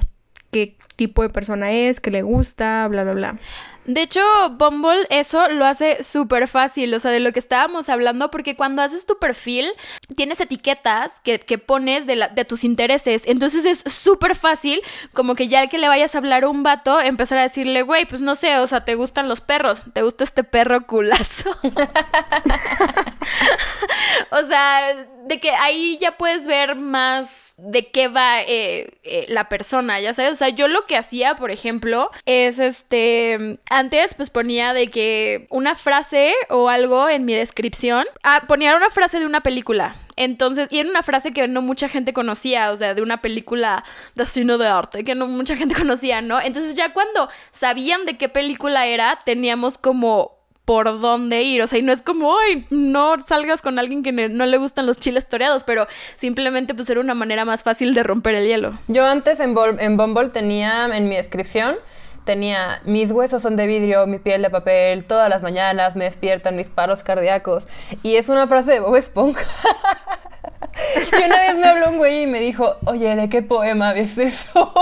qué 0.50 0.76
tipo 0.94 1.22
de 1.22 1.30
persona 1.30 1.72
es, 1.72 2.00
qué 2.00 2.10
le 2.10 2.20
gusta, 2.20 2.86
bla, 2.88 3.02
bla, 3.02 3.14
bla. 3.14 3.38
De 3.86 4.02
hecho, 4.02 4.20
Bumble 4.58 5.06
eso 5.08 5.48
lo 5.48 5.64
hace 5.64 6.04
súper 6.04 6.48
fácil, 6.48 6.92
o 6.92 7.00
sea, 7.00 7.10
de 7.10 7.18
lo 7.18 7.32
que 7.32 7.38
estábamos 7.38 7.88
hablando, 7.88 8.30
porque 8.30 8.56
cuando 8.56 8.82
haces 8.82 9.06
tu 9.06 9.18
perfil, 9.18 9.70
tienes 10.14 10.38
etiquetas 10.42 11.20
que, 11.20 11.38
pones 11.56 12.06
de, 12.06 12.16
la, 12.16 12.28
de 12.28 12.44
tus 12.44 12.62
intereses, 12.62 13.22
entonces 13.24 13.64
es 13.64 13.90
súper 13.90 14.34
fácil 14.34 14.82
como 15.14 15.34
que 15.34 15.48
ya 15.48 15.66
que 15.68 15.78
le 15.78 15.88
vayas 15.88 16.14
a 16.14 16.18
hablar 16.18 16.44
a 16.44 16.50
un 16.50 16.62
vato, 16.62 17.00
empezar 17.00 17.38
a 17.38 17.42
decirle, 17.42 17.80
güey, 17.80 18.04
pues 18.04 18.20
no 18.20 18.34
sé, 18.34 18.58
o 18.58 18.66
sea, 18.66 18.84
¿te 18.84 18.96
gustan 18.96 19.30
los 19.30 19.40
perros? 19.40 19.82
¿Te 19.94 20.02
gusta 20.02 20.24
este 20.24 20.44
perro 20.44 20.86
culazo? 20.86 21.56
o 24.30 24.42
sea, 24.44 25.06
de 25.24 25.40
que 25.40 25.50
ahí 25.50 25.98
ya 26.00 26.16
puedes 26.16 26.46
ver 26.46 26.74
más 26.76 27.54
de 27.56 27.90
qué 27.90 28.08
va 28.08 28.42
eh, 28.42 28.98
eh, 29.02 29.26
la 29.28 29.48
persona, 29.48 30.00
ya 30.00 30.14
sabes, 30.14 30.32
o 30.32 30.34
sea, 30.36 30.48
yo 30.48 30.68
lo 30.68 30.84
que 30.86 30.96
hacía, 30.96 31.36
por 31.36 31.50
ejemplo, 31.50 32.10
es 32.26 32.58
este 32.58 33.60
antes 33.70 34.14
pues 34.14 34.30
ponía 34.30 34.72
de 34.72 34.90
que 34.90 35.46
una 35.50 35.74
frase 35.74 36.34
o 36.48 36.68
algo 36.68 37.08
en 37.08 37.24
mi 37.24 37.34
descripción, 37.34 38.06
ah, 38.22 38.42
ponía 38.48 38.76
una 38.76 38.90
frase 38.90 39.18
de 39.18 39.26
una 39.26 39.40
película. 39.40 39.96
Entonces, 40.16 40.68
y 40.70 40.78
era 40.78 40.90
una 40.90 41.02
frase 41.02 41.32
que 41.32 41.48
no 41.48 41.62
mucha 41.62 41.88
gente 41.88 42.12
conocía, 42.12 42.70
o 42.70 42.76
sea, 42.76 42.94
de 42.94 43.02
una 43.02 43.22
película 43.22 43.82
de 44.14 44.26
cine 44.26 44.58
de 44.58 44.66
arte, 44.66 45.04
que 45.04 45.14
no 45.14 45.26
mucha 45.26 45.56
gente 45.56 45.74
conocía, 45.78 46.20
¿no? 46.20 46.40
Entonces 46.40 46.74
ya 46.74 46.92
cuando 46.92 47.28
sabían 47.50 48.04
de 48.04 48.16
qué 48.18 48.28
película 48.28 48.86
era, 48.86 49.18
teníamos 49.24 49.78
como 49.78 50.41
por 50.72 51.00
dónde 51.00 51.42
ir. 51.42 51.60
O 51.60 51.66
sea, 51.66 51.78
y 51.78 51.82
no 51.82 51.92
es 51.92 52.00
como, 52.00 52.34
ay, 52.38 52.66
no 52.70 53.20
salgas 53.20 53.60
con 53.60 53.78
alguien 53.78 54.02
que 54.02 54.10
no 54.10 54.46
le 54.46 54.56
gustan 54.56 54.86
los 54.86 54.98
chiles 54.98 55.28
toreados, 55.28 55.64
pero 55.64 55.86
simplemente 56.16 56.74
pues 56.74 56.88
era 56.88 56.98
una 56.98 57.12
manera 57.12 57.44
más 57.44 57.62
fácil 57.62 57.92
de 57.92 58.02
romper 58.02 58.36
el 58.36 58.48
hielo. 58.48 58.72
Yo 58.88 59.04
antes 59.04 59.38
en, 59.40 59.54
en 59.80 59.98
Bumble 59.98 60.30
tenía 60.30 60.86
en 60.96 61.10
mi 61.10 61.16
descripción 61.16 61.76
tenía 62.24 62.80
mis 62.84 63.10
huesos 63.10 63.42
son 63.42 63.56
de 63.56 63.66
vidrio, 63.66 64.06
mi 64.06 64.18
piel 64.18 64.40
de 64.40 64.48
papel, 64.48 65.04
todas 65.04 65.28
las 65.28 65.42
mañanas 65.42 65.94
me 65.94 66.04
despiertan 66.04 66.56
mis 66.56 66.70
paros 66.70 67.02
cardíacos. 67.02 67.68
Y 68.02 68.16
es 68.16 68.30
una 68.30 68.46
frase 68.46 68.72
de 68.72 68.80
Bob 68.80 68.96
Esponja. 68.96 69.44
y 71.12 71.16
una 71.22 71.38
vez 71.38 71.56
me 71.56 71.66
habló 71.66 71.90
un 71.90 71.98
güey 71.98 72.22
y 72.22 72.26
me 72.26 72.40
dijo, 72.40 72.76
oye, 72.86 73.14
¿de 73.14 73.28
qué 73.28 73.42
poema 73.42 73.92
ves 73.92 74.16
eso? 74.16 74.72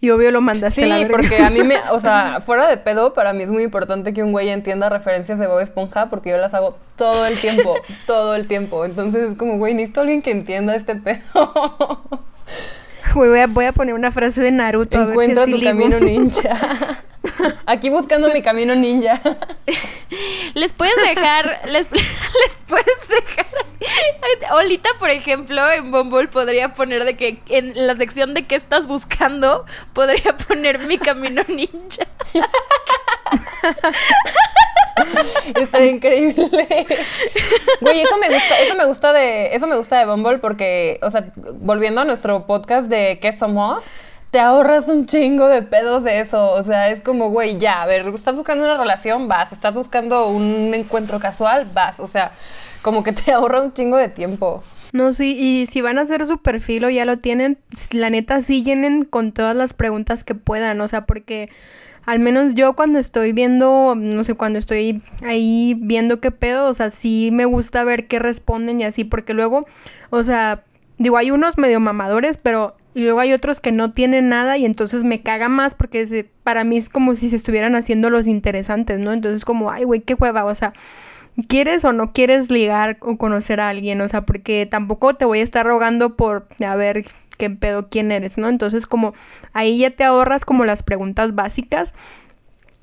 Y 0.00 0.10
obvio 0.10 0.30
lo 0.30 0.40
mandaste 0.40 0.82
sí, 0.82 1.06
porque 1.10 1.38
a 1.38 1.50
mí 1.50 1.64
me, 1.64 1.76
o 1.90 1.98
sea, 1.98 2.40
fuera 2.44 2.68
de 2.68 2.76
pedo, 2.76 3.14
para 3.14 3.32
mí 3.32 3.42
es 3.42 3.50
muy 3.50 3.64
importante 3.64 4.12
que 4.12 4.22
un 4.22 4.30
güey 4.30 4.48
entienda 4.48 4.88
referencias 4.88 5.40
de 5.40 5.48
Bob 5.48 5.60
Esponja 5.60 6.08
porque 6.08 6.30
yo 6.30 6.36
las 6.36 6.54
hago 6.54 6.76
todo 6.96 7.26
el 7.26 7.38
tiempo, 7.38 7.74
todo 8.06 8.36
el 8.36 8.46
tiempo. 8.46 8.84
Entonces 8.84 9.30
es 9.30 9.36
como, 9.36 9.58
güey, 9.58 9.74
necesito 9.74 10.02
alguien 10.02 10.22
que 10.22 10.30
entienda 10.30 10.76
este 10.76 10.94
pedo. 10.94 12.02
Voy 13.14 13.40
a, 13.40 13.46
voy 13.46 13.64
a 13.64 13.72
poner 13.72 13.94
una 13.94 14.12
frase 14.12 14.42
de 14.42 14.52
Naruto. 14.52 15.00
Encuentra 15.00 15.42
a 15.42 15.46
ver 15.46 15.54
si 15.54 15.60
tu 15.60 15.64
camino 15.64 15.98
ninja. 15.98 16.58
Aquí 17.66 17.88
buscando 17.88 18.32
mi 18.32 18.42
camino 18.42 18.74
ninja. 18.74 19.18
Les 20.58 20.72
puedes 20.72 20.96
dejar, 20.96 21.60
les, 21.68 21.86
puedes 21.86 23.08
dejar. 23.08 23.46
Olita, 24.54 24.90
por 24.98 25.10
ejemplo, 25.10 25.70
en 25.70 25.92
Bumble 25.92 26.26
podría 26.26 26.72
poner 26.72 27.04
de 27.04 27.16
que 27.16 27.40
en 27.48 27.86
la 27.86 27.94
sección 27.94 28.34
de 28.34 28.44
qué 28.44 28.56
estás 28.56 28.88
buscando, 28.88 29.64
podría 29.92 30.34
poner 30.34 30.80
mi 30.80 30.98
camino 30.98 31.42
ninja. 31.46 32.08
Está 35.54 35.84
increíble. 35.84 36.66
Güey, 37.80 38.00
eso 38.00 38.18
me 38.18 38.28
gusta, 38.28 38.58
eso 38.58 38.74
me 38.74 38.84
gusta 38.84 39.12
de, 39.12 39.54
eso 39.54 39.68
me 39.68 39.76
gusta 39.76 39.96
de 40.00 40.06
Bumble 40.06 40.38
porque, 40.38 40.98
o 41.02 41.10
sea, 41.10 41.30
volviendo 41.60 42.00
a 42.00 42.04
nuestro 42.04 42.46
podcast 42.46 42.90
de 42.90 43.20
qué 43.20 43.32
somos, 43.32 43.90
te 44.30 44.40
ahorras 44.40 44.88
un 44.88 45.06
chingo 45.06 45.48
de 45.48 45.62
pedos 45.62 46.04
de 46.04 46.20
eso. 46.20 46.52
O 46.52 46.62
sea, 46.62 46.90
es 46.90 47.00
como, 47.00 47.30
güey, 47.30 47.58
ya, 47.58 47.82
a 47.82 47.86
ver, 47.86 48.06
estás 48.08 48.34
buscando 48.36 48.64
una 48.64 48.76
relación, 48.76 49.28
vas, 49.28 49.52
estás 49.52 49.74
buscando 49.74 50.28
un 50.28 50.72
encuentro 50.74 51.18
casual, 51.18 51.66
vas. 51.72 52.00
O 52.00 52.08
sea, 52.08 52.32
como 52.82 53.02
que 53.02 53.12
te 53.14 53.32
ahorra 53.32 53.62
un 53.62 53.72
chingo 53.72 53.96
de 53.96 54.08
tiempo. 54.08 54.62
No, 54.92 55.12
sí, 55.12 55.36
y 55.38 55.66
si 55.66 55.82
van 55.82 55.98
a 55.98 56.02
hacer 56.02 56.26
su 56.26 56.38
perfil 56.38 56.84
o 56.84 56.90
ya 56.90 57.04
lo 57.04 57.16
tienen, 57.16 57.58
la 57.92 58.08
neta 58.08 58.40
sí 58.40 58.62
llenen 58.62 59.04
con 59.04 59.32
todas 59.32 59.54
las 59.54 59.74
preguntas 59.74 60.24
que 60.24 60.34
puedan, 60.34 60.80
o 60.80 60.88
sea, 60.88 61.04
porque 61.04 61.50
al 62.06 62.20
menos 62.20 62.54
yo 62.54 62.74
cuando 62.74 62.98
estoy 62.98 63.34
viendo, 63.34 63.94
no 63.94 64.24
sé, 64.24 64.32
cuando 64.32 64.58
estoy 64.58 65.02
ahí 65.22 65.76
viendo 65.78 66.20
qué 66.20 66.30
pedo, 66.30 66.66
o 66.66 66.72
sea, 66.72 66.88
sí 66.88 67.28
me 67.30 67.44
gusta 67.44 67.84
ver 67.84 68.06
qué 68.06 68.18
responden 68.18 68.80
y 68.80 68.84
así, 68.84 69.04
porque 69.04 69.34
luego, 69.34 69.66
o 70.08 70.22
sea, 70.22 70.62
digo, 70.96 71.18
hay 71.18 71.32
unos 71.32 71.58
medio 71.58 71.80
mamadores, 71.80 72.38
pero 72.38 72.77
y 72.94 73.02
luego 73.02 73.20
hay 73.20 73.32
otros 73.32 73.60
que 73.60 73.72
no 73.72 73.92
tienen 73.92 74.28
nada 74.28 74.56
y 74.56 74.64
entonces 74.64 75.04
me 75.04 75.22
caga 75.22 75.48
más 75.48 75.74
porque 75.74 76.26
para 76.42 76.64
mí 76.64 76.76
es 76.76 76.88
como 76.88 77.14
si 77.14 77.28
se 77.28 77.36
estuvieran 77.36 77.74
haciendo 77.74 78.10
los 78.10 78.26
interesantes, 78.26 78.98
¿no? 78.98 79.12
Entonces 79.12 79.44
como, 79.44 79.70
ay, 79.70 79.84
güey, 79.84 80.00
qué 80.00 80.14
hueva, 80.14 80.44
o 80.44 80.54
sea, 80.54 80.72
¿quieres 81.46 81.84
o 81.84 81.92
no 81.92 82.12
quieres 82.12 82.50
ligar 82.50 82.96
o 83.00 83.16
conocer 83.16 83.60
a 83.60 83.68
alguien? 83.68 84.00
O 84.00 84.08
sea, 84.08 84.22
porque 84.22 84.66
tampoco 84.66 85.14
te 85.14 85.24
voy 85.24 85.40
a 85.40 85.44
estar 85.44 85.64
rogando 85.66 86.16
por, 86.16 86.48
a 86.64 86.74
ver, 86.76 87.04
qué 87.36 87.50
pedo, 87.50 87.88
quién 87.88 88.10
eres, 88.10 88.38
¿no? 88.38 88.48
Entonces 88.48 88.86
como 88.86 89.14
ahí 89.52 89.78
ya 89.78 89.90
te 89.90 90.04
ahorras 90.04 90.44
como 90.44 90.64
las 90.64 90.82
preguntas 90.82 91.34
básicas. 91.34 91.94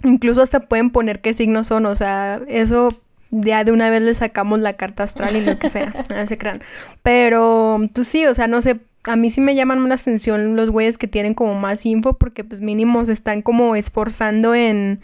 Incluso 0.03 0.41
hasta 0.41 0.61
pueden 0.61 0.91
poner 0.91 1.21
qué 1.21 1.33
signos 1.33 1.67
son, 1.67 1.85
o 1.85 1.95
sea, 1.95 2.41
eso 2.47 2.89
ya 3.31 3.63
de 3.63 3.71
una 3.71 3.89
vez 3.89 4.01
le 4.01 4.13
sacamos 4.13 4.59
la 4.59 4.73
carta 4.73 5.03
astral 5.03 5.35
y 5.35 5.41
lo 5.41 5.57
que 5.57 5.69
sea, 5.69 5.93
se 6.25 6.37
crean. 6.37 6.61
Pero, 7.01 7.79
pues 7.93 8.07
sí, 8.07 8.25
o 8.25 8.33
sea, 8.33 8.47
no 8.47 8.61
sé, 8.61 8.79
a 9.05 9.15
mí 9.15 9.29
sí 9.29 9.41
me 9.41 9.55
llaman 9.55 9.87
la 9.87 9.95
atención 9.95 10.55
los 10.55 10.71
güeyes 10.71 10.97
que 10.97 11.07
tienen 11.07 11.33
como 11.33 11.55
más 11.55 11.85
info 11.85 12.13
porque 12.13 12.43
pues 12.43 12.61
mínimo 12.61 13.03
se 13.05 13.13
están 13.13 13.41
como 13.41 13.75
esforzando 13.75 14.55
en 14.55 15.01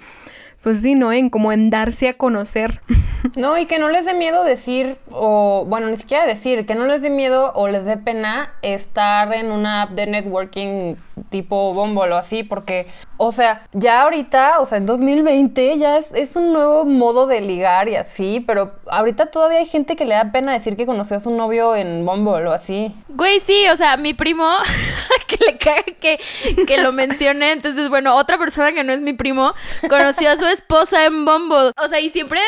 pues 0.64 0.82
sí, 0.82 0.94
¿no? 0.94 1.12
En 1.12 1.30
como 1.30 1.52
en 1.52 1.70
darse 1.70 2.08
a 2.08 2.18
conocer. 2.18 2.82
No, 3.36 3.56
y 3.56 3.68
que 3.68 3.78
no 3.78 3.88
les 3.90 4.08
dé 4.08 4.16
miedo 4.16 4.44
decir, 4.44 4.98
o 5.12 5.64
bueno, 5.68 5.88
ni 5.88 5.96
siquiera 5.96 6.26
decir, 6.26 6.66
que 6.66 6.74
no 6.74 6.88
les 6.88 7.04
dé 7.04 7.12
miedo 7.12 7.54
o 7.54 7.68
les 7.68 7.86
dé 7.86 7.96
pena 7.96 8.52
estar 8.64 9.32
en 9.36 9.52
una 9.52 9.84
app 9.84 9.92
de 9.92 10.08
networking 10.08 10.96
tipo 11.30 11.72
Bumble 11.76 12.14
o 12.14 12.16
así, 12.16 12.42
porque, 12.42 12.88
o 13.24 13.32
sea, 13.32 13.62
ya 13.72 14.02
ahorita, 14.02 14.62
o 14.62 14.66
sea, 14.66 14.80
en 14.80 14.88
2020 14.88 15.78
ya 15.78 16.00
es, 16.00 16.12
es 16.12 16.36
un 16.36 16.54
nuevo 16.54 16.86
modo 16.86 17.28
de 17.28 17.40
ligar 17.40 17.88
y 17.88 17.96
así, 17.96 18.44
pero 18.48 18.74
ahorita 18.88 19.28
todavía 19.28 19.60
hay 19.60 19.68
gente 19.68 19.96
que 19.96 20.06
le 20.06 20.16
da 20.16 20.32
pena 20.32 20.54
decir 20.54 20.76
que 20.76 20.88
conoció 20.88 21.18
a 21.18 21.20
su 21.20 21.30
novio 21.30 21.76
en 21.76 22.04
Bumble 22.04 22.48
o 22.48 22.52
así. 22.52 22.92
Güey, 23.10 23.40
sí, 23.40 23.68
o 23.70 23.78
sea, 23.78 23.96
mi 23.96 24.16
primo, 24.16 24.52
que 25.28 25.38
le 25.46 25.58
caga 25.60 25.84
que, 25.84 26.20
que 26.66 26.78
lo 26.80 26.94
mencione, 26.94 27.52
entonces, 27.52 27.90
bueno, 27.90 28.16
otra 28.16 28.40
persona 28.40 28.72
que 28.72 28.84
no 28.84 28.92
es 28.92 29.02
mi 29.02 29.14
primo, 29.14 29.54
conoció 29.88 30.32
a 30.32 30.38
su 30.38 30.48
esposa 30.48 31.06
en 31.06 31.24
Bumble. 31.24 31.74
O 31.78 31.88
sea, 31.90 32.00
y 32.00 32.10
siempre 32.10 32.40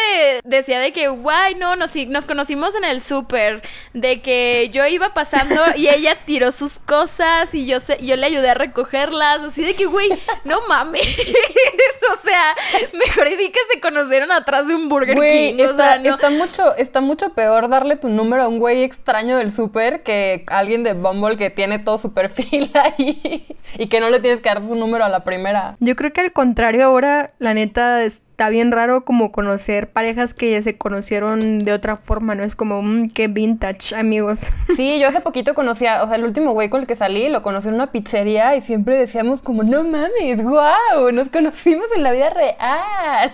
decía 0.44 0.80
de 0.80 0.92
que, 0.92 1.08
guay, 1.08 1.54
no, 1.54 1.76
nos, 1.76 1.96
nos 2.08 2.26
conocimos 2.26 2.74
en 2.74 2.86
el 2.86 3.00
súper, 3.00 3.62
de 3.94 4.24
que 4.24 4.72
yo 4.74 4.88
iba 4.88 5.14
pasando 5.14 5.62
y 5.76 5.88
ella 5.88 6.18
tiró 6.26 6.52
sus 6.52 6.80
cosas 6.80 7.54
y 7.54 7.68
yo, 7.68 7.78
yo 8.02 8.16
le 8.16 8.26
ayudé 8.26 8.50
a 8.50 8.56
recogerlas, 8.56 9.42
así 9.42 9.64
de 9.64 9.76
que, 9.76 9.86
güey, 9.86 10.10
no 10.46 10.63
mames. 10.68 11.02
o 12.14 12.28
sea, 12.28 12.56
mejor 12.94 13.30
di 13.30 13.50
que 13.50 13.60
se 13.72 13.80
conocieron 13.80 14.32
atrás 14.32 14.68
de 14.68 14.76
un 14.76 14.90
Burger 14.90 15.16
Güey, 15.16 15.56
King. 15.56 15.64
o 15.64 15.66
está, 15.72 15.94
sea, 15.94 16.00
no. 16.00 16.10
está 16.10 16.30
mucho, 16.30 16.76
está 16.76 17.02
mucho 17.02 17.34
peor 17.34 17.70
darle 17.70 17.96
tu 17.96 18.10
número 18.10 18.44
a 18.44 18.48
un 18.48 18.60
güey 18.60 18.84
extraño 18.84 19.38
del 19.38 19.52
súper 19.52 20.04
que 20.04 20.46
a 20.50 20.60
alguien 20.60 20.84
de 20.84 20.94
Bumble 20.94 21.38
que 21.38 21.50
tiene 21.50 21.80
todo 21.80 21.98
su 21.98 22.14
perfil 22.14 22.72
ahí 22.76 23.46
y 23.78 23.88
que 23.88 24.00
no 24.00 24.10
le 24.10 24.20
tienes 24.20 24.42
que 24.42 24.50
dar 24.50 24.64
su 24.64 24.76
número 24.76 25.04
a 25.04 25.10
la 25.10 25.24
primera. 25.24 25.76
Yo 25.80 25.96
creo 25.96 26.14
que 26.14 26.22
al 26.22 26.34
contrario 26.34 26.86
ahora, 26.86 27.34
la 27.40 27.54
neta, 27.54 28.04
está 28.44 28.50
bien 28.50 28.74
raro 28.74 29.06
como 29.06 29.32
conocer 29.32 29.90
parejas 29.90 30.34
que 30.34 30.52
ya 30.52 30.62
se 30.62 30.78
conocieron 30.78 31.60
de 31.60 31.72
otra 31.72 31.96
forma, 31.96 32.36
¿no? 32.36 32.44
Es 32.44 32.58
como, 32.58 32.82
mmm, 32.82 33.08
qué 33.08 33.30
vintage, 33.30 33.96
amigos. 33.96 34.52
Sí, 34.76 35.00
yo 35.00 35.08
hace 35.08 35.22
poquito 35.22 35.54
conocía, 35.54 36.04
o 36.04 36.08
sea, 36.08 36.18
el 36.18 36.26
último 36.26 36.52
güey 36.52 36.68
con 36.68 36.82
el 36.82 36.88
que 36.88 36.98
salí 36.98 37.30
lo 37.30 37.42
conocí 37.42 37.70
en 37.70 37.76
una 37.76 37.88
pizzería 37.88 38.58
y 38.58 38.62
siempre 38.62 38.98
decíamos 38.98 39.42
como, 39.42 39.64
no 39.64 39.86
mames, 39.86 40.44
wow, 40.44 41.10
nos 41.14 41.30
conocimos 41.30 41.86
en 41.96 42.04
la 42.04 42.12
vida 42.12 42.32
real. 42.32 43.32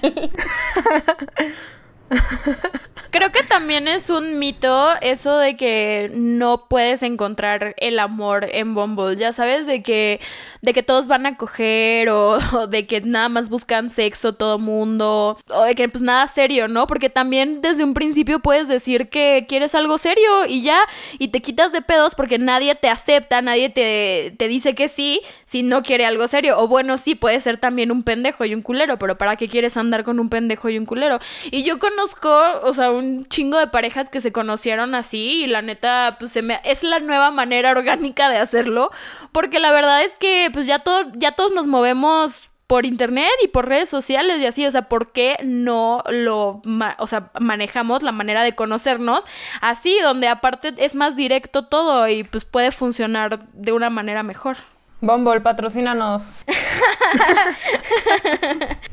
Creo 3.12 3.32
que 3.32 3.44
también 3.44 3.88
es 3.88 4.10
un 4.10 4.38
mito 4.38 4.90
eso 5.02 5.38
de 5.38 5.58
que 5.58 6.12
no 6.14 6.68
puedes 6.68 7.02
encontrar 7.02 7.74
el 7.78 7.98
amor 8.00 8.48
en 8.52 8.76
Bumble, 8.76 9.16
ya 9.16 9.34
sabes, 9.34 9.66
de 9.66 9.82
que, 9.82 10.20
de 10.62 10.74
que 10.74 10.84
todos 10.84 11.08
van 11.08 11.26
a 11.26 11.38
coger 11.38 12.10
o, 12.10 12.38
o 12.54 12.68
de 12.68 12.86
que 12.86 13.02
nada 13.02 13.30
más 13.30 13.50
buscan 13.50 13.90
sexo 13.90 14.34
todo 14.34 14.60
mundo 14.60 15.38
o 15.48 15.64
de 15.64 15.76
que 15.76 15.90
pues 15.90 16.04
nada 16.04 16.28
serio, 16.28 16.68
¿no? 16.68 16.88
Porque 16.88 17.10
también 17.10 17.62
desde 17.62 17.84
un 17.84 17.94
principio 17.94 18.40
puedes 18.40 18.68
decir 18.68 19.10
que 19.10 19.46
quieres 19.48 19.74
algo 19.76 19.98
serio 19.98 20.46
y 20.48 20.62
ya, 20.62 20.80
y 21.18 21.30
te 21.30 21.42
quitas 21.42 21.72
de 21.72 21.82
pedos 21.82 22.16
porque 22.16 22.38
nadie 22.38 22.76
te 22.76 22.90
acepta, 22.90 23.42
nadie 23.42 23.70
te, 23.70 24.36
te 24.38 24.48
dice 24.48 24.76
que 24.76 24.88
sí 24.88 25.22
si 25.46 25.64
no 25.64 25.82
quiere 25.82 26.06
algo 26.06 26.28
serio. 26.28 26.60
O 26.60 26.68
bueno, 26.68 26.98
sí, 26.98 27.16
puede 27.16 27.40
ser 27.40 27.58
también 27.58 27.92
un 27.92 28.04
pendejo 28.04 28.46
y 28.46 28.54
un 28.54 28.62
culero, 28.62 29.00
pero 29.00 29.18
¿para 29.18 29.36
qué 29.36 29.48
quieres 29.48 29.78
andar 29.78 30.04
con 30.04 30.20
un 30.20 30.30
pendejo 30.30 30.70
y 30.70 30.78
un 30.78 30.86
culero? 30.86 31.20
Y 31.50 31.64
yo 31.64 31.80
conozco, 31.80 32.30
o 32.64 32.74
sea, 32.74 32.92
un 32.92 32.99
chingo 33.28 33.58
de 33.58 33.68
parejas 33.68 34.10
que 34.10 34.22
se 34.22 34.32
conocieron 34.32 34.96
así 34.96 35.44
y 35.44 35.48
la 35.48 35.62
neta, 35.62 36.18
pues 36.20 36.32
se 36.32 36.42
me, 36.42 36.60
es 36.64 36.84
la 36.84 37.00
nueva 37.00 37.32
manera 37.32 37.72
orgánica 37.72 38.30
de 38.30 38.38
hacerlo, 38.38 38.92
porque 39.32 39.60
la 39.60 39.72
verdad 39.72 40.04
es 40.04 40.16
que 40.16 40.50
pues 40.54 40.68
ya, 40.68 40.80
todo, 40.80 41.12
ya 41.16 41.34
todos 41.34 41.52
nos 41.52 41.68
movemos 41.68 42.50
por 42.70 42.86
internet 42.86 43.32
y 43.44 43.48
por 43.48 43.68
redes 43.68 43.90
sociales 43.90 44.40
y 44.40 44.46
así, 44.46 44.64
o 44.64 44.70
sea, 44.70 44.84
¿por 44.84 45.12
qué 45.12 45.38
no 45.44 46.04
lo, 46.08 46.62
o 47.00 47.08
sea, 47.08 47.32
manejamos 47.40 48.04
la 48.04 48.12
manera 48.12 48.44
de 48.44 48.54
conocernos 48.54 49.24
así, 49.60 49.98
donde 50.04 50.28
aparte 50.28 50.76
es 50.78 50.94
más 50.94 51.16
directo 51.16 51.66
todo 51.66 52.08
y 52.08 52.24
pues 52.24 52.46
puede 52.46 52.72
funcionar 52.72 53.48
de 53.54 53.72
una 53.72 53.90
manera 53.90 54.22
mejor? 54.22 54.58
Bumble, 55.02 55.42
patrocínanos. 55.42 56.38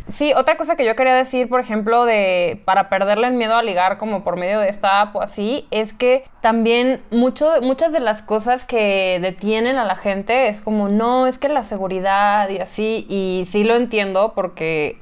Sí, 0.08 0.32
otra 0.34 0.56
cosa 0.56 0.76
que 0.76 0.84
yo 0.84 0.94
quería 0.94 1.14
decir, 1.14 1.48
por 1.48 1.60
ejemplo, 1.60 2.04
de 2.04 2.62
para 2.64 2.88
perderle 2.88 3.26
el 3.26 3.34
miedo 3.34 3.56
a 3.56 3.62
ligar 3.62 3.98
como 3.98 4.22
por 4.22 4.36
medio 4.36 4.60
de 4.60 4.68
esta 4.68 5.00
app 5.00 5.16
o 5.16 5.20
así, 5.20 5.66
es 5.72 5.92
que 5.92 6.24
también 6.40 7.02
mucho, 7.10 7.50
muchas 7.60 7.92
de 7.92 7.98
las 7.98 8.22
cosas 8.22 8.64
que 8.64 9.18
detienen 9.20 9.78
a 9.78 9.84
la 9.84 9.96
gente 9.96 10.48
es 10.48 10.60
como, 10.60 10.88
no, 10.88 11.26
es 11.26 11.38
que 11.38 11.48
la 11.48 11.64
seguridad 11.64 12.48
y 12.50 12.58
así, 12.58 13.04
y 13.08 13.46
sí 13.50 13.64
lo 13.64 13.74
entiendo 13.74 14.32
porque, 14.34 15.00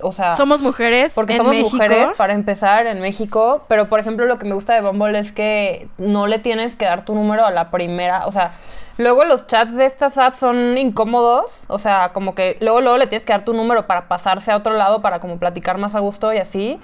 o 0.00 0.12
sea... 0.12 0.36
Somos 0.36 0.62
mujeres. 0.62 1.12
Porque 1.14 1.34
en 1.34 1.38
somos 1.38 1.54
México. 1.54 1.70
mujeres, 1.76 2.10
para 2.16 2.34
empezar, 2.34 2.86
en 2.86 3.00
México. 3.00 3.64
Pero, 3.68 3.88
por 3.88 4.00
ejemplo, 4.00 4.26
lo 4.26 4.38
que 4.38 4.46
me 4.46 4.54
gusta 4.54 4.74
de 4.74 4.80
Bumble 4.80 5.18
es 5.18 5.32
que 5.32 5.88
no 5.98 6.26
le 6.26 6.38
tienes 6.38 6.76
que 6.76 6.84
dar 6.84 7.04
tu 7.04 7.14
número 7.14 7.46
a 7.46 7.50
la 7.50 7.70
primera. 7.70 8.26
O 8.26 8.32
sea, 8.32 8.52
luego 8.98 9.24
los 9.24 9.46
chats 9.46 9.74
de 9.74 9.86
estas 9.86 10.18
apps 10.18 10.40
son 10.40 10.76
incómodos. 10.76 11.62
O 11.68 11.78
sea, 11.78 12.10
como 12.12 12.34
que 12.34 12.56
luego, 12.60 12.80
luego 12.80 12.98
le 12.98 13.06
tienes 13.06 13.24
que 13.24 13.32
dar 13.32 13.44
tu 13.44 13.54
número 13.54 13.86
para 13.86 14.08
pasarse 14.08 14.52
a 14.52 14.56
otro 14.56 14.74
lado, 14.74 15.02
para 15.02 15.20
como 15.20 15.38
platicar 15.38 15.78
más 15.78 15.94
a 15.94 16.00
gusto 16.00 16.32
y 16.32 16.38
así. 16.38 16.78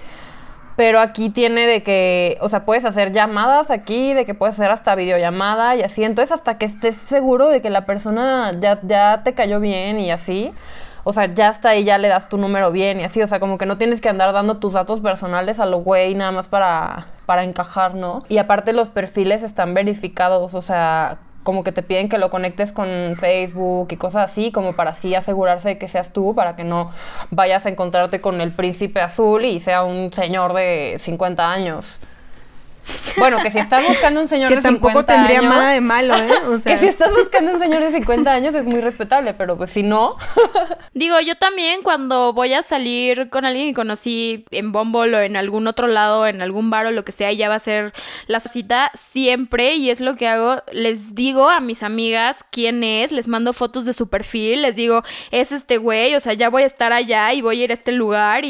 Pero 0.75 1.01
aquí 1.01 1.29
tiene 1.29 1.67
de 1.67 1.83
que, 1.83 2.39
o 2.41 2.49
sea, 2.49 2.65
puedes 2.65 2.87
hacer 2.87 3.13
llamadas 3.13 3.71
aquí, 3.71 4.15
de 4.15 4.25
que 4.25 4.33
puedes 4.33 4.55
hacer 4.55 4.71
hasta 4.71 4.95
videollamada 4.95 5.77
y 5.77 5.83
así. 5.83 6.03
Entonces, 6.03 6.33
hasta 6.33 6.57
que 6.57 6.65
estés 6.65 6.97
seguro 6.97 7.49
de 7.49 7.61
que 7.61 7.69
la 7.69 7.85
persona 7.85 8.53
ya, 8.59 8.81
ya 8.83 9.21
te 9.23 9.35
cayó 9.35 9.61
bien 9.61 10.01
y 10.01 10.11
así. 10.11 10.53
O 11.05 11.13
sea, 11.13 11.27
ya 11.27 11.49
hasta 11.49 11.71
ahí 11.71 11.85
ya 11.85 11.99
le 11.99 12.09
das 12.09 12.29
tu 12.29 12.37
número 12.37 12.71
bien 12.71 13.01
y 13.01 13.05
así. 13.05 13.23
O 13.23 13.27
sea, 13.27 13.41
como 13.41 13.59
que 13.59 13.67
no 13.67 13.79
tienes 13.79 14.01
que 14.01 14.09
andar 14.09 14.33
dando 14.33 14.59
tus 14.59 14.75
datos 14.75 15.01
personales 15.01 15.59
a 15.61 15.67
lo 15.67 15.79
güey 15.79 16.15
nada 16.15 16.33
más 16.33 16.49
para, 16.49 17.07
para 17.27 17.45
encajar, 17.45 17.95
¿no? 17.95 18.21
Y 18.29 18.39
aparte 18.39 18.73
los 18.73 18.89
perfiles 18.89 19.43
están 19.43 19.75
verificados, 19.75 20.55
o 20.55 20.63
sea, 20.63 21.19
como 21.43 21.65
que 21.65 21.73
te 21.73 21.83
piden 21.83 22.09
que 22.09 22.19
lo 22.19 22.31
conectes 22.31 22.73
con 22.73 23.17
Facebook 23.19 23.89
y 23.91 23.97
cosas 23.97 24.31
así, 24.31 24.53
como 24.53 24.75
para 24.75 24.93
así 24.93 25.15
asegurarse 25.15 25.71
de 25.71 25.79
que 25.79 25.89
seas 25.89 26.13
tú, 26.13 26.35
para 26.35 26.57
que 26.57 26.65
no 26.65 26.91
vayas 27.31 27.67
a 27.67 27.71
encontrarte 27.71 28.21
con 28.21 28.41
el 28.41 28.53
príncipe 28.53 29.01
azul 29.01 29.45
y 29.45 29.61
sea 29.61 29.83
un 29.83 30.13
señor 30.13 30.55
de 30.55 30.97
50 30.99 31.51
años. 31.51 32.01
Bueno, 33.17 33.39
que 33.43 33.51
si 33.51 33.59
estás 33.59 33.87
buscando 33.87 34.21
un 34.21 34.29
señor 34.29 34.49
que 34.49 34.57
de 34.57 34.63
tampoco 34.63 35.01
50 35.01 35.15
tendría 35.15 35.39
años... 35.41 35.55
nada 35.55 35.71
de 35.71 35.81
malo, 35.81 36.17
¿eh? 36.17 36.33
O 36.49 36.59
sea, 36.59 36.73
Que 36.73 36.79
si 36.79 36.87
estás 36.87 37.13
buscando 37.13 37.53
un 37.53 37.61
señor 37.61 37.83
de 37.83 37.93
50 37.93 38.33
años 38.33 38.55
es 38.55 38.65
muy 38.65 38.81
respetable, 38.81 39.35
pero 39.35 39.57
pues 39.57 39.71
si 39.71 39.83
no... 39.83 40.17
Digo, 40.95 41.21
yo 41.21 41.37
también 41.37 41.83
cuando 41.83 42.33
voy 42.33 42.53
a 42.55 42.63
salir 42.63 43.29
con 43.31 43.45
alguien 43.45 43.69
que 43.69 43.75
conocí 43.75 44.45
en 44.51 44.73
Bumble 44.73 45.17
o 45.17 45.21
en 45.21 45.37
algún 45.37 45.67
otro 45.67 45.87
lado, 45.87 46.27
en 46.27 46.43
algún 46.43 46.71
bar 46.71 46.87
o 46.87 46.91
lo 46.91 47.05
que 47.05 47.13
sea, 47.13 47.33
y 47.33 47.37
ya 47.37 47.49
va 47.49 47.57
a 47.57 47.61
ser 47.61 47.93
la 48.27 48.41
cita, 48.41 48.91
siempre, 48.95 49.75
y 49.75 49.91
es 49.91 50.01
lo 50.01 50.17
que 50.17 50.29
hago, 50.29 50.63
les 50.73 51.15
digo 51.15 51.49
a 51.49 51.61
mis 51.61 51.83
amigas 51.83 52.45
quién 52.51 52.85
es, 52.85 53.13
les 53.13 53.29
mando 53.29 53.53
fotos 53.53 53.87
de 53.87 53.93
su 53.93 54.09
perfil, 54.09 54.63
les 54.63 54.77
digo, 54.77 55.03
es 55.31 55.53
este 55.53 55.79
güey, 55.79 56.15
o 56.15 56.21
sea, 56.21 56.35
ya 56.35 56.51
voy 56.51 56.63
a 56.63 56.67
estar 56.67 56.93
allá 56.93 57.33
y 57.33 57.43
voy 57.43 57.61
a 57.61 57.65
ir 57.65 57.71
a 57.71 57.75
este 57.75 57.93
lugar 57.93 58.45
y, 58.45 58.49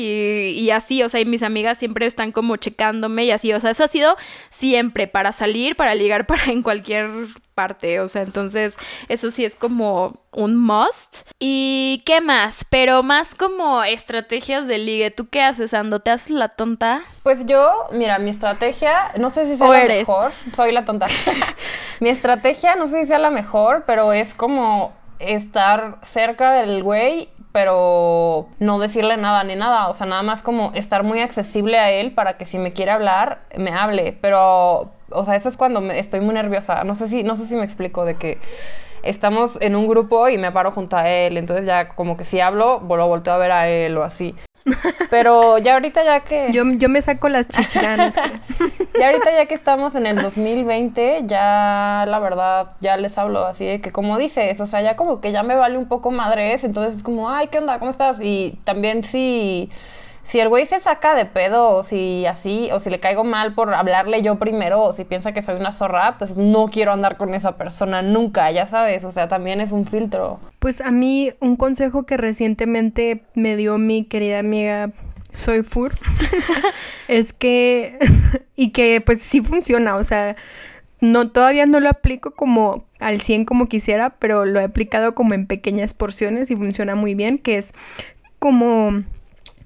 y 0.51 0.71
así, 0.71 1.03
o 1.03 1.09
sea, 1.09 1.21
y 1.21 1.25
mis 1.25 1.43
amigas 1.43 1.79
siempre 1.79 2.07
están 2.07 2.33
como 2.33 2.57
checándome 2.57 3.25
y 3.25 3.31
así, 3.31 3.53
o 3.53 3.61
sea, 3.61 3.71
eso 3.71 3.85
ha 3.85 3.89
sido 3.89 4.17
siempre 4.51 5.07
para 5.07 5.33
salir, 5.33 5.77
para 5.77 5.95
ligar, 5.95 6.27
para 6.27 6.45
en 6.47 6.63
cualquier 6.63 7.11
parte, 7.55 8.01
o 8.01 8.09
sea, 8.09 8.23
entonces 8.23 8.77
eso 9.09 9.31
sí 9.31 9.45
es 9.45 9.55
como 9.55 10.21
un 10.33 10.57
must. 10.57 11.29
¿Y 11.39 12.03
qué 12.07 12.21
más? 12.21 12.65
Pero 12.71 13.03
más 13.03 13.35
como 13.35 13.83
estrategias 13.85 14.67
de 14.67 14.79
ligue. 14.79 15.11
¿Tú 15.11 15.29
qué 15.29 15.43
haces, 15.43 15.75
Ando? 15.75 16.01
¿Te 16.01 16.11
haces 16.11 16.31
la 16.31 16.49
tonta? 16.49 17.03
Pues 17.23 17.45
yo, 17.47 17.71
mira, 17.93 18.19
mi 18.19 18.31
estrategia, 18.31 19.13
no 19.19 19.31
sé 19.31 19.47
si 19.47 19.57
sea 19.57 19.69
¿O 19.69 19.73
la 19.73 19.83
eres? 19.83 20.09
mejor, 20.09 20.33
soy 20.55 20.73
la 20.73 20.85
tonta. 20.85 21.07
mi 22.01 22.09
estrategia, 22.09 22.77
no 22.77 22.89
sé 22.89 23.03
si 23.03 23.09
sea 23.09 23.19
la 23.19 23.31
mejor, 23.31 23.85
pero 23.87 24.13
es 24.13 24.35
como 24.35 24.93
estar 25.19 25.99
cerca 26.03 26.53
del 26.53 26.83
güey, 26.83 27.29
pero 27.53 28.49
no 28.59 28.79
decirle 28.79 29.17
nada 29.17 29.45
ni 29.45 29.55
nada, 29.55 29.89
o 29.89 29.95
sea, 29.95 30.07
nada 30.07 30.23
más 30.23 30.43
como 30.43 30.73
estar 30.75 31.03
muy 31.03 31.21
accesible 31.21 31.79
a 31.79 31.91
él 31.91 32.13
para 32.13 32.37
que 32.39 32.45
si 32.47 32.59
me 32.59 32.73
quiere 32.73 32.91
hablar, 32.93 33.41
me 33.57 33.71
hable, 33.73 34.17
pero, 34.21 34.91
o 35.11 35.25
sea, 35.25 35.37
eso 35.37 35.49
es 35.49 35.57
cuando 35.57 35.81
me- 35.81 35.99
estoy 35.99 36.21
muy 36.21 36.35
nerviosa, 36.35 36.83
no 36.85 36.95
sé 36.95 37.09
si, 37.09 37.23
no 37.23 37.37
sé 37.37 37.47
si 37.47 37.55
me 37.57 37.65
explico 37.65 38.05
de 38.05 38.15
que 38.17 38.39
estamos 39.03 39.59
en 39.61 39.77
un 39.77 39.87
grupo 39.87 40.29
y 40.29 40.39
me 40.39 40.51
paro 40.53 40.71
junto 40.71 40.97
a 40.97 41.09
él, 41.09 41.37
entonces 41.37 41.67
ya 41.67 41.89
como 41.89 42.17
que 42.17 42.25
si 42.25 42.41
hablo, 42.41 42.81
lo 42.89 43.07
volteo 43.09 43.35
a 43.35 43.39
ver 43.39 43.53
a 43.53 43.69
él 43.69 43.97
o 43.99 44.03
así. 44.05 44.35
Pero 45.11 45.59
ya 45.59 45.75
ahorita 45.75 46.05
ya 46.05 46.21
que... 46.21 46.49
yo, 46.53 46.63
yo 46.77 46.89
me 46.89 47.03
saco 47.03 47.29
las 47.29 47.49
chichiranas. 47.49 48.15
Ya 48.99 49.07
ahorita 49.07 49.33
ya 49.33 49.47
que 49.47 49.55
estamos 49.55 49.95
en 49.95 50.07
el 50.07 50.21
2020, 50.21 51.23
ya 51.27 52.05
la 52.07 52.19
verdad, 52.19 52.73
ya 52.81 52.97
les 52.97 53.17
hablo 53.17 53.47
así 53.47 53.65
de 53.65 53.81
que 53.81 53.91
como 53.91 54.19
dices, 54.19 54.61
o 54.61 54.67
sea, 54.67 54.83
ya 54.83 54.97
como 54.97 55.21
que 55.21 55.33
ya 55.33 55.43
me 55.43 55.55
vale 55.55 55.79
un 55.79 55.87
poco 55.87 56.11
madres, 56.11 56.65
entonces 56.65 56.97
es 56.97 57.03
como, 57.03 57.31
ay, 57.31 57.49
¿qué 57.49 57.59
onda? 57.59 57.79
¿Cómo 57.79 57.91
estás? 57.91 58.21
Y 58.21 58.59
también 58.65 59.03
si, 59.03 59.71
si 60.23 60.41
el 60.41 60.49
güey 60.49 60.67
se 60.67 60.79
saca 60.79 61.15
de 61.15 61.25
pedo, 61.25 61.71
o 61.71 61.83
si 61.83 62.27
así, 62.27 62.71
o 62.73 62.81
si 62.81 62.91
le 62.91 63.01
caigo 63.01 63.25
mal 63.25 63.55
por 63.55 63.73
hablarle 63.73 64.21
yo 64.21 64.39
primero, 64.39 64.83
o 64.83 64.93
si 64.93 65.05
piensa 65.05 65.33
que 65.33 65.41
soy 65.41 65.57
una 65.57 65.73
zorra, 65.73 66.17
pues 66.19 66.37
no 66.37 66.69
quiero 66.69 66.93
andar 66.93 67.17
con 67.17 67.35
esa 67.35 67.57
persona 67.57 68.03
nunca, 68.03 68.51
ya 68.51 68.67
sabes, 68.67 69.05
o 69.05 69.11
sea, 69.11 69.27
también 69.27 69.61
es 69.63 69.73
un 69.73 69.87
filtro. 69.87 70.39
Pues 70.59 70.81
a 70.83 70.91
mí 70.91 71.33
un 71.41 71.57
consejo 71.57 72.05
que 72.05 72.19
recientemente 72.19 73.25
me 73.35 73.57
dio 73.57 73.79
mi 73.79 74.05
querida 74.05 74.39
amiga 74.39 74.91
Soy 75.33 75.63
Fur 75.63 75.93
es 77.09 77.33
que 77.33 77.99
y 78.57 78.71
que 78.71 79.01
pues 79.01 79.21
sí 79.21 79.41
funciona, 79.41 79.97
o 79.97 80.05
sea, 80.05 80.37
no 81.01 81.31
todavía 81.31 81.67
no 81.67 81.81
lo 81.81 81.89
aplico 81.89 82.33
como 82.33 82.85
al 83.01 83.21
100 83.21 83.45
como 83.45 83.67
quisiera, 83.67 84.11
pero 84.11 84.45
lo 84.45 84.61
he 84.61 84.65
aplicado 84.65 85.15
como 85.15 85.35
en 85.35 85.47
pequeñas 85.47 85.95
porciones 85.95 86.51
y 86.51 86.57
funciona 86.57 86.95
muy 86.95 87.15
bien, 87.15 87.39
que 87.39 87.59
es 87.59 87.73
como 88.39 89.03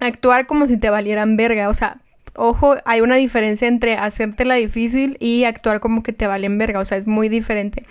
actuar 0.00 0.46
como 0.46 0.66
si 0.66 0.76
te 0.76 0.90
valieran 0.90 1.37
verga, 1.37 1.68
o 1.68 1.74
sea, 1.74 1.98
ojo, 2.37 2.76
hay 2.85 3.00
una 3.00 3.16
diferencia 3.16 3.68
entre 3.68 3.96
hacértela 3.96 4.55
difícil 4.55 5.16
y 5.20 5.44
actuar 5.44 5.81
como 5.81 6.02
que 6.02 6.12
te 6.12 6.26
valen 6.26 6.59
verga, 6.59 6.81
o 6.81 6.85
sea, 6.85 6.98
es 6.98 7.07
muy 7.07 7.29
diferente. 7.29 7.85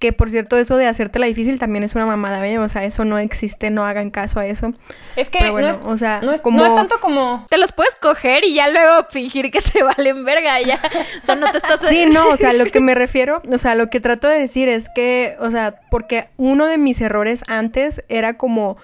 Que 0.00 0.12
por 0.12 0.30
cierto, 0.30 0.56
eso 0.56 0.76
de 0.76 0.86
hacértela 0.88 1.26
difícil 1.26 1.58
también 1.58 1.84
es 1.84 1.94
una 1.94 2.06
mamada, 2.06 2.44
¿eh? 2.48 2.58
O 2.58 2.68
sea, 2.68 2.84
eso 2.84 3.04
no 3.04 3.18
existe, 3.18 3.70
no 3.70 3.84
hagan 3.86 4.10
caso 4.10 4.40
a 4.40 4.46
eso. 4.46 4.72
Es 5.14 5.30
que 5.30 5.38
Pero 5.40 5.52
bueno, 5.52 5.68
no, 5.68 5.74
es, 5.74 5.80
o 5.84 5.96
sea, 5.96 6.20
no, 6.22 6.32
es, 6.32 6.40
como- 6.40 6.56
no 6.58 6.66
es 6.66 6.74
tanto 6.74 6.98
como... 7.00 7.46
Te 7.50 7.58
los 7.58 7.70
puedes 7.72 7.94
coger 7.96 8.44
y 8.44 8.54
ya 8.54 8.70
luego 8.70 9.06
fingir 9.10 9.50
que 9.50 9.60
te 9.60 9.82
valen 9.84 10.24
verga. 10.24 10.58
Ya. 10.62 10.80
O 11.20 11.24
sea, 11.24 11.36
no 11.36 11.52
te 11.52 11.58
estás. 11.58 11.80
Sí, 11.86 12.06
no, 12.06 12.30
o 12.30 12.36
sea, 12.38 12.54
lo 12.54 12.64
que 12.64 12.80
me 12.80 12.94
refiero, 12.94 13.42
o 13.52 13.58
sea, 13.58 13.74
lo 13.74 13.90
que 13.90 14.00
trato 14.00 14.26
de 14.26 14.38
decir 14.40 14.68
es 14.70 14.88
que, 14.94 15.36
o 15.38 15.50
sea, 15.50 15.80
porque 15.90 16.28
uno 16.38 16.66
de 16.66 16.78
mis 16.78 17.00
errores 17.00 17.44
antes 17.46 18.02
era 18.08 18.36
como 18.38 18.76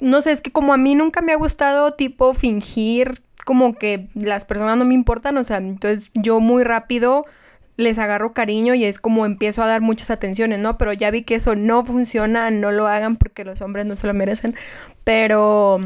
no 0.00 0.22
sé, 0.22 0.32
es 0.32 0.40
que 0.40 0.50
como 0.50 0.72
a 0.72 0.78
mí 0.78 0.94
nunca 0.94 1.20
me 1.20 1.32
ha 1.32 1.36
gustado 1.36 1.92
tipo 1.92 2.32
fingir 2.34 3.22
como 3.44 3.74
que 3.76 4.08
las 4.14 4.44
personas 4.46 4.76
no 4.78 4.84
me 4.84 4.94
importan, 4.94 5.36
o 5.36 5.44
sea, 5.44 5.58
entonces 5.58 6.10
yo 6.14 6.40
muy 6.40 6.64
rápido 6.64 7.24
les 7.80 7.98
agarro 7.98 8.32
cariño 8.32 8.74
y 8.74 8.84
es 8.84 8.98
como 8.98 9.26
empiezo 9.26 9.62
a 9.62 9.66
dar 9.66 9.80
muchas 9.80 10.10
atenciones, 10.10 10.58
¿no? 10.58 10.78
Pero 10.78 10.92
ya 10.92 11.10
vi 11.10 11.22
que 11.22 11.34
eso 11.34 11.56
no 11.56 11.84
funciona, 11.84 12.50
no 12.50 12.70
lo 12.70 12.86
hagan 12.86 13.16
porque 13.16 13.44
los 13.44 13.60
hombres 13.60 13.86
no 13.86 13.96
se 13.96 14.06
lo 14.06 14.14
merecen, 14.14 14.54
pero 15.04 15.80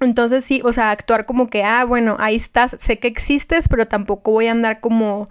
entonces 0.00 0.44
sí, 0.44 0.60
o 0.64 0.72
sea, 0.72 0.90
actuar 0.90 1.26
como 1.26 1.48
que, 1.48 1.64
ah, 1.64 1.84
bueno, 1.84 2.16
ahí 2.20 2.36
estás, 2.36 2.76
sé 2.78 2.98
que 2.98 3.08
existes, 3.08 3.68
pero 3.68 3.86
tampoco 3.86 4.32
voy 4.32 4.46
a 4.46 4.52
andar 4.52 4.80
como 4.80 5.28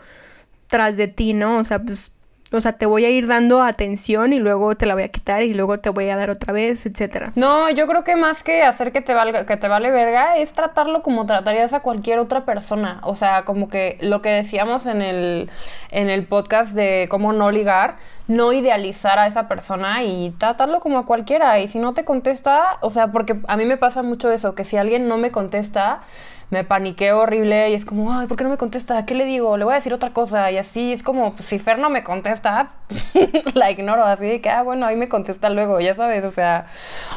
tras 0.67 0.97
de 0.97 1.07
ti, 1.07 1.33
¿no? 1.33 1.57
O 1.57 1.63
sea, 1.63 1.79
pues 1.79 2.11
o 2.51 2.61
sea, 2.61 2.73
te 2.73 2.85
voy 2.85 3.03
a 3.05 3.09
ir 3.09 3.27
dando 3.27 3.61
atención 3.61 4.31
y 4.31 4.39
luego 4.39 4.75
te 4.75 4.85
la 4.85 4.93
voy 4.93 5.03
a 5.03 5.09
quitar 5.09 5.43
y 5.43 5.53
luego 5.53 5.79
te 5.79 5.89
voy 5.89 6.09
a 6.09 6.15
dar 6.15 6.29
otra 6.29 6.53
vez, 6.53 6.85
etcétera. 6.85 7.31
No, 7.35 7.69
yo 7.69 7.87
creo 7.87 8.03
que 8.03 8.15
más 8.15 8.43
que 8.43 8.63
hacer 8.63 8.91
que 8.91 9.01
te 9.01 9.13
valga, 9.13 9.45
que 9.45 9.57
te 9.57 9.67
vale 9.67 9.91
verga, 9.91 10.37
es 10.37 10.53
tratarlo 10.53 11.03
como 11.03 11.25
tratarías 11.25 11.73
a 11.73 11.81
cualquier 11.81 12.19
otra 12.19 12.45
persona. 12.45 13.01
O 13.03 13.15
sea, 13.15 13.43
como 13.43 13.67
que 13.67 13.97
lo 14.01 14.21
que 14.21 14.29
decíamos 14.29 14.85
en 14.85 15.01
el, 15.01 15.49
en 15.91 16.09
el 16.09 16.25
podcast 16.25 16.71
de 16.71 17.07
cómo 17.09 17.33
no 17.33 17.51
ligar, 17.51 17.95
no 18.27 18.53
idealizar 18.53 19.19
a 19.19 19.27
esa 19.27 19.47
persona 19.47 20.03
y 20.03 20.31
tratarlo 20.37 20.79
como 20.79 20.99
a 20.99 21.05
cualquiera. 21.05 21.59
Y 21.59 21.67
si 21.67 21.79
no 21.79 21.93
te 21.93 22.05
contesta, 22.05 22.77
o 22.81 22.89
sea, 22.89 23.07
porque 23.11 23.39
a 23.47 23.57
mí 23.57 23.65
me 23.65 23.77
pasa 23.77 24.03
mucho 24.03 24.31
eso, 24.31 24.55
que 24.55 24.63
si 24.63 24.77
alguien 24.77 25.07
no 25.07 25.17
me 25.17 25.31
contesta, 25.31 26.01
me 26.49 26.63
paniqueo 26.63 27.19
horrible 27.19 27.69
y 27.71 27.73
es 27.73 27.83
como, 27.83 28.13
ay, 28.13 28.27
¿por 28.27 28.37
qué 28.37 28.43
no 28.45 28.49
me 28.49 28.57
contesta? 28.57 29.05
¿Qué 29.05 29.13
le 29.15 29.25
digo? 29.25 29.57
Le 29.57 29.65
voy 29.65 29.73
a 29.73 29.75
decir 29.75 29.93
otra 29.93 30.13
cosa. 30.13 30.49
Y 30.49 30.57
así 30.57 30.93
es 30.93 31.03
como, 31.03 31.33
pues, 31.33 31.49
si 31.49 31.59
Fer 31.59 31.77
no 31.77 31.89
me 31.89 32.03
contesta, 32.03 32.69
la 33.53 33.69
ignoro. 33.69 34.05
Así 34.05 34.25
de 34.25 34.39
que, 34.39 34.49
ah, 34.49 34.63
bueno, 34.63 34.85
ahí 34.85 34.95
me 34.95 35.09
contesta 35.09 35.49
luego, 35.49 35.81
ya 35.81 35.93
sabes. 35.93 36.23
O 36.23 36.31
sea, 36.31 36.67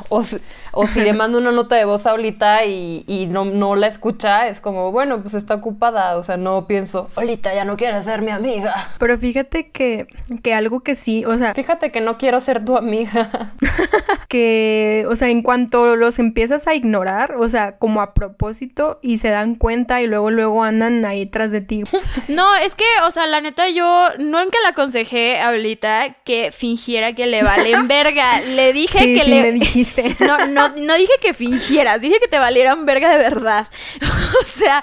o, 0.09 0.25
o 0.73 0.87
si 0.89 1.01
le 1.01 1.13
mando 1.13 1.39
una 1.39 1.53
nota 1.53 1.77
de 1.77 1.85
voz 1.85 2.07
ahorita 2.07 2.65
y, 2.65 3.05
y 3.07 3.27
no, 3.27 3.45
no 3.45 3.77
la 3.77 3.87
escucha, 3.87 4.49
es 4.49 4.61
como, 4.61 4.91
bueno, 4.91 5.23
pues 5.23 5.35
está 5.35 5.55
ocupada. 5.55 6.17
O 6.17 6.25
sea, 6.25 6.37
no 6.37 6.67
pienso, 6.67 7.09
ahorita 7.15 7.55
ya 7.55 7.65
no 7.65 7.77
quiere 7.77 8.03
ser 8.03 8.23
mi 8.23 8.33
amiga. 8.33 8.75
Pero 8.99 9.17
fíjate 9.17 9.71
que, 9.71 10.09
que 10.43 10.55
algo 10.55 10.81
que 10.81 10.97
sí, 10.97 11.25
o 11.25 11.39
sea. 11.39 11.55
Fíjate 11.55 11.93
que 11.93 12.01
no 12.01 12.19
quiero 12.19 12.41
ser 12.41 12.65
tu 12.65 12.77
amiga. 12.77 13.53
que, 14.29 15.07
o 15.09 15.15
sea, 15.15 15.29
en 15.29 15.43
cuanto 15.43 15.95
los 15.95 16.19
empiezas 16.19 16.67
a 16.67 16.75
ignorar, 16.75 17.37
o 17.39 17.49
sea, 17.49 17.79
como 17.79 18.01
a 18.01 18.13
propósito 18.13 18.99
y 19.03 19.20
se 19.21 19.29
dan 19.31 19.55
cuenta 19.55 20.01
y 20.03 20.07
luego 20.07 20.31
luego 20.31 20.63
andan 20.65 21.05
ahí 21.05 21.27
tras 21.27 21.51
de 21.53 21.61
ti. 21.61 21.83
No, 22.29 22.55
es 22.57 22.75
que, 22.75 22.85
o 23.05 23.11
sea, 23.11 23.27
la 23.27 23.41
neta 23.41 23.69
yo 23.69 24.09
nunca 24.19 24.59
le 24.63 24.69
aconsejé 24.69 25.41
ahorita 25.41 26.17
que 26.25 26.53
fingiera 26.53 27.13
que 27.13 27.27
le 27.27 27.43
valen 27.43 27.87
verga. 27.89 28.41
Le 28.41 28.73
dije 28.73 28.99
que 28.99 29.25
sí 29.25 29.31
le 29.31 29.43
me 29.43 29.53
dijiste. 29.53 30.17
No, 30.21 30.47
no, 30.47 30.69
no 30.71 30.95
dije 30.95 31.13
que 31.21 31.35
fingieras, 31.35 32.01
dije 32.01 32.19
que 32.21 32.29
te 32.29 32.39
valieran 32.39 32.87
verga 32.87 33.11
de 33.11 33.19
verdad. 33.19 33.67
o 34.01 34.59
sea, 34.59 34.83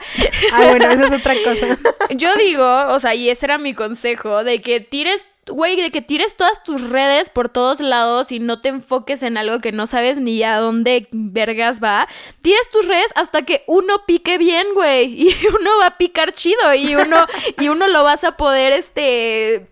Ah, 0.53 0.67
bueno, 0.69 0.89
eso 0.89 1.05
es 1.05 1.13
otra 1.13 1.35
cosa. 1.43 1.77
yo 2.11 2.35
digo, 2.35 2.87
o 2.89 2.99
sea, 2.99 3.15
y 3.15 3.29
ese 3.29 3.45
era 3.45 3.57
mi 3.57 3.73
consejo, 3.73 4.43
de 4.43 4.61
que 4.61 4.79
tires 4.79 5.25
güey, 5.49 5.75
de 5.75 5.91
que 5.91 6.01
tires 6.01 6.35
todas 6.35 6.63
tus 6.63 6.81
redes 6.89 7.29
por 7.29 7.49
todos 7.49 7.79
lados 7.79 8.31
y 8.31 8.39
no 8.39 8.61
te 8.61 8.69
enfoques 8.69 9.23
en 9.23 9.37
algo 9.37 9.59
que 9.59 9.71
no 9.71 9.87
sabes 9.87 10.17
ni 10.17 10.41
a 10.43 10.57
dónde 10.57 11.07
vergas 11.11 11.81
va. 11.83 12.07
Tires 12.41 12.69
tus 12.69 12.85
redes 12.87 13.11
hasta 13.15 13.41
que 13.43 13.63
uno 13.67 14.05
pique 14.05 14.37
bien, 14.37 14.67
güey. 14.73 15.27
Y 15.37 15.47
uno 15.47 15.77
va 15.79 15.87
a 15.87 15.97
picar 15.97 16.33
chido 16.33 16.73
y 16.73 16.95
uno, 16.95 17.25
y 17.59 17.67
uno 17.69 17.87
lo 17.87 18.03
vas 18.03 18.23
a 18.23 18.37
poder, 18.37 18.73
este 18.73 19.67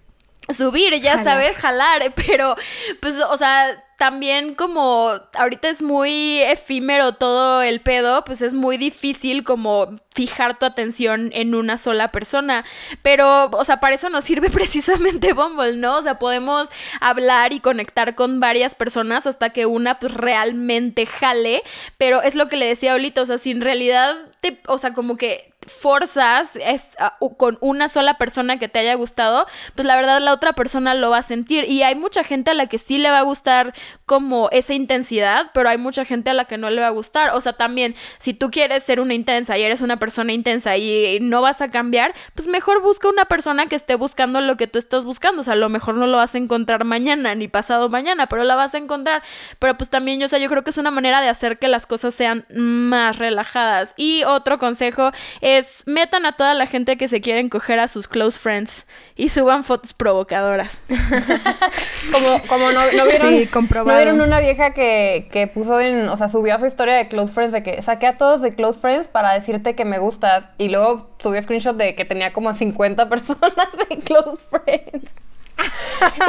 subir, 0.55 0.93
ya 1.01 1.17
Jalar. 1.17 1.23
sabes, 1.23 1.57
jalar, 1.57 2.13
pero 2.15 2.55
pues, 2.99 3.19
o 3.19 3.37
sea, 3.37 3.84
también 3.97 4.55
como 4.55 5.11
ahorita 5.33 5.69
es 5.69 5.81
muy 5.81 6.41
efímero 6.41 7.13
todo 7.13 7.61
el 7.61 7.79
pedo, 7.79 8.25
pues 8.25 8.41
es 8.41 8.53
muy 8.53 8.77
difícil 8.77 9.43
como 9.43 9.95
fijar 10.13 10.59
tu 10.59 10.65
atención 10.65 11.29
en 11.33 11.55
una 11.55 11.77
sola 11.77 12.11
persona, 12.11 12.65
pero, 13.01 13.45
o 13.45 13.65
sea, 13.65 13.79
para 13.79 13.95
eso 13.95 14.09
nos 14.09 14.25
sirve 14.25 14.49
precisamente 14.51 15.33
Bumble, 15.33 15.77
¿no? 15.77 15.97
O 15.97 16.01
sea, 16.01 16.19
podemos 16.19 16.69
hablar 16.99 17.53
y 17.53 17.59
conectar 17.59 18.15
con 18.15 18.39
varias 18.39 18.75
personas 18.75 19.27
hasta 19.27 19.51
que 19.51 19.65
una 19.65 19.99
pues 19.99 20.13
realmente 20.13 21.05
jale, 21.05 21.63
pero 21.97 22.21
es 22.21 22.35
lo 22.35 22.49
que 22.49 22.57
le 22.57 22.67
decía 22.67 22.91
ahorita, 22.91 23.21
o 23.21 23.25
sea, 23.25 23.37
si 23.37 23.51
en 23.51 23.61
realidad 23.61 24.15
te, 24.41 24.59
o 24.67 24.77
sea, 24.77 24.93
como 24.93 25.17
que 25.17 25.54
forzas 25.67 26.55
es, 26.55 26.91
uh, 27.19 27.35
con 27.35 27.57
una 27.61 27.87
sola 27.87 28.17
persona 28.17 28.57
que 28.57 28.67
te 28.67 28.79
haya 28.79 28.95
gustado, 28.95 29.45
pues 29.75 29.85
la 29.85 29.95
verdad 29.95 30.19
la 30.21 30.33
otra 30.33 30.53
persona 30.53 30.93
lo 30.93 31.09
va 31.09 31.19
a 31.19 31.23
sentir. 31.23 31.69
Y 31.69 31.83
hay 31.83 31.95
mucha 31.95 32.23
gente 32.23 32.51
a 32.51 32.53
la 32.53 32.67
que 32.67 32.77
sí 32.77 32.97
le 32.97 33.09
va 33.09 33.19
a 33.19 33.23
gustar 33.23 33.73
como 34.05 34.49
esa 34.51 34.73
intensidad, 34.73 35.51
pero 35.53 35.69
hay 35.69 35.77
mucha 35.77 36.05
gente 36.05 36.29
a 36.29 36.33
la 36.33 36.45
que 36.45 36.57
no 36.57 36.69
le 36.69 36.81
va 36.81 36.87
a 36.87 36.91
gustar. 36.91 37.31
O 37.31 37.41
sea, 37.41 37.53
también, 37.53 37.95
si 38.19 38.33
tú 38.33 38.51
quieres 38.51 38.83
ser 38.83 38.99
una 38.99 39.15
intensa 39.15 39.57
y 39.57 39.63
eres 39.63 39.81
una 39.81 39.97
persona 39.97 40.31
intensa 40.31 40.77
y 40.77 41.19
no 41.21 41.41
vas 41.41 41.61
a 41.61 41.69
cambiar, 41.69 42.13
pues 42.35 42.47
mejor 42.47 42.81
busca 42.81 43.09
una 43.09 43.25
persona 43.25 43.65
que 43.65 43.75
esté 43.75 43.95
buscando 43.95 44.41
lo 44.41 44.57
que 44.57 44.67
tú 44.67 44.77
estás 44.77 45.05
buscando. 45.05 45.41
O 45.41 45.43
sea, 45.43 45.53
a 45.53 45.57
lo 45.57 45.69
mejor 45.69 45.95
no 45.95 46.05
lo 46.05 46.17
vas 46.17 46.35
a 46.35 46.37
encontrar 46.37 46.85
mañana 46.85 47.33
ni 47.33 47.47
pasado 47.47 47.89
mañana, 47.89 48.27
pero 48.27 48.43
la 48.43 48.55
vas 48.55 48.75
a 48.75 48.77
encontrar. 48.77 49.23
Pero 49.57 49.75
pues 49.75 49.89
también, 49.89 50.19
yo, 50.19 50.25
o 50.25 50.29
sea, 50.29 50.39
yo 50.39 50.49
creo 50.49 50.63
que 50.63 50.69
es 50.69 50.77
una 50.77 50.91
manera 50.91 51.21
de 51.21 51.29
hacer 51.29 51.57
que 51.57 51.67
las 51.67 51.87
cosas 51.87 52.13
sean 52.13 52.45
más 52.49 53.17
relajadas. 53.17 53.95
Y 53.97 54.23
otro 54.23 54.59
consejo 54.59 55.11
es 55.41 55.83
metan 55.87 56.27
a 56.27 56.33
toda 56.33 56.53
la 56.53 56.67
gente 56.67 56.97
que 56.97 57.07
se 57.07 57.21
quieren 57.21 57.49
coger 57.49 57.79
a 57.79 57.87
sus 57.87 58.07
close 58.07 58.39
friends 58.39 58.85
y 59.17 59.29
suban 59.29 59.63
fotos 59.63 59.93
provocadoras. 59.93 60.81
Como, 62.11 62.41
como 62.47 62.71
no, 62.71 62.79
no 62.79 63.05
vieron, 63.05 63.33
Sí, 63.33 63.49
no 63.73 63.95
vieron 63.95 64.21
una 64.21 64.39
vieja 64.39 64.73
que, 64.73 65.27
que 65.31 65.47
puso 65.47 65.79
en, 65.79 66.07
o 66.07 66.15
sea, 66.15 66.27
subió 66.27 66.55
a 66.55 66.59
su 66.59 66.65
historia 66.65 66.93
de 66.95 67.07
Close 67.07 67.33
Friends 67.33 67.51
de 67.51 67.63
que 67.63 67.81
saqué 67.81 68.07
a 68.07 68.17
todos 68.17 68.41
de 68.41 68.53
Close 68.53 68.79
Friends 68.79 69.07
para 69.07 69.33
decirte 69.33 69.75
que 69.75 69.85
me 69.85 69.97
gustas 69.97 70.51
y 70.57 70.69
luego 70.69 71.09
subió 71.17 71.41
screenshot 71.41 71.75
de 71.75 71.95
que 71.95 72.05
tenía 72.05 72.31
como 72.31 72.53
50 72.53 73.09
personas 73.09 73.67
en 73.89 74.01
Close 74.01 74.45
Friends. 74.49 75.11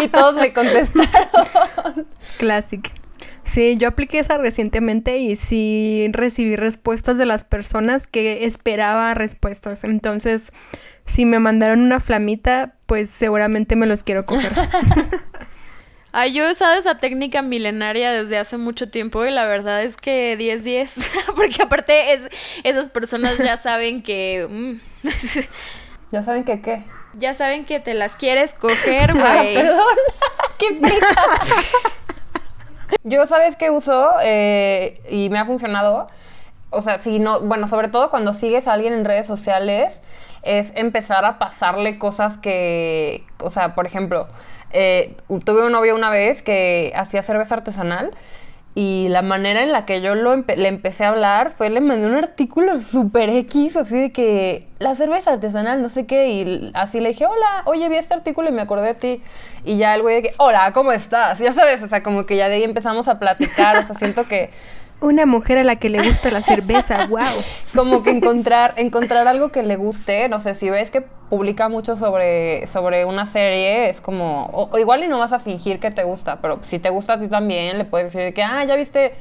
y 0.02 0.08
todos 0.08 0.34
me 0.36 0.52
contestaron. 0.52 2.06
Classic. 2.38 2.90
Sí, 3.44 3.76
yo 3.76 3.88
apliqué 3.88 4.18
esa 4.18 4.38
recientemente 4.38 5.18
y 5.18 5.36
sí 5.36 6.08
recibí 6.10 6.56
respuestas 6.56 7.16
de 7.16 7.26
las 7.26 7.44
personas 7.44 8.06
que 8.08 8.44
esperaba 8.44 9.14
respuestas. 9.14 9.84
Entonces, 9.84 10.52
si 11.06 11.24
me 11.24 11.38
mandaron 11.38 11.80
una 11.80 12.00
flamita, 12.00 12.74
pues 12.86 13.08
seguramente 13.10 13.74
me 13.76 13.86
los 13.86 14.02
quiero 14.04 14.26
coger. 14.26 14.52
Ay, 16.12 16.32
yo 16.32 16.44
he 16.48 16.52
usado 16.52 16.78
esa 16.78 16.98
técnica 16.98 17.42
milenaria 17.42 18.10
desde 18.10 18.38
hace 18.38 18.56
mucho 18.56 18.88
tiempo 18.88 19.24
y 19.26 19.30
la 19.30 19.44
verdad 19.46 19.82
es 19.82 19.96
que 19.96 20.38
10-10, 20.38 21.06
porque 21.36 21.62
aparte 21.62 22.14
es, 22.14 22.22
esas 22.64 22.88
personas 22.88 23.36
ya 23.38 23.56
saben 23.58 24.02
que... 24.02 24.46
mm, 24.48 24.74
Ya 26.12 26.22
saben 26.22 26.44
que 26.44 26.62
qué. 26.62 26.84
ya 27.18 27.34
saben 27.34 27.64
que 27.66 27.80
te 27.80 27.92
las 27.92 28.14
quieres 28.16 28.54
coger, 28.54 29.10
Ah, 29.10 29.38
güey. 29.40 29.54
perdón. 29.56 29.84
qué 30.56 30.66
pena. 30.80 31.08
Yo, 33.02 33.26
¿sabes 33.26 33.56
qué 33.56 33.70
uso? 33.70 34.12
Eh, 34.22 35.00
y 35.10 35.28
me 35.30 35.38
ha 35.38 35.44
funcionado. 35.44 36.06
O 36.70 36.80
sea, 36.82 36.98
si 36.98 37.18
no, 37.18 37.40
bueno, 37.40 37.66
sobre 37.68 37.88
todo 37.88 38.08
cuando 38.10 38.32
sigues 38.34 38.68
a 38.68 38.72
alguien 38.74 38.92
en 38.92 39.04
redes 39.04 39.26
sociales, 39.26 40.00
es 40.46 40.72
empezar 40.76 41.24
a 41.24 41.38
pasarle 41.38 41.98
cosas 41.98 42.38
que, 42.38 43.24
o 43.42 43.50
sea, 43.50 43.74
por 43.74 43.86
ejemplo, 43.86 44.28
eh, 44.70 45.16
tuve 45.44 45.66
un 45.66 45.72
novio 45.72 45.94
una 45.94 46.10
vez 46.10 46.42
que 46.42 46.92
hacía 46.94 47.22
cerveza 47.22 47.56
artesanal 47.56 48.12
y 48.76 49.08
la 49.08 49.22
manera 49.22 49.62
en 49.62 49.72
la 49.72 49.86
que 49.86 50.02
yo 50.02 50.14
lo 50.14 50.36
le 50.36 50.68
empecé 50.68 51.04
a 51.06 51.08
hablar 51.08 51.50
fue 51.50 51.70
le 51.70 51.80
mandé 51.80 52.06
un 52.06 52.14
artículo 52.14 52.76
super 52.76 53.30
X, 53.30 53.74
así 53.74 53.98
de 53.98 54.12
que 54.12 54.68
la 54.78 54.94
cerveza 54.94 55.32
artesanal, 55.32 55.80
no 55.80 55.88
sé 55.88 56.06
qué, 56.06 56.28
y 56.28 56.70
así 56.74 57.00
le 57.00 57.08
dije, 57.08 57.24
hola, 57.24 57.62
oye, 57.64 57.88
vi 57.88 57.96
este 57.96 58.12
artículo 58.12 58.50
y 58.50 58.52
me 58.52 58.60
acordé 58.60 58.88
de 58.88 58.94
ti. 58.94 59.22
Y 59.64 59.78
ya 59.78 59.94
el 59.94 60.02
güey 60.02 60.20
que, 60.20 60.34
hola, 60.36 60.72
¿cómo 60.74 60.92
estás? 60.92 61.38
Ya 61.38 61.54
sabes, 61.54 61.82
o 61.82 61.88
sea, 61.88 62.02
como 62.02 62.26
que 62.26 62.36
ya 62.36 62.50
de 62.50 62.56
ahí 62.56 62.64
empezamos 62.64 63.08
a 63.08 63.18
platicar, 63.18 63.78
o 63.78 63.82
sea, 63.82 63.94
siento 63.96 64.28
que 64.28 64.50
Una 65.00 65.26
mujer 65.26 65.58
a 65.58 65.64
la 65.64 65.76
que 65.76 65.90
le 65.90 66.02
gusta 66.02 66.30
la 66.30 66.40
cerveza, 66.40 67.06
wow. 67.10 67.20
como 67.74 68.02
que 68.02 68.10
encontrar, 68.10 68.74
encontrar 68.76 69.28
algo 69.28 69.50
que 69.50 69.62
le 69.62 69.76
guste, 69.76 70.28
no 70.28 70.40
sé, 70.40 70.54
si 70.54 70.70
ves 70.70 70.90
que 70.90 71.02
publica 71.02 71.68
mucho 71.68 71.96
sobre, 71.96 72.66
sobre 72.66 73.04
una 73.04 73.26
serie, 73.26 73.90
es 73.90 74.00
como, 74.00 74.46
o, 74.46 74.70
o 74.72 74.78
igual 74.78 75.04
y 75.04 75.08
no 75.08 75.18
vas 75.18 75.32
a 75.32 75.38
fingir 75.38 75.80
que 75.80 75.90
te 75.90 76.02
gusta, 76.04 76.40
pero 76.40 76.60
si 76.62 76.78
te 76.78 76.88
gusta 76.90 77.14
a 77.14 77.18
ti 77.18 77.28
también, 77.28 77.76
le 77.78 77.84
puedes 77.84 78.12
decir 78.12 78.32
que, 78.32 78.42
ah, 78.42 78.64
ya 78.64 78.74
viste 78.74 79.12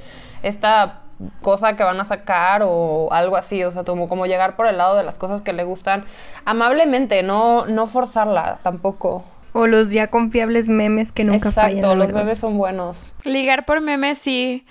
esta 0.44 1.02
cosa 1.42 1.76
que 1.76 1.84
van 1.84 2.00
a 2.00 2.06
sacar 2.06 2.62
o 2.64 3.10
algo 3.12 3.36
así, 3.36 3.64
o 3.64 3.72
sea, 3.72 3.84
como, 3.84 4.08
como 4.08 4.26
llegar 4.26 4.56
por 4.56 4.68
el 4.68 4.78
lado 4.78 4.96
de 4.96 5.04
las 5.04 5.18
cosas 5.18 5.42
que 5.42 5.54
le 5.54 5.64
gustan 5.64 6.06
amablemente, 6.46 7.22
no, 7.24 7.66
no 7.66 7.88
forzarla 7.88 8.60
tampoco. 8.64 9.24
O 9.54 9.68
los 9.68 9.90
ya 9.92 10.08
confiables 10.08 10.68
memes 10.68 11.12
que 11.14 11.24
nunca 11.24 11.50
Exacto, 11.50 11.70
fallan. 11.70 11.82
la 11.90 11.96
los 11.96 12.08
verdad. 12.08 12.22
bebés 12.24 12.40
son 12.40 12.58
buenos. 12.58 13.14
Ligar 13.24 13.66
por 13.66 13.80
memes 13.82 14.18
sí. 14.18 14.66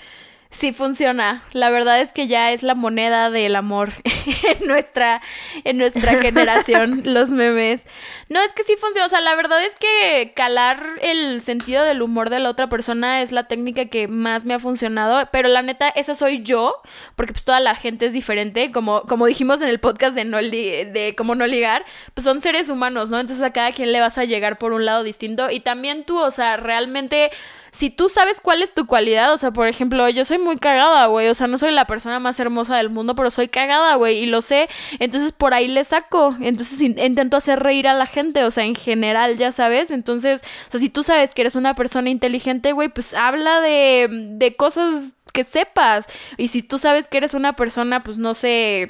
Sí 0.54 0.72
funciona. 0.72 1.42
La 1.52 1.68
verdad 1.70 2.00
es 2.00 2.12
que 2.12 2.28
ya 2.28 2.52
es 2.52 2.62
la 2.62 2.76
moneda 2.76 3.28
del 3.28 3.56
amor 3.56 3.92
en 4.04 4.68
nuestra, 4.68 5.20
en 5.64 5.78
nuestra 5.78 6.14
generación, 6.22 7.02
los 7.04 7.30
memes. 7.30 7.84
No, 8.28 8.40
es 8.40 8.52
que 8.52 8.62
sí 8.62 8.76
funciona. 8.80 9.06
O 9.06 9.08
sea, 9.08 9.20
la 9.20 9.34
verdad 9.34 9.62
es 9.64 9.74
que 9.74 10.32
calar 10.36 10.90
el 11.02 11.42
sentido 11.42 11.82
del 11.82 12.02
humor 12.02 12.30
de 12.30 12.38
la 12.38 12.50
otra 12.50 12.68
persona 12.68 13.20
es 13.20 13.32
la 13.32 13.48
técnica 13.48 13.86
que 13.86 14.06
más 14.06 14.44
me 14.44 14.54
ha 14.54 14.60
funcionado. 14.60 15.28
Pero 15.32 15.48
la 15.48 15.62
neta, 15.62 15.88
esa 15.88 16.14
soy 16.14 16.44
yo, 16.44 16.80
porque 17.16 17.32
pues 17.32 17.44
toda 17.44 17.58
la 17.58 17.74
gente 17.74 18.06
es 18.06 18.12
diferente. 18.12 18.70
Como, 18.70 19.02
como 19.02 19.26
dijimos 19.26 19.60
en 19.60 19.66
el 19.66 19.80
podcast 19.80 20.14
de, 20.14 20.24
no 20.24 20.38
de 20.38 21.14
cómo 21.18 21.34
no 21.34 21.48
ligar, 21.48 21.84
pues 22.14 22.24
son 22.24 22.38
seres 22.38 22.68
humanos, 22.68 23.10
¿no? 23.10 23.18
Entonces 23.18 23.42
a 23.42 23.52
cada 23.52 23.72
quien 23.72 23.90
le 23.90 23.98
vas 23.98 24.18
a 24.18 24.24
llegar 24.24 24.56
por 24.58 24.72
un 24.72 24.84
lado 24.84 25.02
distinto. 25.02 25.50
Y 25.50 25.58
también 25.58 26.04
tú, 26.04 26.16
o 26.20 26.30
sea, 26.30 26.56
realmente 26.58 27.32
si 27.74 27.90
tú 27.90 28.08
sabes 28.08 28.40
cuál 28.40 28.62
es 28.62 28.72
tu 28.72 28.86
cualidad, 28.86 29.32
o 29.32 29.36
sea, 29.36 29.50
por 29.50 29.66
ejemplo, 29.66 30.08
yo 30.08 30.24
soy 30.24 30.38
muy 30.38 30.58
cagada, 30.58 31.06
güey, 31.06 31.28
o 31.28 31.34
sea, 31.34 31.48
no 31.48 31.58
soy 31.58 31.72
la 31.72 31.88
persona 31.88 32.20
más 32.20 32.38
hermosa 32.38 32.76
del 32.76 32.88
mundo, 32.88 33.16
pero 33.16 33.32
soy 33.32 33.48
cagada, 33.48 33.96
güey, 33.96 34.18
y 34.18 34.26
lo 34.26 34.42
sé, 34.42 34.68
entonces 35.00 35.32
por 35.32 35.54
ahí 35.54 35.66
le 35.66 35.82
saco, 35.82 36.36
entonces 36.40 36.80
intento 36.80 37.36
hacer 37.36 37.58
reír 37.58 37.88
a 37.88 37.94
la 37.94 38.06
gente, 38.06 38.44
o 38.44 38.52
sea, 38.52 38.64
en 38.64 38.76
general, 38.76 39.38
ya 39.38 39.50
sabes, 39.50 39.90
entonces, 39.90 40.42
o 40.68 40.70
sea, 40.70 40.78
si 40.78 40.88
tú 40.88 41.02
sabes 41.02 41.34
que 41.34 41.42
eres 41.42 41.56
una 41.56 41.74
persona 41.74 42.10
inteligente, 42.10 42.70
güey, 42.70 42.90
pues 42.90 43.12
habla 43.12 43.60
de, 43.60 44.06
de 44.08 44.54
cosas 44.54 45.14
que 45.32 45.42
sepas, 45.42 46.06
y 46.36 46.48
si 46.48 46.62
tú 46.62 46.78
sabes 46.78 47.08
que 47.08 47.16
eres 47.16 47.34
una 47.34 47.56
persona, 47.56 48.04
pues 48.04 48.18
no 48.18 48.34
sé 48.34 48.86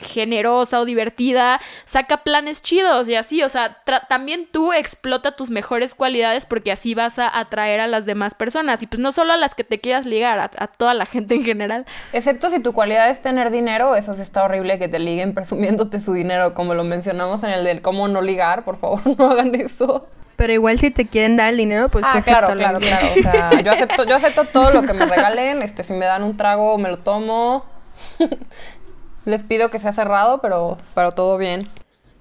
generosa 0.00 0.80
o 0.80 0.84
divertida, 0.84 1.60
saca 1.84 2.18
planes 2.18 2.62
chidos 2.62 3.08
y 3.08 3.14
así, 3.14 3.42
o 3.42 3.48
sea, 3.48 3.78
también 4.08 4.48
tú 4.50 4.72
explota 4.72 5.36
tus 5.36 5.50
mejores 5.50 5.94
cualidades 5.94 6.46
porque 6.46 6.72
así 6.72 6.94
vas 6.94 7.18
a 7.18 7.38
atraer 7.38 7.80
a 7.80 7.86
las 7.86 8.06
demás 8.06 8.34
personas 8.34 8.82
y 8.82 8.86
pues 8.86 9.00
no 9.00 9.12
solo 9.12 9.32
a 9.32 9.36
las 9.36 9.54
que 9.54 9.64
te 9.64 9.80
quieras 9.80 10.06
ligar, 10.06 10.38
a, 10.38 10.66
toda 10.66 10.94
la 10.94 11.06
gente 11.06 11.34
en 11.34 11.44
general. 11.44 11.86
Excepto 12.12 12.50
si 12.50 12.60
tu 12.60 12.72
cualidad 12.72 13.10
es 13.10 13.20
tener 13.20 13.50
dinero, 13.50 13.96
eso 13.96 14.14
sí 14.14 14.22
está 14.22 14.44
horrible 14.44 14.78
que 14.78 14.88
te 14.88 14.98
liguen 14.98 15.34
presumiéndote 15.34 16.00
su 16.00 16.12
dinero, 16.12 16.54
como 16.54 16.74
lo 16.74 16.84
mencionamos 16.84 17.42
en 17.44 17.50
el 17.50 17.64
del 17.64 17.82
cómo 17.82 18.08
no 18.08 18.22
ligar, 18.22 18.64
por 18.64 18.76
favor, 18.76 19.00
no 19.18 19.30
hagan 19.30 19.54
eso. 19.54 20.06
Pero 20.40 20.54
igual 20.54 20.78
si 20.78 20.90
te 20.90 21.06
quieren 21.06 21.36
dar 21.36 21.50
el 21.50 21.58
dinero, 21.58 21.90
pues 21.90 22.02
ah, 22.08 22.18
claro, 22.24 22.54
claro, 22.56 22.78
claro. 22.78 23.06
O 23.14 23.22
sea, 23.22 23.60
yo 23.60 23.72
acepto, 23.72 24.04
yo 24.04 24.16
acepto 24.16 24.46
todo 24.46 24.70
lo 24.70 24.84
que 24.84 24.94
me 24.94 25.04
regalen. 25.04 25.60
Este, 25.60 25.84
si 25.84 25.92
me 25.92 26.06
dan 26.06 26.22
un 26.22 26.38
trago, 26.38 26.78
me 26.78 26.88
lo 26.88 26.98
tomo. 27.00 27.66
Les 29.24 29.42
pido 29.42 29.70
que 29.70 29.78
sea 29.78 29.92
cerrado, 29.92 30.40
pero, 30.40 30.78
pero 30.94 31.12
todo 31.12 31.36
bien. 31.38 31.68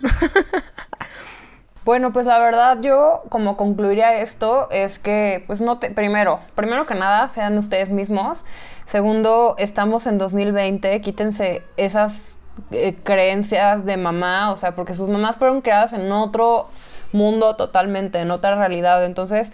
bueno, 1.85 2.11
pues 2.11 2.25
la 2.25 2.39
verdad 2.39 2.79
yo 2.81 3.23
como 3.29 3.57
concluiría 3.57 4.21
esto 4.21 4.69
es 4.71 4.99
que 4.99 5.43
pues 5.47 5.61
no 5.61 5.79
te 5.79 5.91
primero, 5.91 6.39
primero 6.55 6.85
que 6.85 6.95
nada 6.95 7.27
sean 7.27 7.57
ustedes 7.57 7.89
mismos. 7.89 8.45
Segundo, 8.85 9.55
estamos 9.57 10.07
en 10.07 10.17
2020, 10.17 10.99
quítense 11.01 11.63
esas 11.77 12.39
eh, 12.71 12.95
creencias 13.03 13.85
de 13.85 13.97
mamá, 13.97 14.51
o 14.51 14.55
sea, 14.55 14.75
porque 14.75 14.93
sus 14.93 15.09
mamás 15.09 15.37
fueron 15.37 15.61
creadas 15.61 15.93
en 15.93 16.11
otro 16.11 16.67
mundo 17.11 17.55
totalmente, 17.55 18.19
en 18.19 18.31
otra 18.31 18.55
realidad. 18.55 19.05
Entonces, 19.05 19.53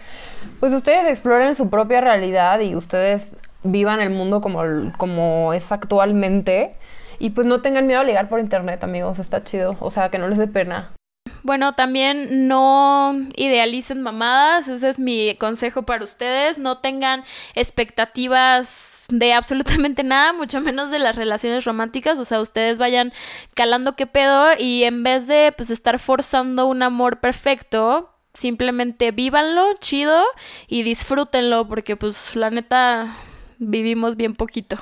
pues 0.60 0.72
ustedes 0.72 1.06
exploren 1.06 1.56
su 1.56 1.70
propia 1.70 2.00
realidad 2.00 2.60
y 2.60 2.74
ustedes 2.74 3.34
vivan 3.62 4.00
el 4.00 4.10
mundo 4.10 4.40
como, 4.40 4.62
como 4.98 5.52
es 5.52 5.72
actualmente. 5.72 6.76
Y 7.18 7.30
pues 7.30 7.46
no 7.46 7.62
tengan 7.62 7.86
miedo 7.86 8.00
a 8.00 8.04
ligar 8.04 8.28
por 8.28 8.40
internet, 8.40 8.82
amigos, 8.84 9.18
está 9.18 9.42
chido. 9.42 9.76
O 9.80 9.90
sea, 9.90 10.10
que 10.10 10.18
no 10.18 10.28
les 10.28 10.38
dé 10.38 10.48
pena. 10.48 10.92
Bueno, 11.42 11.74
también 11.74 12.48
no 12.48 13.14
idealicen 13.36 14.02
mamadas, 14.02 14.66
ese 14.66 14.88
es 14.88 14.98
mi 14.98 15.36
consejo 15.36 15.84
para 15.84 16.02
ustedes. 16.02 16.58
No 16.58 16.78
tengan 16.78 17.22
expectativas 17.54 19.06
de 19.10 19.32
absolutamente 19.32 20.02
nada, 20.02 20.32
mucho 20.32 20.60
menos 20.60 20.90
de 20.90 20.98
las 20.98 21.14
relaciones 21.14 21.64
románticas. 21.64 22.18
O 22.18 22.24
sea, 22.24 22.40
ustedes 22.40 22.78
vayan 22.78 23.12
calando 23.54 23.94
qué 23.94 24.08
pedo 24.08 24.48
y 24.58 24.84
en 24.84 25.04
vez 25.04 25.28
de 25.28 25.54
pues 25.56 25.70
estar 25.70 26.00
forzando 26.00 26.66
un 26.66 26.82
amor 26.82 27.20
perfecto, 27.20 28.10
simplemente 28.34 29.12
vívanlo, 29.12 29.66
chido 29.78 30.24
y 30.66 30.82
disfrútenlo, 30.82 31.68
porque 31.68 31.96
pues 31.96 32.34
la 32.34 32.50
neta 32.50 33.16
vivimos 33.58 34.16
bien 34.16 34.34
poquito. 34.34 34.78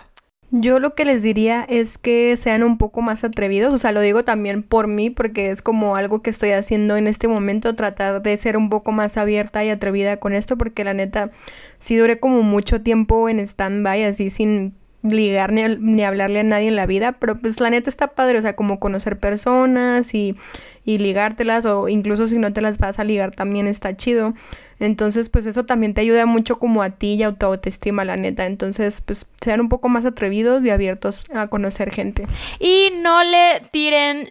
Yo 0.57 0.79
lo 0.79 0.95
que 0.95 1.05
les 1.05 1.21
diría 1.25 1.67
es 1.69 1.99
que 1.99 2.37
sean 2.37 2.63
un 2.63 2.79
poco 2.79 3.03
más 3.03 3.25
atrevidos, 3.25 3.75
o 3.75 3.79
sea, 3.79 3.91
lo 3.91 4.01
digo 4.01 4.23
también 4.23 4.63
por 4.63 4.87
mí 4.87 5.11
porque 5.11 5.51
es 5.51 5.63
como 5.63 5.97
algo 5.97 6.23
que 6.23 6.31
estoy 6.31 6.53
haciendo 6.53 6.97
en 6.97 7.09
este 7.09 7.27
momento, 7.27 7.75
tratar 7.75 8.23
de 8.23 8.37
ser 8.37 8.57
un 8.57 8.71
poco 8.71 8.93
más 8.93 9.17
abierta 9.17 9.65
y 9.65 9.71
atrevida 9.71 10.19
con 10.19 10.33
esto 10.33 10.57
porque 10.57 10.85
la 10.85 10.95
neta 10.95 11.33
sí 11.81 11.97
duré 11.97 12.21
como 12.21 12.43
mucho 12.43 12.83
tiempo 12.83 13.29
en 13.29 13.41
stand-by 13.41 14.05
así 14.05 14.31
sin 14.31 14.75
ligar 15.13 15.53
ni, 15.53 15.63
ni, 15.79 16.03
hablarle 16.03 16.41
a 16.41 16.45
nadie 16.45 16.69
en 16.69 16.77
la 16.77 16.87
vida, 16.87 17.13
pero 17.13 17.39
pues 17.39 17.61
la 17.61 17.71
neta 17.71 17.91
está 17.91 18.09
padre, 18.09 18.39
o 18.39 18.43
sea, 18.43 18.57
como 18.57 18.81
conocer 18.81 19.19
personas 19.19 20.15
y, 20.15 20.37
y 20.85 20.99
ligártelas 20.99 21.67
o 21.67 21.89
incluso 21.89 22.27
si 22.27 22.39
no 22.39 22.53
te 22.53 22.61
las 22.61 22.79
vas 22.79 22.99
a 22.99 23.05
ligar 23.05 23.35
también 23.35 23.67
está 23.67 23.97
chido. 23.97 24.35
Entonces, 24.81 25.29
pues 25.29 25.47
eso 25.47 25.65
también 25.65 25.95
te 25.95 26.01
ayuda 26.01 26.27
mucho 26.27 26.59
como 26.59 26.83
a 26.83 26.91
ti 26.91 27.15
y 27.15 27.23
a 27.23 27.33
tu 27.33 27.47
autoestima, 27.47 28.05
la 28.05 28.17
neta. 28.17 28.47
Entonces, 28.47 29.01
pues 29.01 29.27
sean 29.41 29.61
un 29.61 29.69
poco 29.69 29.89
más 29.89 30.05
atrevidos 30.05 30.65
y 30.65 30.71
abiertos 30.71 31.25
a 31.33 31.47
conocer 31.47 31.93
gente. 31.93 32.25
Y 32.59 32.91
no 33.01 33.23
le 33.23 33.63
tiren 33.71 34.31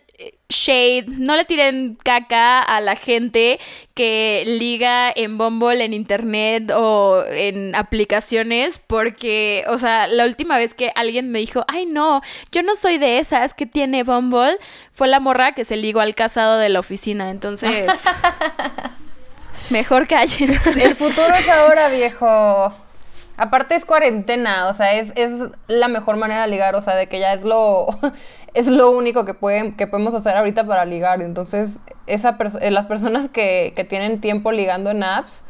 shade, 0.50 1.06
no 1.08 1.36
le 1.36 1.46
tiren 1.46 1.98
caca 2.04 2.62
a 2.62 2.80
la 2.82 2.96
gente 2.96 3.60
que 3.94 4.44
liga 4.46 5.12
en 5.14 5.38
Bumble, 5.38 5.84
en 5.84 5.94
internet 5.94 6.72
o 6.76 7.24
en 7.28 7.76
aplicaciones, 7.76 8.80
porque, 8.86 9.66
o 9.68 9.78
sea, 9.78 10.08
la 10.08 10.26
última 10.26 10.58
vez 10.58 10.74
que 10.76 10.92
alguien 10.96 11.32
me 11.32 11.40
dijo, 11.40 11.66
ay 11.68 11.86
no, 11.86 12.22
yo 12.52 12.62
no 12.62 12.76
soy 12.76 12.98
de 12.98 13.18
esas 13.20 13.54
que 13.54 13.66
tiene 13.66 14.04
Bumble, 14.04 14.58
fue 14.92 15.08
la 15.08 15.20
morra 15.20 15.54
que 15.54 15.66
se 15.66 15.78
ligó 15.78 16.00
al 16.00 16.16
casado 16.16 16.58
de 16.58 16.70
la 16.70 16.80
oficina, 16.80 17.30
entonces... 17.30 18.06
Mejor 19.70 20.08
cállense. 20.08 20.84
El 20.84 20.96
futuro 20.96 21.34
es 21.34 21.48
ahora, 21.48 21.88
viejo. 21.88 22.83
Aparte 23.44 23.76
es 23.76 23.84
cuarentena, 23.84 24.68
o 24.68 24.74
sea, 24.74 24.94
es, 24.94 25.12
es, 25.18 25.34
la 25.68 25.90
mejor 25.90 26.16
manera 26.16 26.44
de 26.44 26.48
ligar, 26.48 26.76
o 26.76 26.82
sea, 26.82 26.96
de 26.96 27.08
que 27.08 27.20
ya 27.20 27.34
es 27.34 27.44
lo, 27.44 27.88
es 28.54 28.68
lo 28.68 28.90
único 28.92 29.26
que, 29.26 29.34
pueden, 29.34 29.76
que 29.76 29.86
podemos 29.86 30.14
hacer 30.14 30.38
ahorita 30.38 30.66
para 30.66 30.86
ligar. 30.86 31.22
Entonces, 31.22 31.80
esa 32.08 32.38
eh, 32.62 32.72
las 32.72 32.86
personas 32.86 33.28
que, 33.28 33.74
que 33.76 33.84
tienen 33.84 34.22
tiempo 34.22 34.54
ligando 34.54 34.92
en 34.92 35.04
apps 35.04 35.44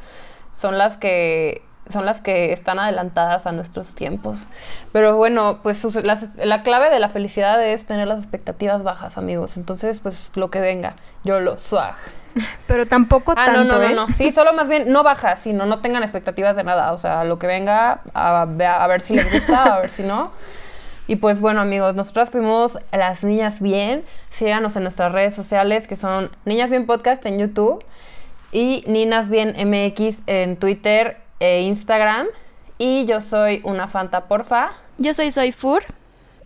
son 0.55 0.79
las 0.79 0.97
que 0.97 1.61
son 1.87 2.07
las 2.07 2.19
que 2.19 2.51
están 2.51 2.79
adelantadas 2.79 3.45
a 3.45 3.51
nuestros 3.51 3.93
tiempos. 3.93 4.47
Pero 4.91 5.15
bueno, 5.15 5.59
pues 5.61 5.83
la, 6.03 6.17
la, 6.37 6.63
clave 6.63 6.89
de 6.89 6.99
la 6.99 7.09
felicidad 7.09 7.63
es 7.63 7.85
tener 7.85 8.07
las 8.07 8.23
expectativas 8.23 8.81
bajas, 8.81 9.19
amigos. 9.19 9.55
Entonces, 9.57 9.99
pues 9.99 10.31
lo 10.33 10.49
que 10.49 10.61
venga, 10.61 10.95
yo 11.23 11.39
lo 11.41 11.59
swag. 11.59 11.93
Pero 12.67 12.88
tampoco 12.88 13.34
ah, 13.34 13.45
tanto, 13.45 13.63
no, 13.63 13.77
no, 13.77 13.84
¿eh? 13.84 13.93
no, 13.93 14.07
Sí, 14.09 14.31
solo 14.31 14.53
más 14.53 14.67
bien 14.67 14.91
no 14.91 15.03
baja, 15.03 15.36
sino 15.36 15.65
no 15.65 15.79
tengan 15.79 16.03
expectativas 16.03 16.55
de 16.55 16.63
nada. 16.63 16.91
O 16.93 16.97
sea, 16.97 17.23
lo 17.23 17.39
que 17.39 17.47
venga, 17.47 18.01
a, 18.13 18.41
a 18.41 18.88
ver 18.88 19.01
si 19.01 19.15
les 19.15 19.31
gusta, 19.31 19.75
a 19.75 19.79
ver 19.79 19.91
si 19.91 20.03
no. 20.03 20.31
Y 21.07 21.17
pues 21.17 21.41
bueno, 21.41 21.61
amigos, 21.61 21.95
nosotras 21.95 22.29
fuimos 22.29 22.79
las 22.91 23.23
Niñas 23.23 23.61
Bien. 23.61 24.03
Síganos 24.29 24.75
en 24.75 24.84
nuestras 24.84 25.11
redes 25.11 25.36
sociales, 25.36 25.88
que 25.88 25.95
son 25.95 26.31
Niñas 26.45 26.69
Bien 26.69 26.86
Podcast 26.86 27.25
en 27.25 27.39
YouTube 27.39 27.84
y 28.51 28.84
Ninas 28.88 29.29
Bien 29.29 29.49
MX 29.49 30.21
en 30.27 30.55
Twitter 30.55 31.17
e 31.39 31.63
Instagram. 31.63 32.27
Y 32.77 33.05
yo 33.05 33.19
soy 33.19 33.61
una 33.63 33.88
Fanta 33.88 34.25
Porfa. 34.25 34.71
Yo 34.97 35.13
soy 35.13 35.31
Soy 35.31 35.51
Fur. 35.51 35.84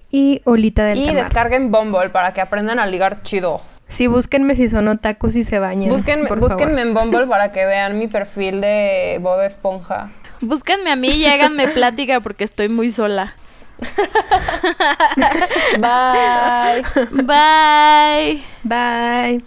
Y 0.09 0.41
Olita 0.45 0.85
del 0.85 0.97
Y 0.97 1.13
descarguen 1.13 1.71
Bumble 1.71 2.09
para 2.09 2.33
que 2.33 2.41
aprendan 2.41 2.79
a 2.79 2.87
ligar 2.87 3.21
chido. 3.23 3.61
Sí, 3.87 4.07
búsquenme 4.07 4.55
si 4.55 4.67
son 4.69 4.87
otakus 4.87 5.35
y 5.35 5.43
se 5.43 5.59
bañan. 5.59 5.89
Búsquenme, 5.89 6.29
búsquenme 6.29 6.81
en 6.81 6.93
Bumble 6.93 7.27
para 7.29 7.51
que 7.51 7.65
vean 7.65 7.97
mi 7.97 8.07
perfil 8.07 8.61
de 8.61 9.17
Bob 9.21 9.41
Esponja. 9.41 10.09
Búsquenme 10.41 10.91
a 10.91 10.95
mí 10.95 11.09
y 11.09 11.25
háganme 11.25 11.67
plática 11.73 12.19
porque 12.19 12.43
estoy 12.43 12.69
muy 12.69 12.91
sola. 12.91 13.35
Bye. 15.79 16.83
Bye. 17.11 18.43
Bye. 18.63 19.43